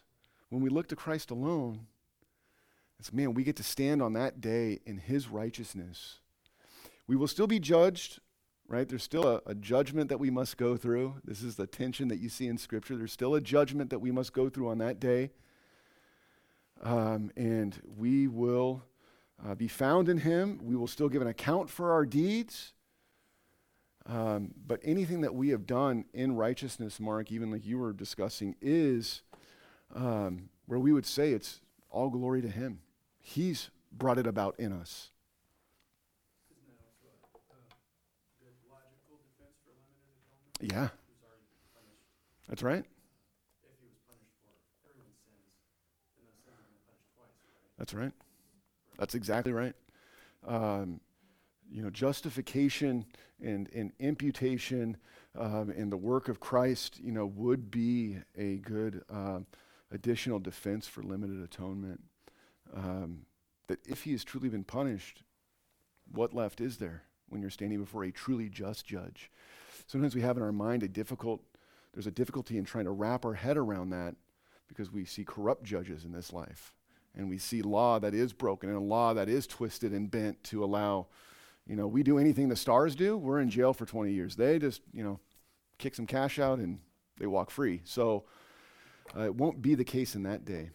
When 0.50 0.62
we 0.62 0.70
look 0.70 0.88
to 0.88 0.96
Christ 0.96 1.32
alone, 1.32 1.88
it's 3.00 3.12
man, 3.12 3.34
we 3.34 3.44
get 3.44 3.58
to 3.58 3.64
stand 3.64 4.02
on 4.02 4.14
that 4.14 4.40
day 4.40 4.80
in 4.86 4.98
his 4.98 5.28
righteousness. 5.28 6.20
We 7.08 7.16
will 7.16 7.28
still 7.28 7.48
be 7.48 7.60
judged, 7.60 8.20
right? 8.68 8.88
There's 8.88 9.04
still 9.04 9.28
a, 9.28 9.42
a, 9.46 9.56
judgment 9.56 10.10
that 10.10 10.20
we 10.20 10.30
must 10.30 10.58
go 10.58 10.76
through. 10.76 11.16
This 11.24 11.44
is 11.44 11.56
the 11.56 11.68
tension 11.68 12.08
that 12.08 12.18
you 12.18 12.30
see 12.30 12.48
in 12.48 12.58
Scripture. 12.58 12.96
There's 12.98 13.12
still 13.12 13.36
a 13.36 13.42
judgment 13.42 13.90
that 13.92 14.00
we 14.00 14.12
must 14.12 14.34
go 14.34 14.50
through 14.50 14.70
on 14.70 14.80
that 14.80 15.00
day. 15.00 15.32
um, 16.84 17.32
and 17.36 17.80
we 17.98 18.28
will 18.28 18.84
uh, 19.46 19.56
be 19.56 19.68
found 19.68 20.10
in 20.10 20.20
him. 20.20 20.60
We 20.64 20.76
will 20.76 20.88
still 20.88 21.10
give 21.10 21.22
an 21.22 21.28
account 21.28 21.70
for 21.70 21.92
our 21.92 22.06
deeds. 22.06 22.74
Um, 24.08 24.54
but 24.68 24.80
anything 24.84 25.22
that 25.22 25.34
we 25.34 25.50
have 25.50 25.66
done 25.66 26.06
in 26.14 26.36
righteousness, 26.36 27.00
Mark, 27.00 27.32
even 27.32 27.52
like 27.52 27.66
you 27.66 27.80
were 27.80 27.92
discussing, 27.92 28.56
is 28.62 29.24
um, 29.96 30.50
where 30.68 30.80
we 30.80 30.92
would 30.92 31.06
say 31.06 31.32
it's 31.32 31.62
all 31.90 32.10
glory 32.10 32.42
to 32.42 32.50
him. 32.50 32.82
He's 33.20 33.72
brought 33.92 34.20
it 34.20 34.28
about 34.28 34.60
in 34.60 34.72
us. 34.72 35.10
Yeah. 40.62 40.90
That's 42.48 42.64
right. 42.64 42.86
That's 47.78 47.94
right. 47.94 48.12
That's 48.98 49.16
exactly 49.16 49.52
right. 49.52 49.74
Um, 50.48 51.02
you 51.70 51.82
know, 51.82 51.90
justification 51.90 53.06
and, 53.42 53.70
and 53.76 53.92
imputation 54.00 54.98
um, 55.38 55.72
and 55.76 55.92
the 55.92 55.98
work 55.98 56.30
of 56.30 56.40
Christ, 56.40 57.00
you 57.02 57.12
know, 57.12 57.26
would 57.26 57.72
be 57.72 58.18
a 58.38 58.58
good 58.58 59.04
uh, 59.12 59.40
additional 59.92 60.40
defense 60.40 60.88
for 60.88 61.04
limited 61.04 61.42
atonement. 61.44 62.02
Um, 62.74 63.26
that 63.68 63.80
if 63.88 64.04
he 64.04 64.12
has 64.12 64.24
truly 64.24 64.50
been 64.50 64.64
punished, 64.64 65.24
what 66.12 66.34
left 66.34 66.62
is 66.62 66.78
there 66.78 67.04
when 67.30 67.42
you're 67.42 67.50
standing 67.50 67.80
before 67.80 68.04
a 68.04 68.12
truly 68.12 68.50
just 68.50 68.86
judge? 68.86 69.32
Sometimes 69.88 70.16
we 70.16 70.22
have 70.22 70.38
in 70.38 70.44
our 70.44 70.52
mind 70.52 70.84
a 70.84 70.88
difficult, 70.88 71.42
there's 71.94 72.08
a 72.08 72.12
difficulty 72.12 72.58
in 72.58 72.66
trying 72.66 72.86
to 72.86 72.92
wrap 72.92 73.26
our 73.26 73.34
head 73.34 73.58
around 73.58 73.92
that 73.92 74.16
because 74.68 74.92
we 74.92 75.06
see 75.06 75.24
corrupt 75.24 75.64
judges 75.64 76.06
in 76.06 76.12
this 76.12 76.34
life. 76.34 76.74
And 77.16 77.30
we 77.30 77.38
see 77.38 77.62
law 77.62 78.00
that 78.00 78.14
is 78.14 78.34
broken 78.34 78.70
and 78.70 78.78
a 78.78 78.82
law 78.82 79.14
that 79.14 79.30
is 79.30 79.48
twisted 79.48 79.94
and 79.94 80.12
bent 80.12 80.44
to 80.46 80.64
allow, 80.64 81.08
you 81.66 81.76
know, 81.76 81.88
we 81.88 82.04
do 82.04 82.18
anything 82.18 82.50
the 82.50 82.56
stars 82.56 82.96
do, 82.96 83.16
we're 83.16 83.40
in 83.40 83.50
jail 83.50 83.74
for 83.74 83.86
20 83.86 84.12
years. 84.12 84.36
They 84.36 84.60
just, 84.60 84.82
you 84.92 85.04
know, 85.04 85.20
kick 85.78 85.96
some 85.96 86.08
cash 86.08 86.40
out 86.40 86.60
and 86.60 86.80
they 87.20 87.28
walk 87.28 87.52
free. 87.52 87.82
So 87.86 88.26
uh, 89.16 89.22
it 89.22 89.36
won't 89.36 89.62
be 89.62 89.76
the 89.76 89.84
case 89.84 90.16
in 90.16 90.24
that 90.24 90.44
day. 90.44 90.72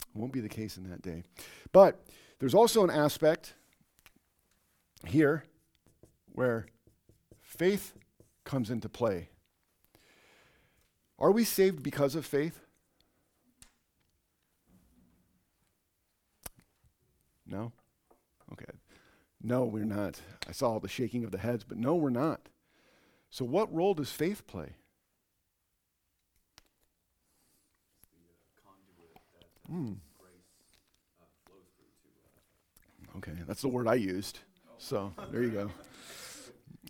It 0.00 0.16
won't 0.16 0.32
be 0.32 0.40
the 0.40 0.48
case 0.48 0.76
in 0.76 0.88
that 0.90 1.02
day. 1.02 1.22
But 1.70 2.04
there's 2.38 2.54
also 2.54 2.82
an 2.82 2.90
aspect 2.90 3.54
here 5.06 5.44
where 6.32 6.66
faith 7.58 7.94
comes 8.44 8.70
into 8.70 8.88
play. 8.88 9.28
Are 11.18 11.32
we 11.32 11.42
saved 11.42 11.82
because 11.82 12.14
of 12.14 12.24
faith? 12.24 12.60
No? 17.44 17.72
Okay. 18.52 18.64
No, 19.42 19.64
we're 19.64 19.84
not. 19.84 20.20
I 20.48 20.52
saw 20.52 20.70
all 20.70 20.80
the 20.80 20.88
shaking 20.88 21.24
of 21.24 21.32
the 21.32 21.38
heads, 21.38 21.64
but 21.64 21.76
no, 21.78 21.96
we're 21.96 22.10
not. 22.10 22.48
So, 23.30 23.44
what 23.44 23.72
role 23.74 23.94
does 23.94 24.10
faith 24.10 24.46
play? 24.46 24.70
Mm. 29.70 29.96
Okay, 33.16 33.32
that's 33.46 33.62
the 33.62 33.68
word 33.68 33.88
I 33.88 33.94
used. 33.94 34.38
So, 34.78 35.12
there 35.32 35.42
you 35.42 35.50
go. 35.50 35.70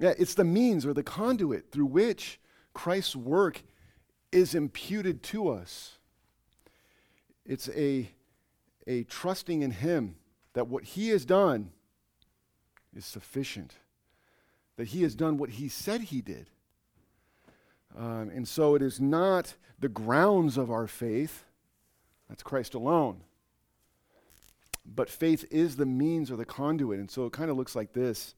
Yeah, 0.01 0.15
it's 0.17 0.35
the 0.35 0.45
means 0.45 0.87
or 0.87 0.95
the 0.95 1.03
conduit 1.03 1.71
through 1.73 1.87
which 1.87 2.41
Christ's 2.73 3.17
work 3.17 3.63
is 4.31 4.55
imputed 4.55 5.23
to 5.25 5.49
us. 5.49 5.99
It's 7.45 7.69
a, 7.71 8.11
a 8.87 9.05
trusting 9.05 9.63
in 9.63 9.73
Him 9.73 10.17
that 10.53 10.69
what 10.69 10.85
He 10.85 11.09
has 11.09 11.25
done 11.25 11.71
is 12.95 13.05
sufficient, 13.05 13.75
that 14.77 14.89
He 14.89 15.03
has 15.03 15.15
done 15.15 15.39
what 15.39 15.51
He 15.51 15.69
said 15.69 16.03
He 16.03 16.21
did. 16.21 16.51
Um, 17.97 18.31
and 18.33 18.47
so 18.47 18.75
it 18.75 18.83
is 18.83 19.01
not 19.01 19.55
the 19.81 19.89
grounds 19.89 20.57
of 20.57 20.71
our 20.71 20.87
faith, 20.87 21.45
that's 22.29 22.43
Christ 22.43 22.75
alone. 22.75 23.23
But 24.85 25.11
faith 25.11 25.45
is 25.51 25.77
the 25.77 25.87
means 25.87 26.31
or 26.31 26.37
the 26.37 26.45
conduit. 26.45 26.99
And 26.99 27.11
so 27.11 27.27
it 27.27 27.33
kind 27.33 27.51
of 27.51 27.57
looks 27.57 27.75
like 27.75 27.93
this. 27.93 28.35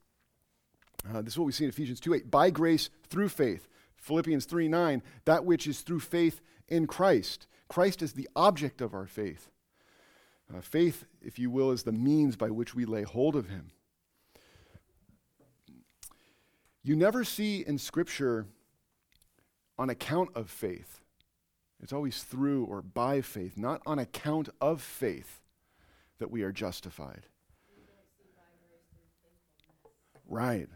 Uh, 1.09 1.23
this 1.23 1.35
is 1.35 1.39
what 1.39 1.47
we 1.47 1.53
see 1.53 1.65
in 1.65 1.71
Ephesians 1.71 2.01
2 2.01 2.15
8. 2.15 2.31
By 2.31 2.51
grace 2.51 2.91
through 3.09 3.29
faith. 3.29 3.69
Philippians 3.97 4.45
3 4.45 4.69
9. 4.69 5.03
That 5.25 5.45
which 5.45 5.67
is 5.67 5.81
through 5.81 6.01
faith 6.01 6.41
in 6.69 6.87
Christ. 6.87 7.47
Christ 7.69 8.03
is 8.03 8.13
the 8.13 8.29
object 8.35 8.81
of 8.81 8.95
our 8.95 9.07
faith. 9.07 9.51
Uh, 10.53 10.61
faith, 10.61 11.05
if 11.23 11.39
you 11.39 11.51
will, 11.51 11.71
is 11.71 11.85
the 11.85 11.93
means 11.93 12.37
by 12.37 12.51
which 12.51 12.75
we 12.75 12.85
lay 12.85 13.03
hold 13.03 13.37
of 13.37 13.49
Him. 13.49 13.71
You 16.83 16.97
never 16.97 17.25
see 17.25 17.65
in 17.67 17.79
Scripture 17.79 18.47
on 19.79 19.91
account 19.91 20.31
of 20.35 20.51
faith. 20.51 21.01
It's 21.83 21.93
always 21.93 22.23
through 22.23 22.65
or 22.65 22.83
by 22.83 23.21
faith, 23.21 23.57
not 23.57 23.81
on 23.87 23.99
account 23.99 24.49
of 24.61 24.83
faith 24.83 25.41
that 26.19 26.31
we 26.31 26.43
are 26.43 26.53
justified. 26.53 27.27
Right. 30.29 30.69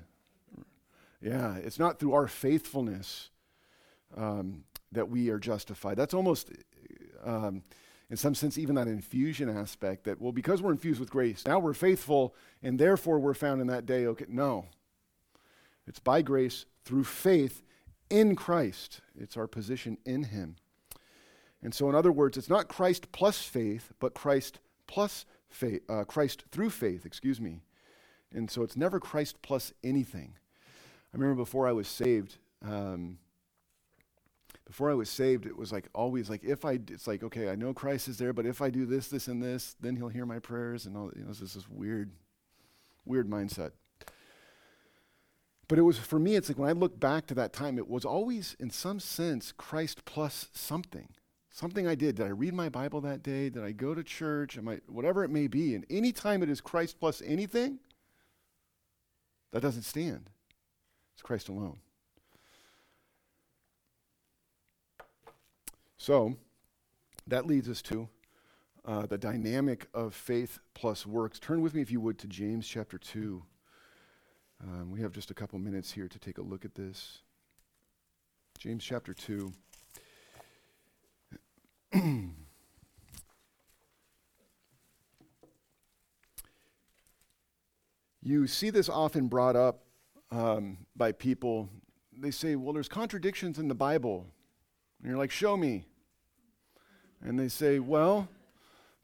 Yeah, 1.24 1.56
it's 1.56 1.78
not 1.78 1.98
through 1.98 2.12
our 2.12 2.28
faithfulness 2.28 3.30
um, 4.14 4.64
that 4.92 5.08
we 5.08 5.30
are 5.30 5.38
justified. 5.38 5.96
That's 5.96 6.12
almost, 6.12 6.50
um, 7.24 7.62
in 8.10 8.18
some 8.18 8.34
sense, 8.34 8.58
even 8.58 8.74
that 8.74 8.88
infusion 8.88 9.48
aspect 9.48 10.04
that, 10.04 10.20
well, 10.20 10.32
because 10.32 10.60
we're 10.60 10.72
infused 10.72 11.00
with 11.00 11.08
grace, 11.08 11.42
now 11.46 11.58
we're 11.58 11.72
faithful 11.72 12.34
and 12.62 12.78
therefore 12.78 13.18
we're 13.18 13.32
found 13.32 13.62
in 13.62 13.68
that 13.68 13.86
day. 13.86 14.04
Okay, 14.06 14.26
no. 14.28 14.66
It's 15.86 15.98
by 15.98 16.20
grace 16.20 16.66
through 16.84 17.04
faith 17.04 17.62
in 18.10 18.36
Christ, 18.36 19.00
it's 19.18 19.38
our 19.38 19.46
position 19.46 19.96
in 20.04 20.24
Him. 20.24 20.56
And 21.62 21.74
so, 21.74 21.88
in 21.88 21.94
other 21.94 22.12
words, 22.12 22.36
it's 22.36 22.50
not 22.50 22.68
Christ 22.68 23.12
plus 23.12 23.42
faith, 23.42 23.92
but 23.98 24.12
Christ 24.12 24.58
plus 24.86 25.24
faith, 25.48 25.80
uh, 25.88 26.04
Christ 26.04 26.44
through 26.52 26.68
faith, 26.68 27.06
excuse 27.06 27.40
me. 27.40 27.62
And 28.30 28.50
so 28.50 28.62
it's 28.62 28.76
never 28.76 29.00
Christ 29.00 29.40
plus 29.40 29.72
anything. 29.82 30.34
I 31.14 31.16
remember 31.16 31.36
before 31.36 31.68
I 31.68 31.72
was 31.72 31.86
saved, 31.86 32.38
um, 32.66 33.18
before 34.66 34.90
I 34.90 34.94
was 34.94 35.08
saved, 35.08 35.46
it 35.46 35.56
was 35.56 35.70
like 35.70 35.88
always 35.94 36.28
like 36.28 36.42
if 36.42 36.64
I, 36.64 36.72
it's 36.72 37.06
like 37.06 37.22
okay, 37.22 37.48
I 37.48 37.54
know 37.54 37.72
Christ 37.72 38.08
is 38.08 38.18
there, 38.18 38.32
but 38.32 38.46
if 38.46 38.60
I 38.60 38.68
do 38.68 38.84
this, 38.84 39.06
this, 39.06 39.28
and 39.28 39.40
this, 39.40 39.76
then 39.80 39.94
He'll 39.94 40.08
hear 40.08 40.26
my 40.26 40.40
prayers, 40.40 40.86
and 40.86 40.96
all. 40.96 41.12
You 41.14 41.22
know, 41.22 41.28
this 41.28 41.40
is 41.40 41.54
this 41.54 41.68
weird, 41.68 42.10
weird 43.04 43.30
mindset. 43.30 43.70
But 45.68 45.78
it 45.78 45.82
was 45.82 45.98
for 45.98 46.18
me. 46.18 46.34
It's 46.34 46.48
like 46.48 46.58
when 46.58 46.68
I 46.68 46.72
look 46.72 46.98
back 46.98 47.26
to 47.28 47.34
that 47.34 47.52
time, 47.52 47.78
it 47.78 47.88
was 47.88 48.04
always, 48.04 48.56
in 48.58 48.70
some 48.70 48.98
sense, 48.98 49.52
Christ 49.52 50.04
plus 50.04 50.48
something, 50.52 51.10
something 51.48 51.86
I 51.86 51.94
did. 51.94 52.16
Did 52.16 52.26
I 52.26 52.30
read 52.30 52.54
my 52.54 52.68
Bible 52.68 53.00
that 53.02 53.22
day? 53.22 53.50
Did 53.50 53.62
I 53.62 53.70
go 53.70 53.94
to 53.94 54.02
church? 54.02 54.58
Am 54.58 54.66
I 54.66 54.80
whatever 54.88 55.22
it 55.22 55.30
may 55.30 55.46
be? 55.46 55.76
And 55.76 55.86
any 55.88 56.10
time 56.10 56.42
it 56.42 56.50
is 56.50 56.60
Christ 56.60 56.98
plus 56.98 57.22
anything, 57.24 57.78
that 59.52 59.62
doesn't 59.62 59.82
stand. 59.82 60.30
It's 61.14 61.22
Christ 61.22 61.48
alone. 61.48 61.78
So, 65.96 66.36
that 67.26 67.46
leads 67.46 67.68
us 67.68 67.80
to 67.82 68.08
uh, 68.84 69.06
the 69.06 69.16
dynamic 69.16 69.88
of 69.94 70.14
faith 70.14 70.58
plus 70.74 71.06
works. 71.06 71.38
Turn 71.38 71.62
with 71.62 71.74
me, 71.74 71.80
if 71.80 71.90
you 71.90 72.00
would, 72.00 72.18
to 72.18 72.26
James 72.26 72.68
chapter 72.68 72.98
2. 72.98 73.42
Um, 74.62 74.90
we 74.90 75.00
have 75.00 75.12
just 75.12 75.30
a 75.30 75.34
couple 75.34 75.58
minutes 75.58 75.92
here 75.92 76.08
to 76.08 76.18
take 76.18 76.38
a 76.38 76.42
look 76.42 76.64
at 76.64 76.74
this. 76.74 77.20
James 78.58 78.84
chapter 78.84 79.14
2. 79.14 79.52
you 88.22 88.46
see 88.46 88.70
this 88.70 88.88
often 88.88 89.28
brought 89.28 89.56
up 89.56 89.83
um, 90.34 90.78
by 90.96 91.12
people. 91.12 91.68
They 92.16 92.30
say, 92.30 92.56
well, 92.56 92.72
there's 92.72 92.88
contradictions 92.88 93.58
in 93.58 93.68
the 93.68 93.74
Bible. 93.74 94.26
And 95.00 95.08
you're 95.08 95.18
like, 95.18 95.30
show 95.30 95.56
me. 95.56 95.84
And 97.22 97.38
they 97.38 97.48
say, 97.48 97.78
well, 97.78 98.28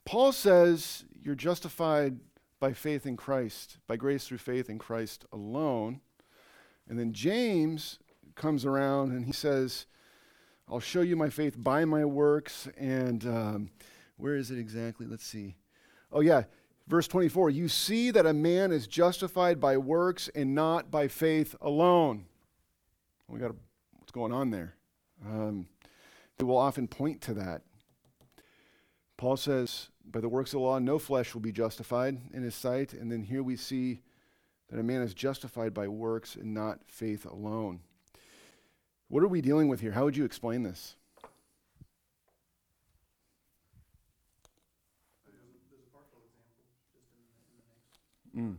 Paul 0.05 0.31
says 0.31 1.05
you're 1.23 1.35
justified 1.35 2.19
by 2.59 2.73
faith 2.73 3.05
in 3.05 3.17
Christ, 3.17 3.77
by 3.87 3.95
grace 3.95 4.27
through 4.27 4.37
faith 4.37 4.69
in 4.69 4.77
Christ 4.77 5.25
alone. 5.31 6.01
And 6.87 6.99
then 6.99 7.13
James 7.13 7.99
comes 8.35 8.65
around 8.65 9.11
and 9.11 9.25
he 9.25 9.31
says, 9.31 9.85
I'll 10.69 10.79
show 10.79 11.01
you 11.01 11.15
my 11.15 11.29
faith 11.29 11.55
by 11.57 11.85
my 11.85 12.05
works. 12.05 12.67
And 12.77 13.25
um, 13.25 13.71
where 14.17 14.35
is 14.35 14.51
it 14.51 14.59
exactly? 14.59 15.07
Let's 15.07 15.25
see. 15.25 15.55
Oh, 16.11 16.21
yeah. 16.21 16.43
Verse 16.91 17.07
24 17.07 17.51
You 17.51 17.69
see 17.69 18.11
that 18.11 18.25
a 18.25 18.33
man 18.33 18.73
is 18.73 18.85
justified 18.85 19.61
by 19.61 19.77
works 19.77 20.29
and 20.35 20.53
not 20.53 20.91
by 20.91 21.07
faith 21.07 21.55
alone. 21.61 22.25
We 23.29 23.39
got 23.39 23.55
what's 23.97 24.11
going 24.11 24.33
on 24.33 24.51
there. 24.51 24.75
Um, 25.25 25.67
they 26.37 26.43
will 26.43 26.57
often 26.57 26.89
point 26.89 27.21
to 27.21 27.33
that. 27.35 27.61
Paul 29.15 29.37
says, 29.37 29.87
by 30.03 30.19
the 30.19 30.27
works 30.27 30.49
of 30.49 30.59
the 30.59 30.65
law, 30.65 30.79
no 30.79 30.99
flesh 30.99 31.33
will 31.33 31.39
be 31.39 31.53
justified 31.53 32.17
in 32.33 32.43
his 32.43 32.55
sight. 32.55 32.91
And 32.91 33.09
then 33.09 33.23
here 33.23 33.41
we 33.41 33.55
see 33.55 34.01
that 34.69 34.77
a 34.77 34.83
man 34.83 35.01
is 35.01 35.13
justified 35.13 35.73
by 35.73 35.87
works 35.87 36.35
and 36.35 36.53
not 36.53 36.81
faith 36.87 37.25
alone. 37.25 37.79
What 39.07 39.23
are 39.23 39.29
we 39.29 39.39
dealing 39.39 39.69
with 39.69 39.79
here? 39.79 39.93
How 39.93 40.03
would 40.03 40.17
you 40.17 40.25
explain 40.25 40.63
this? 40.63 40.97
Mm. 48.35 48.55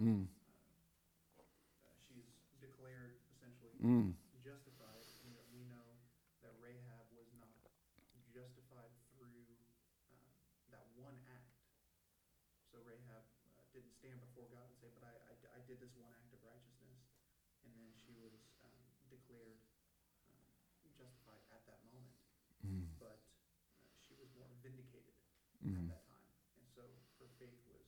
Mm. 0.00 0.26
she's 2.08 2.26
declared 2.60 3.14
essentially 3.30 3.74
Mm. 3.82 4.14
justified, 4.42 5.02
and 5.22 5.32
yet 5.34 5.46
we 5.52 5.62
know 5.64 5.98
that 6.42 6.54
Rahab 6.58 7.06
was 7.12 7.26
not 7.32 7.50
justified 8.32 8.90
through 9.14 9.46
uh, 10.10 10.14
that 10.70 10.86
one 10.96 11.18
act. 11.26 11.54
So 12.70 12.78
Rahab 12.82 13.22
uh, 13.58 13.62
didn't 13.72 13.92
stand 13.92 14.20
before 14.20 14.48
God 14.48 14.66
and 14.70 14.76
say, 14.80 14.88
"But 14.94 15.04
I, 15.04 15.14
I, 15.28 15.34
I 15.54 15.60
did 15.66 15.78
this 15.80 15.94
one 15.94 16.10
act 16.14 16.32
of 16.32 16.42
righteousness," 16.42 16.98
and 17.62 17.76
then 17.76 17.92
she 17.94 18.12
was 18.16 18.32
um, 18.64 18.82
declared 19.10 19.58
um, 20.26 20.42
justified 20.96 21.42
at 21.52 21.62
that 21.66 21.82
moment. 21.84 22.16
Mm. 22.64 22.86
But 22.98 23.18
uh, 23.78 23.92
she 24.00 24.14
was 24.14 24.30
more 24.34 24.48
vindicated 24.62 25.14
Mm. 25.62 25.78
at 25.78 25.86
that 25.86 26.02
time, 26.10 26.26
and 26.58 26.66
so 26.74 26.82
her 27.22 27.28
faith 27.42 27.58
was 27.66 27.82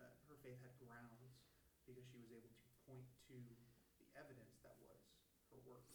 uh, 0.00 0.08
her 0.32 0.36
faith 0.40 0.56
had 0.64 0.72
grounds 0.80 1.36
because 1.84 2.04
she 2.08 2.16
was 2.16 2.32
able 2.32 2.48
to 2.48 2.64
point 2.88 3.04
to 3.28 3.36
the 3.36 4.08
evidence 4.16 4.56
that 4.64 4.76
was 4.80 4.96
her 5.52 5.60
works. 5.68 5.92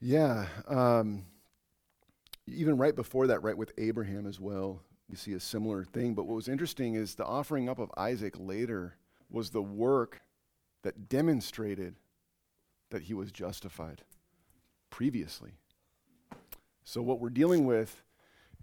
Yeah. 0.00 0.48
Um, 0.68 1.26
even 2.46 2.76
right 2.76 2.96
before 2.96 3.28
that, 3.28 3.42
right 3.42 3.56
with 3.56 3.72
Abraham 3.78 4.26
as 4.26 4.40
well, 4.40 4.80
we 5.08 5.16
see 5.16 5.34
a 5.34 5.40
similar 5.40 5.84
thing. 5.84 6.14
But 6.14 6.24
what 6.24 6.34
was 6.34 6.48
interesting 6.48 6.94
is 6.94 7.14
the 7.14 7.24
offering 7.24 7.68
up 7.68 7.78
of 7.78 7.90
Isaac 7.96 8.34
later 8.38 8.96
was 9.30 9.50
the 9.50 9.62
work 9.62 10.22
that 10.82 11.08
demonstrated 11.08 11.94
that 12.90 13.02
he 13.02 13.14
was 13.14 13.30
justified 13.30 14.02
previously. 14.90 15.52
So, 16.84 17.00
what 17.00 17.20
we're 17.20 17.30
dealing 17.30 17.64
with 17.64 18.02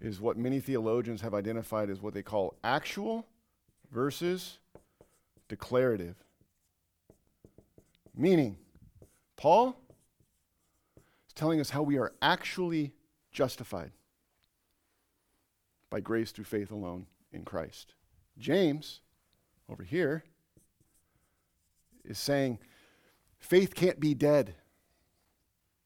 is 0.00 0.20
what 0.20 0.36
many 0.36 0.60
theologians 0.60 1.20
have 1.20 1.34
identified 1.34 1.90
as 1.90 2.00
what 2.00 2.14
they 2.14 2.22
call 2.22 2.54
actual 2.64 3.26
versus 3.92 4.58
declarative. 5.48 6.16
Meaning, 8.16 8.56
Paul 9.36 9.76
is 11.26 11.34
telling 11.34 11.60
us 11.60 11.70
how 11.70 11.82
we 11.82 11.98
are 11.98 12.12
actually 12.22 12.92
justified 13.32 13.92
by 15.90 16.00
grace 16.00 16.30
through 16.30 16.44
faith 16.44 16.70
alone 16.70 17.06
in 17.32 17.44
Christ. 17.44 17.94
James, 18.38 19.00
over 19.68 19.82
here, 19.82 20.24
is 22.04 22.18
saying 22.18 22.58
faith 23.38 23.74
can't 23.74 24.00
be 24.00 24.14
dead. 24.14 24.54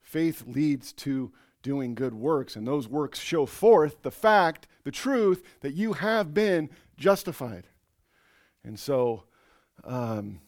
Faith 0.03 0.45
leads 0.47 0.93
to 0.93 1.33
doing 1.65 1.97
good 1.97 2.15
works, 2.15 2.55
and 2.55 2.69
those 2.69 2.87
works 2.87 3.19
show 3.19 3.47
forth 3.47 4.03
the 4.03 4.11
fact, 4.13 4.69
the 4.85 4.93
truth, 4.93 5.43
that 5.63 5.73
you 5.73 5.95
have 5.95 6.33
been 6.33 6.71
justified. 6.97 7.67
And 8.63 8.79
so, 8.79 9.25
um, 9.83 10.41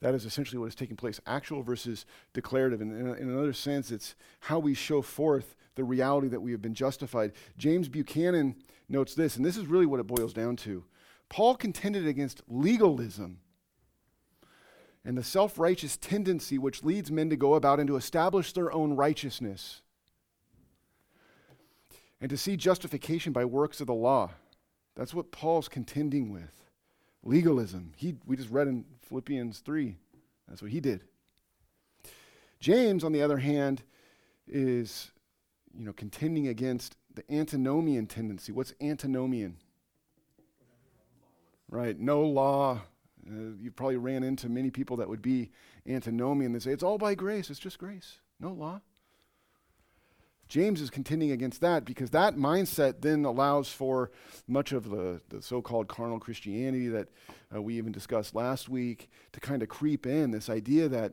that 0.00 0.14
is 0.14 0.24
essentially 0.24 0.58
what 0.58 0.68
is 0.68 0.76
taking 0.76 0.96
place 0.96 1.20
actual 1.26 1.62
versus 1.62 2.06
declarative. 2.32 2.80
And 2.80 2.92
in, 2.92 3.06
in 3.16 3.30
another 3.30 3.52
sense, 3.52 3.90
it's 3.90 4.14
how 4.40 4.60
we 4.60 4.72
show 4.72 5.02
forth 5.02 5.56
the 5.74 5.84
reality 5.84 6.28
that 6.28 6.40
we 6.40 6.52
have 6.52 6.62
been 6.62 6.74
justified. 6.74 7.32
James 7.58 7.88
Buchanan 7.88 8.54
notes 8.88 9.14
this, 9.14 9.36
and 9.36 9.44
this 9.44 9.56
is 9.56 9.66
really 9.66 9.86
what 9.86 10.00
it 10.00 10.06
boils 10.06 10.32
down 10.32 10.56
to. 10.56 10.84
Paul 11.28 11.56
contended 11.56 12.06
against 12.06 12.42
legalism 12.48 13.40
and 15.04 15.18
the 15.18 15.24
self 15.24 15.58
righteous 15.58 15.96
tendency 15.96 16.58
which 16.58 16.84
leads 16.84 17.10
men 17.10 17.28
to 17.30 17.36
go 17.36 17.54
about 17.54 17.80
and 17.80 17.88
to 17.88 17.96
establish 17.96 18.52
their 18.52 18.72
own 18.72 18.94
righteousness 18.94 19.82
and 22.20 22.30
to 22.30 22.36
see 22.36 22.56
justification 22.56 23.32
by 23.32 23.44
works 23.44 23.80
of 23.80 23.86
the 23.86 23.94
law. 23.94 24.30
That's 24.96 25.14
what 25.14 25.30
Paul's 25.30 25.68
contending 25.68 26.32
with. 26.32 26.64
Legalism. 27.22 27.92
He, 27.96 28.16
we 28.26 28.36
just 28.36 28.50
read 28.50 28.68
in 28.68 28.84
Philippians 29.02 29.60
3. 29.60 29.96
That's 30.48 30.62
what 30.62 30.70
he 30.70 30.80
did. 30.80 31.02
James, 32.60 33.04
on 33.04 33.12
the 33.12 33.22
other 33.22 33.38
hand, 33.38 33.82
is 34.46 35.10
you 35.76 35.84
know, 35.84 35.92
contending 35.92 36.48
against 36.48 36.96
the 37.14 37.30
antinomian 37.32 38.06
tendency. 38.06 38.52
What's 38.52 38.74
antinomian? 38.80 39.56
Right, 41.70 41.98
no 41.98 42.22
law. 42.22 42.80
Uh, 43.28 43.56
you 43.60 43.70
probably 43.70 43.96
ran 43.96 44.22
into 44.22 44.48
many 44.48 44.70
people 44.70 44.96
that 44.96 45.08
would 45.08 45.22
be 45.22 45.50
antinomian. 45.86 46.52
They 46.52 46.60
say 46.60 46.72
it's 46.72 46.82
all 46.82 46.98
by 46.98 47.14
grace, 47.14 47.50
it's 47.50 47.58
just 47.58 47.78
grace, 47.78 48.20
no 48.40 48.52
law. 48.52 48.80
James 50.48 50.80
is 50.80 50.88
contending 50.88 51.30
against 51.30 51.60
that 51.60 51.84
because 51.84 52.10
that 52.10 52.36
mindset 52.36 53.02
then 53.02 53.24
allows 53.24 53.68
for 53.68 54.10
much 54.46 54.72
of 54.72 54.88
the, 54.88 55.20
the 55.28 55.42
so 55.42 55.60
called 55.60 55.88
carnal 55.88 56.18
Christianity 56.18 56.88
that 56.88 57.08
uh, 57.54 57.60
we 57.60 57.76
even 57.76 57.92
discussed 57.92 58.34
last 58.34 58.68
week 58.68 59.10
to 59.32 59.40
kind 59.40 59.62
of 59.62 59.68
creep 59.68 60.06
in 60.06 60.30
this 60.30 60.48
idea 60.48 60.88
that, 60.88 61.12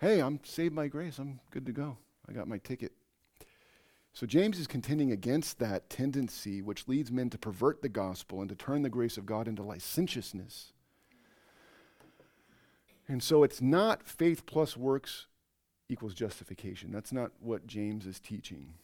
hey, 0.00 0.20
I'm 0.20 0.38
saved 0.44 0.74
by 0.76 0.86
grace, 0.86 1.18
I'm 1.18 1.40
good 1.50 1.66
to 1.66 1.72
go, 1.72 1.98
I 2.28 2.32
got 2.32 2.46
my 2.46 2.58
ticket. 2.58 2.92
So 4.12 4.26
James 4.26 4.58
is 4.58 4.66
contending 4.66 5.12
against 5.12 5.58
that 5.58 5.88
tendency 5.90 6.62
which 6.62 6.88
leads 6.88 7.10
men 7.10 7.30
to 7.30 7.38
pervert 7.38 7.82
the 7.82 7.88
gospel 7.88 8.40
and 8.40 8.48
to 8.48 8.56
turn 8.56 8.82
the 8.82 8.88
grace 8.88 9.16
of 9.16 9.26
God 9.26 9.48
into 9.48 9.62
licentiousness. 9.62 10.72
And 13.08 13.22
so 13.22 13.42
it's 13.42 13.60
not 13.60 14.06
faith 14.06 14.46
plus 14.46 14.76
works 14.76 15.26
equals 15.90 16.14
justification. 16.14 16.92
That's 16.92 17.12
not 17.12 17.32
what 17.40 17.66
James 17.66 18.06
is 18.06 18.20
teaching. 18.20 18.74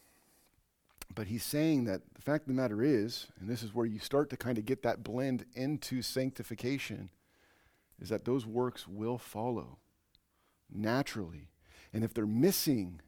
But 1.15 1.29
he's 1.29 1.45
saying 1.45 1.85
that 1.85 2.03
the 2.15 2.23
fact 2.23 2.43
of 2.43 2.49
the 2.49 2.61
matter 2.61 2.83
is, 2.83 3.29
and 3.41 3.49
this 3.49 3.63
is 3.63 3.75
where 3.75 3.87
you 3.87 4.01
start 4.01 4.29
to 4.31 4.37
kind 4.37 4.59
of 4.59 4.67
get 4.67 4.83
that 4.83 5.05
blend 5.05 5.45
into 5.55 6.03
sanctification, 6.03 7.11
is 8.01 8.09
that 8.09 8.25
those 8.25 8.45
works 8.45 8.89
will 8.89 9.19
follow 9.19 9.79
naturally. 10.73 11.49
And 11.93 12.03
if 12.03 12.13
they're 12.13 12.27
missing, 12.27 13.01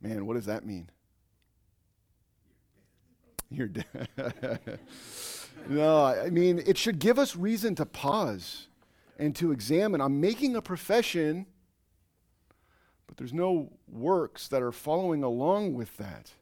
man, 0.00 0.26
what 0.26 0.34
does 0.34 0.46
that 0.46 0.64
mean? 0.64 0.90
You're 3.50 3.68
dead. 3.68 4.08
no, 5.68 6.04
I 6.04 6.30
mean, 6.30 6.62
it 6.66 6.78
should 6.78 6.98
give 6.98 7.18
us 7.18 7.36
reason 7.36 7.74
to 7.76 7.86
pause 7.86 8.66
and 9.18 9.36
to 9.36 9.52
examine. 9.52 10.00
I'm 10.00 10.20
making 10.20 10.56
a 10.56 10.62
profession 10.62 11.46
but 13.16 13.22
there's 13.22 13.32
no 13.32 13.72
works 13.88 14.48
that 14.48 14.62
are 14.62 14.72
following 14.72 15.22
along 15.22 15.74
with 15.74 15.96
that. 15.96 16.32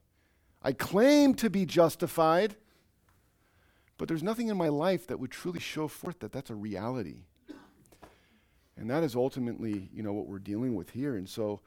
I 0.61 0.73
claim 0.73 1.35
to 1.35 1.49
be 1.49 1.65
justified, 1.65 2.57
but 3.97 4.09
there's 4.09 4.23
nothing 4.23 4.49
in 4.49 4.57
my 4.57 4.69
life 4.69 5.07
that 5.07 5.21
would 5.21 5.31
truly 5.31 5.61
show 5.61 5.87
forth 5.87 6.19
that 6.21 6.33
that's 6.33 6.51
a 6.51 6.55
reality. 6.55 7.27
And 8.77 8.91
that 8.91 9.05
is 9.05 9.15
ultimately, 9.15 9.89
you 9.93 10.03
know, 10.03 10.13
what 10.13 10.27
we're 10.27 10.41
dealing 10.41 10.75
with 10.75 10.91
here. 10.91 11.15
And 11.15 11.29
so 11.29 11.61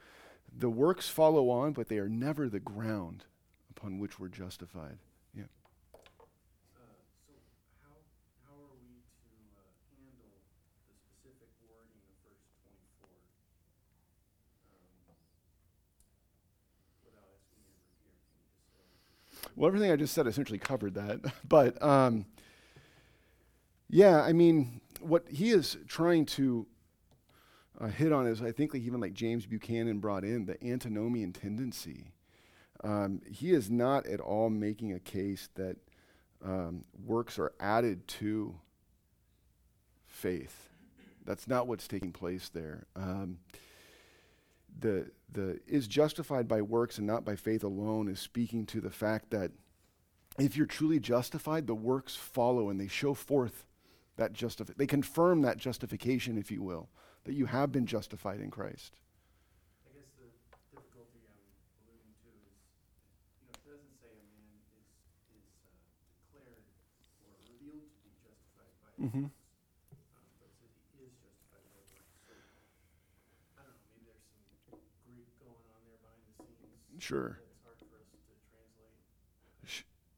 the 0.58 0.70
works 0.70 1.08
follow 1.08 1.50
on, 1.50 1.72
but 1.72 1.88
they 1.88 2.00
are 2.00 2.10
never 2.10 2.50
the 2.50 2.60
ground 2.60 3.24
upon 3.70 4.00
which 4.00 4.20
we're 4.20 4.28
justified. 4.28 4.98
Yeah. 5.34 5.44
Uh, 5.94 6.84
so 7.24 7.32
how, 7.80 7.96
how 8.44 8.56
are 8.60 8.76
we 8.84 9.00
to 9.24 9.32
uh, 9.56 9.72
handle 9.96 10.20
the 10.20 10.44
specific 11.24 11.48
wording 11.64 12.04
of 12.12 12.18
verse 12.28 12.44
24? 12.68 13.08
Um, 14.68 15.00
without 17.08 17.30
asking 17.32 17.64
you 17.72 17.80
to 17.80 18.04
repeat 18.04 18.44
everything 18.44 18.92
you 18.92 19.00
just 19.08 19.47
said. 19.47 19.47
Well, 19.58 19.68
everything 19.68 19.92
I 19.92 19.96
just 19.96 20.14
said 20.14 20.28
essentially 20.28 20.60
covered 20.60 20.94
that. 20.94 21.20
But 21.50 21.82
um, 21.82 22.26
yeah, 23.90 24.22
I 24.22 24.32
mean, 24.32 24.82
what 25.02 25.28
he 25.30 25.50
is 25.50 25.78
trying 25.88 26.28
to 26.28 26.68
uh, 27.82 27.88
hit 27.88 28.12
on 28.12 28.28
is, 28.28 28.42
I 28.42 28.52
think, 28.52 28.74
like 28.74 28.84
even 28.84 29.02
like 29.02 29.14
James 29.14 29.48
Buchanan 29.48 29.98
brought 29.98 30.24
in 30.24 30.46
the 30.46 30.64
antinomian 30.64 31.34
tendency. 31.34 32.12
Um, 32.84 33.22
he 33.32 33.52
is 33.52 33.72
not 33.72 34.06
at 34.06 34.20
all 34.20 34.52
making 34.52 34.94
a 34.94 35.00
case 35.00 35.50
that 35.56 35.78
um, 36.46 36.84
works 37.04 37.40
are 37.40 37.54
added 37.60 38.08
to 38.08 38.60
faith. 40.06 40.70
That's 41.26 41.48
not 41.48 41.68
what's 41.68 41.88
taking 41.88 42.12
place 42.12 42.50
there. 42.50 42.86
Um, 42.96 43.40
the, 44.80 45.12
the 45.32 45.60
is 45.68 45.88
justified 45.88 46.48
by 46.48 46.62
works 46.62 46.98
and 46.98 47.08
not 47.08 47.26
by 47.26 47.36
faith 47.36 47.64
alone 47.64 48.08
is 48.08 48.20
speaking 48.20 48.66
to 48.68 48.82
the 48.82 48.90
fact 48.90 49.32
that 49.32 49.52
if 50.38 50.56
you're 50.56 50.66
truly 50.68 51.00
justified, 51.00 51.68
the 51.68 51.76
works 51.76 52.16
follow 52.16 52.70
and 52.70 52.80
they 52.80 52.88
show 52.88 53.14
forth 53.14 53.66
that 54.18 54.34
justif 54.34 54.76
They 54.76 54.88
confirm 54.88 55.42
that 55.42 55.58
justification, 55.58 56.38
if 56.38 56.52
you 56.52 56.62
will, 56.62 56.90
that 57.24 57.34
you 57.34 57.46
have 57.46 57.72
been 57.72 57.86
justified 57.86 58.40
in 58.40 58.52
Christ. 58.52 58.96
Mm-hmm. 69.02 69.26
Sure. 77.00 77.40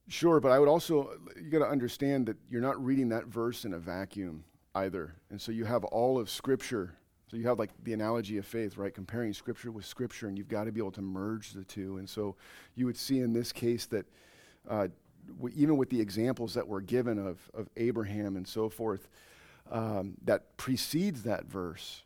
Sure, 0.08 0.40
but 0.40 0.52
I 0.52 0.58
would 0.58 0.68
also, 0.68 1.12
you 1.36 1.52
got 1.52 1.60
to 1.60 1.68
understand 1.68 2.26
that 2.26 2.38
you're 2.50 2.62
not 2.62 2.84
reading 2.84 3.10
that 3.10 3.28
verse 3.28 3.64
in 3.64 3.74
a 3.76 3.78
vacuum 3.78 4.44
either. 4.74 5.14
And 5.30 5.40
so 5.40 5.52
you 5.52 5.66
have 5.66 5.84
all 5.84 6.18
of 6.18 6.32
Scripture. 6.32 6.96
So 7.30 7.38
you 7.38 7.48
have 7.48 7.60
like 7.60 7.70
the 7.84 7.94
analogy 7.94 8.38
of 8.38 8.46
faith, 8.48 8.76
right? 8.76 8.92
Comparing 8.92 9.34
Scripture 9.34 9.72
with 9.72 9.86
Scripture, 9.86 10.28
and 10.28 10.36
you've 10.36 10.48
got 10.48 10.64
to 10.64 10.72
be 10.72 10.80
able 10.80 10.92
to 10.94 11.04
merge 11.04 11.52
the 11.52 11.64
two. 11.64 11.98
And 11.98 12.10
so 12.10 12.36
you 12.74 12.88
would 12.88 12.98
see 12.98 13.20
in 13.20 13.34
this 13.34 13.52
case 13.52 13.86
that 13.88 14.08
uh, 14.68 14.88
w- 15.38 15.56
even 15.56 15.78
with 15.78 15.92
the 15.92 16.02
examples 16.02 16.56
that 16.56 16.68
were 16.68 16.82
given 16.82 17.20
of, 17.20 17.38
of 17.54 17.70
Abraham 17.78 18.36
and 18.36 18.48
so 18.48 18.68
forth, 18.68 19.08
um, 19.70 20.16
that 20.26 20.58
precedes 20.58 21.22
that 21.22 21.46
verse. 21.46 22.02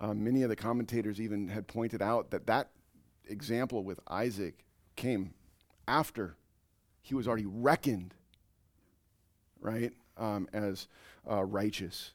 Uh, 0.00 0.14
many 0.14 0.44
of 0.44 0.50
the 0.50 0.56
commentators 0.56 1.20
even 1.20 1.48
had 1.48 1.66
pointed 1.66 2.00
out 2.00 2.30
that 2.30 2.46
that 2.46 2.70
example 3.28 3.84
with 3.84 4.00
Isaac 4.08 4.64
came 4.96 5.34
after 5.86 6.36
he 7.00 7.14
was 7.14 7.26
already 7.26 7.46
reckoned, 7.46 8.14
right, 9.60 9.92
um, 10.16 10.48
as 10.52 10.88
uh, 11.30 11.44
righteous. 11.44 12.12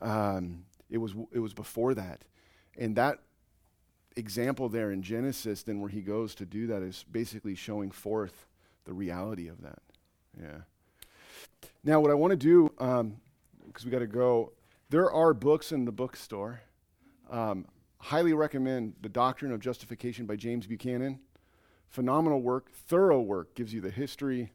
Um, 0.00 0.64
it 0.88 0.98
was 0.98 1.14
it 1.32 1.40
was 1.40 1.52
before 1.52 1.94
that, 1.94 2.22
and 2.78 2.96
that 2.96 3.18
example 4.16 4.68
there 4.68 4.90
in 4.90 5.02
Genesis, 5.02 5.62
then 5.62 5.80
where 5.80 5.90
he 5.90 6.00
goes 6.00 6.34
to 6.36 6.46
do 6.46 6.66
that, 6.68 6.82
is 6.82 7.04
basically 7.10 7.54
showing 7.54 7.90
forth 7.90 8.46
the 8.84 8.92
reality 8.92 9.48
of 9.48 9.62
that. 9.62 9.82
Yeah. 10.40 10.58
Now, 11.84 12.00
what 12.00 12.10
I 12.10 12.14
want 12.14 12.30
to 12.30 12.36
do, 12.36 12.70
because 13.66 13.84
we 13.84 13.90
got 13.90 13.98
to 13.98 14.06
go, 14.06 14.52
there 14.90 15.10
are 15.10 15.34
books 15.34 15.72
in 15.72 15.84
the 15.84 15.92
bookstore. 15.92 16.60
Um, 17.30 17.66
highly 18.06 18.32
recommend 18.32 18.94
The 19.02 19.08
Doctrine 19.08 19.50
of 19.50 19.60
Justification 19.60 20.26
by 20.26 20.36
James 20.36 20.66
Buchanan 20.66 21.18
phenomenal 21.88 22.40
work, 22.40 22.70
thorough 22.72 23.20
work, 23.20 23.54
gives 23.54 23.72
you 23.72 23.80
the 23.80 23.90
history. 23.90 24.52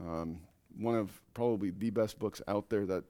Um, 0.00 0.40
one 0.78 0.94
of 0.94 1.10
probably 1.34 1.70
the 1.70 1.90
best 1.90 2.18
books 2.18 2.40
out 2.46 2.70
there 2.70 2.86
that 2.86 3.04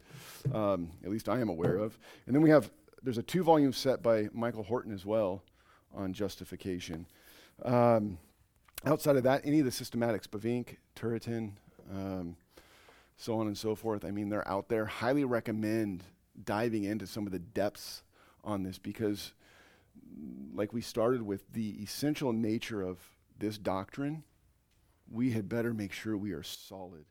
um, 0.52 0.90
at 1.04 1.10
least 1.10 1.28
I 1.28 1.40
am 1.40 1.48
aware 1.48 1.76
of. 1.76 1.98
And 2.26 2.34
then 2.34 2.42
we 2.42 2.50
have 2.50 2.70
there's 3.02 3.18
a 3.18 3.22
two 3.22 3.44
volume 3.44 3.72
set 3.72 4.02
by 4.02 4.28
Michael 4.32 4.64
Horton 4.64 4.92
as 4.92 5.04
well 5.04 5.42
on 5.94 6.12
justification. 6.12 7.06
Um, 7.64 8.18
outside 8.84 9.16
of 9.16 9.22
that, 9.24 9.42
any 9.44 9.60
of 9.60 9.64
the 9.64 9.70
systematics, 9.70 10.26
Bavinck, 10.26 10.76
Turretin, 10.96 11.52
um, 11.92 12.36
so 13.16 13.38
on 13.38 13.46
and 13.46 13.56
so 13.56 13.74
forth. 13.74 14.04
I 14.04 14.10
mean, 14.10 14.28
they're 14.28 14.48
out 14.48 14.68
there. 14.68 14.86
Highly 14.86 15.24
recommend 15.24 16.02
diving 16.44 16.84
into 16.84 17.06
some 17.06 17.26
of 17.26 17.32
the 17.32 17.38
depths 17.38 18.02
on 18.42 18.62
this 18.62 18.78
because, 18.78 19.32
like 20.54 20.72
we 20.72 20.80
started 20.80 21.22
with, 21.22 21.52
the 21.52 21.82
essential 21.82 22.32
nature 22.32 22.82
of 22.82 22.98
this 23.38 23.58
doctrine, 23.58 24.24
we 25.10 25.30
had 25.30 25.48
better 25.48 25.72
make 25.72 25.92
sure 25.92 26.16
we 26.16 26.32
are 26.32 26.42
solid. 26.42 27.04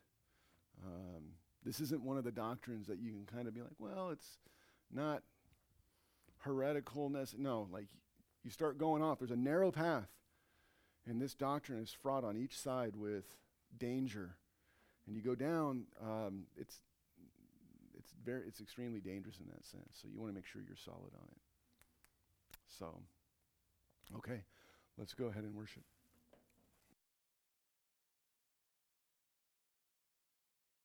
Um, 0.85 1.33
this 1.63 1.79
isn't 1.79 2.03
one 2.03 2.17
of 2.17 2.23
the 2.23 2.31
doctrines 2.31 2.88
that 2.88 2.99
you 2.99 3.11
can 3.11 3.25
kind 3.25 3.47
of 3.47 3.53
be 3.53 3.61
like, 3.61 3.75
well, 3.79 4.09
it's 4.09 4.38
not 4.91 5.23
hereticalness. 6.45 7.38
No, 7.38 7.67
like 7.71 7.88
you 8.43 8.51
start 8.51 8.77
going 8.77 9.03
off. 9.03 9.19
There's 9.19 9.31
a 9.31 9.35
narrow 9.35 9.71
path, 9.71 10.09
and 11.05 11.21
this 11.21 11.33
doctrine 11.33 11.79
is 11.79 11.91
fraught 11.91 12.23
on 12.23 12.38
each 12.38 12.57
side 12.57 12.95
with 12.95 13.25
danger. 13.77 14.35
And 15.07 15.15
you 15.15 15.21
go 15.21 15.35
down, 15.35 15.85
um, 16.01 16.43
it's 16.55 16.81
it's 17.97 18.13
very 18.23 18.43
it's 18.47 18.61
extremely 18.61 18.99
dangerous 18.99 19.38
in 19.39 19.47
that 19.47 19.65
sense. 19.65 19.99
So 20.01 20.07
you 20.11 20.19
want 20.19 20.31
to 20.31 20.35
make 20.35 20.45
sure 20.45 20.61
you're 20.65 20.77
solid 20.77 21.13
on 21.15 21.27
it. 21.29 21.41
So, 22.68 23.01
okay, 24.18 24.41
let's 24.97 25.13
go 25.13 25.26
ahead 25.26 25.43
and 25.43 25.53
worship. 25.55 25.84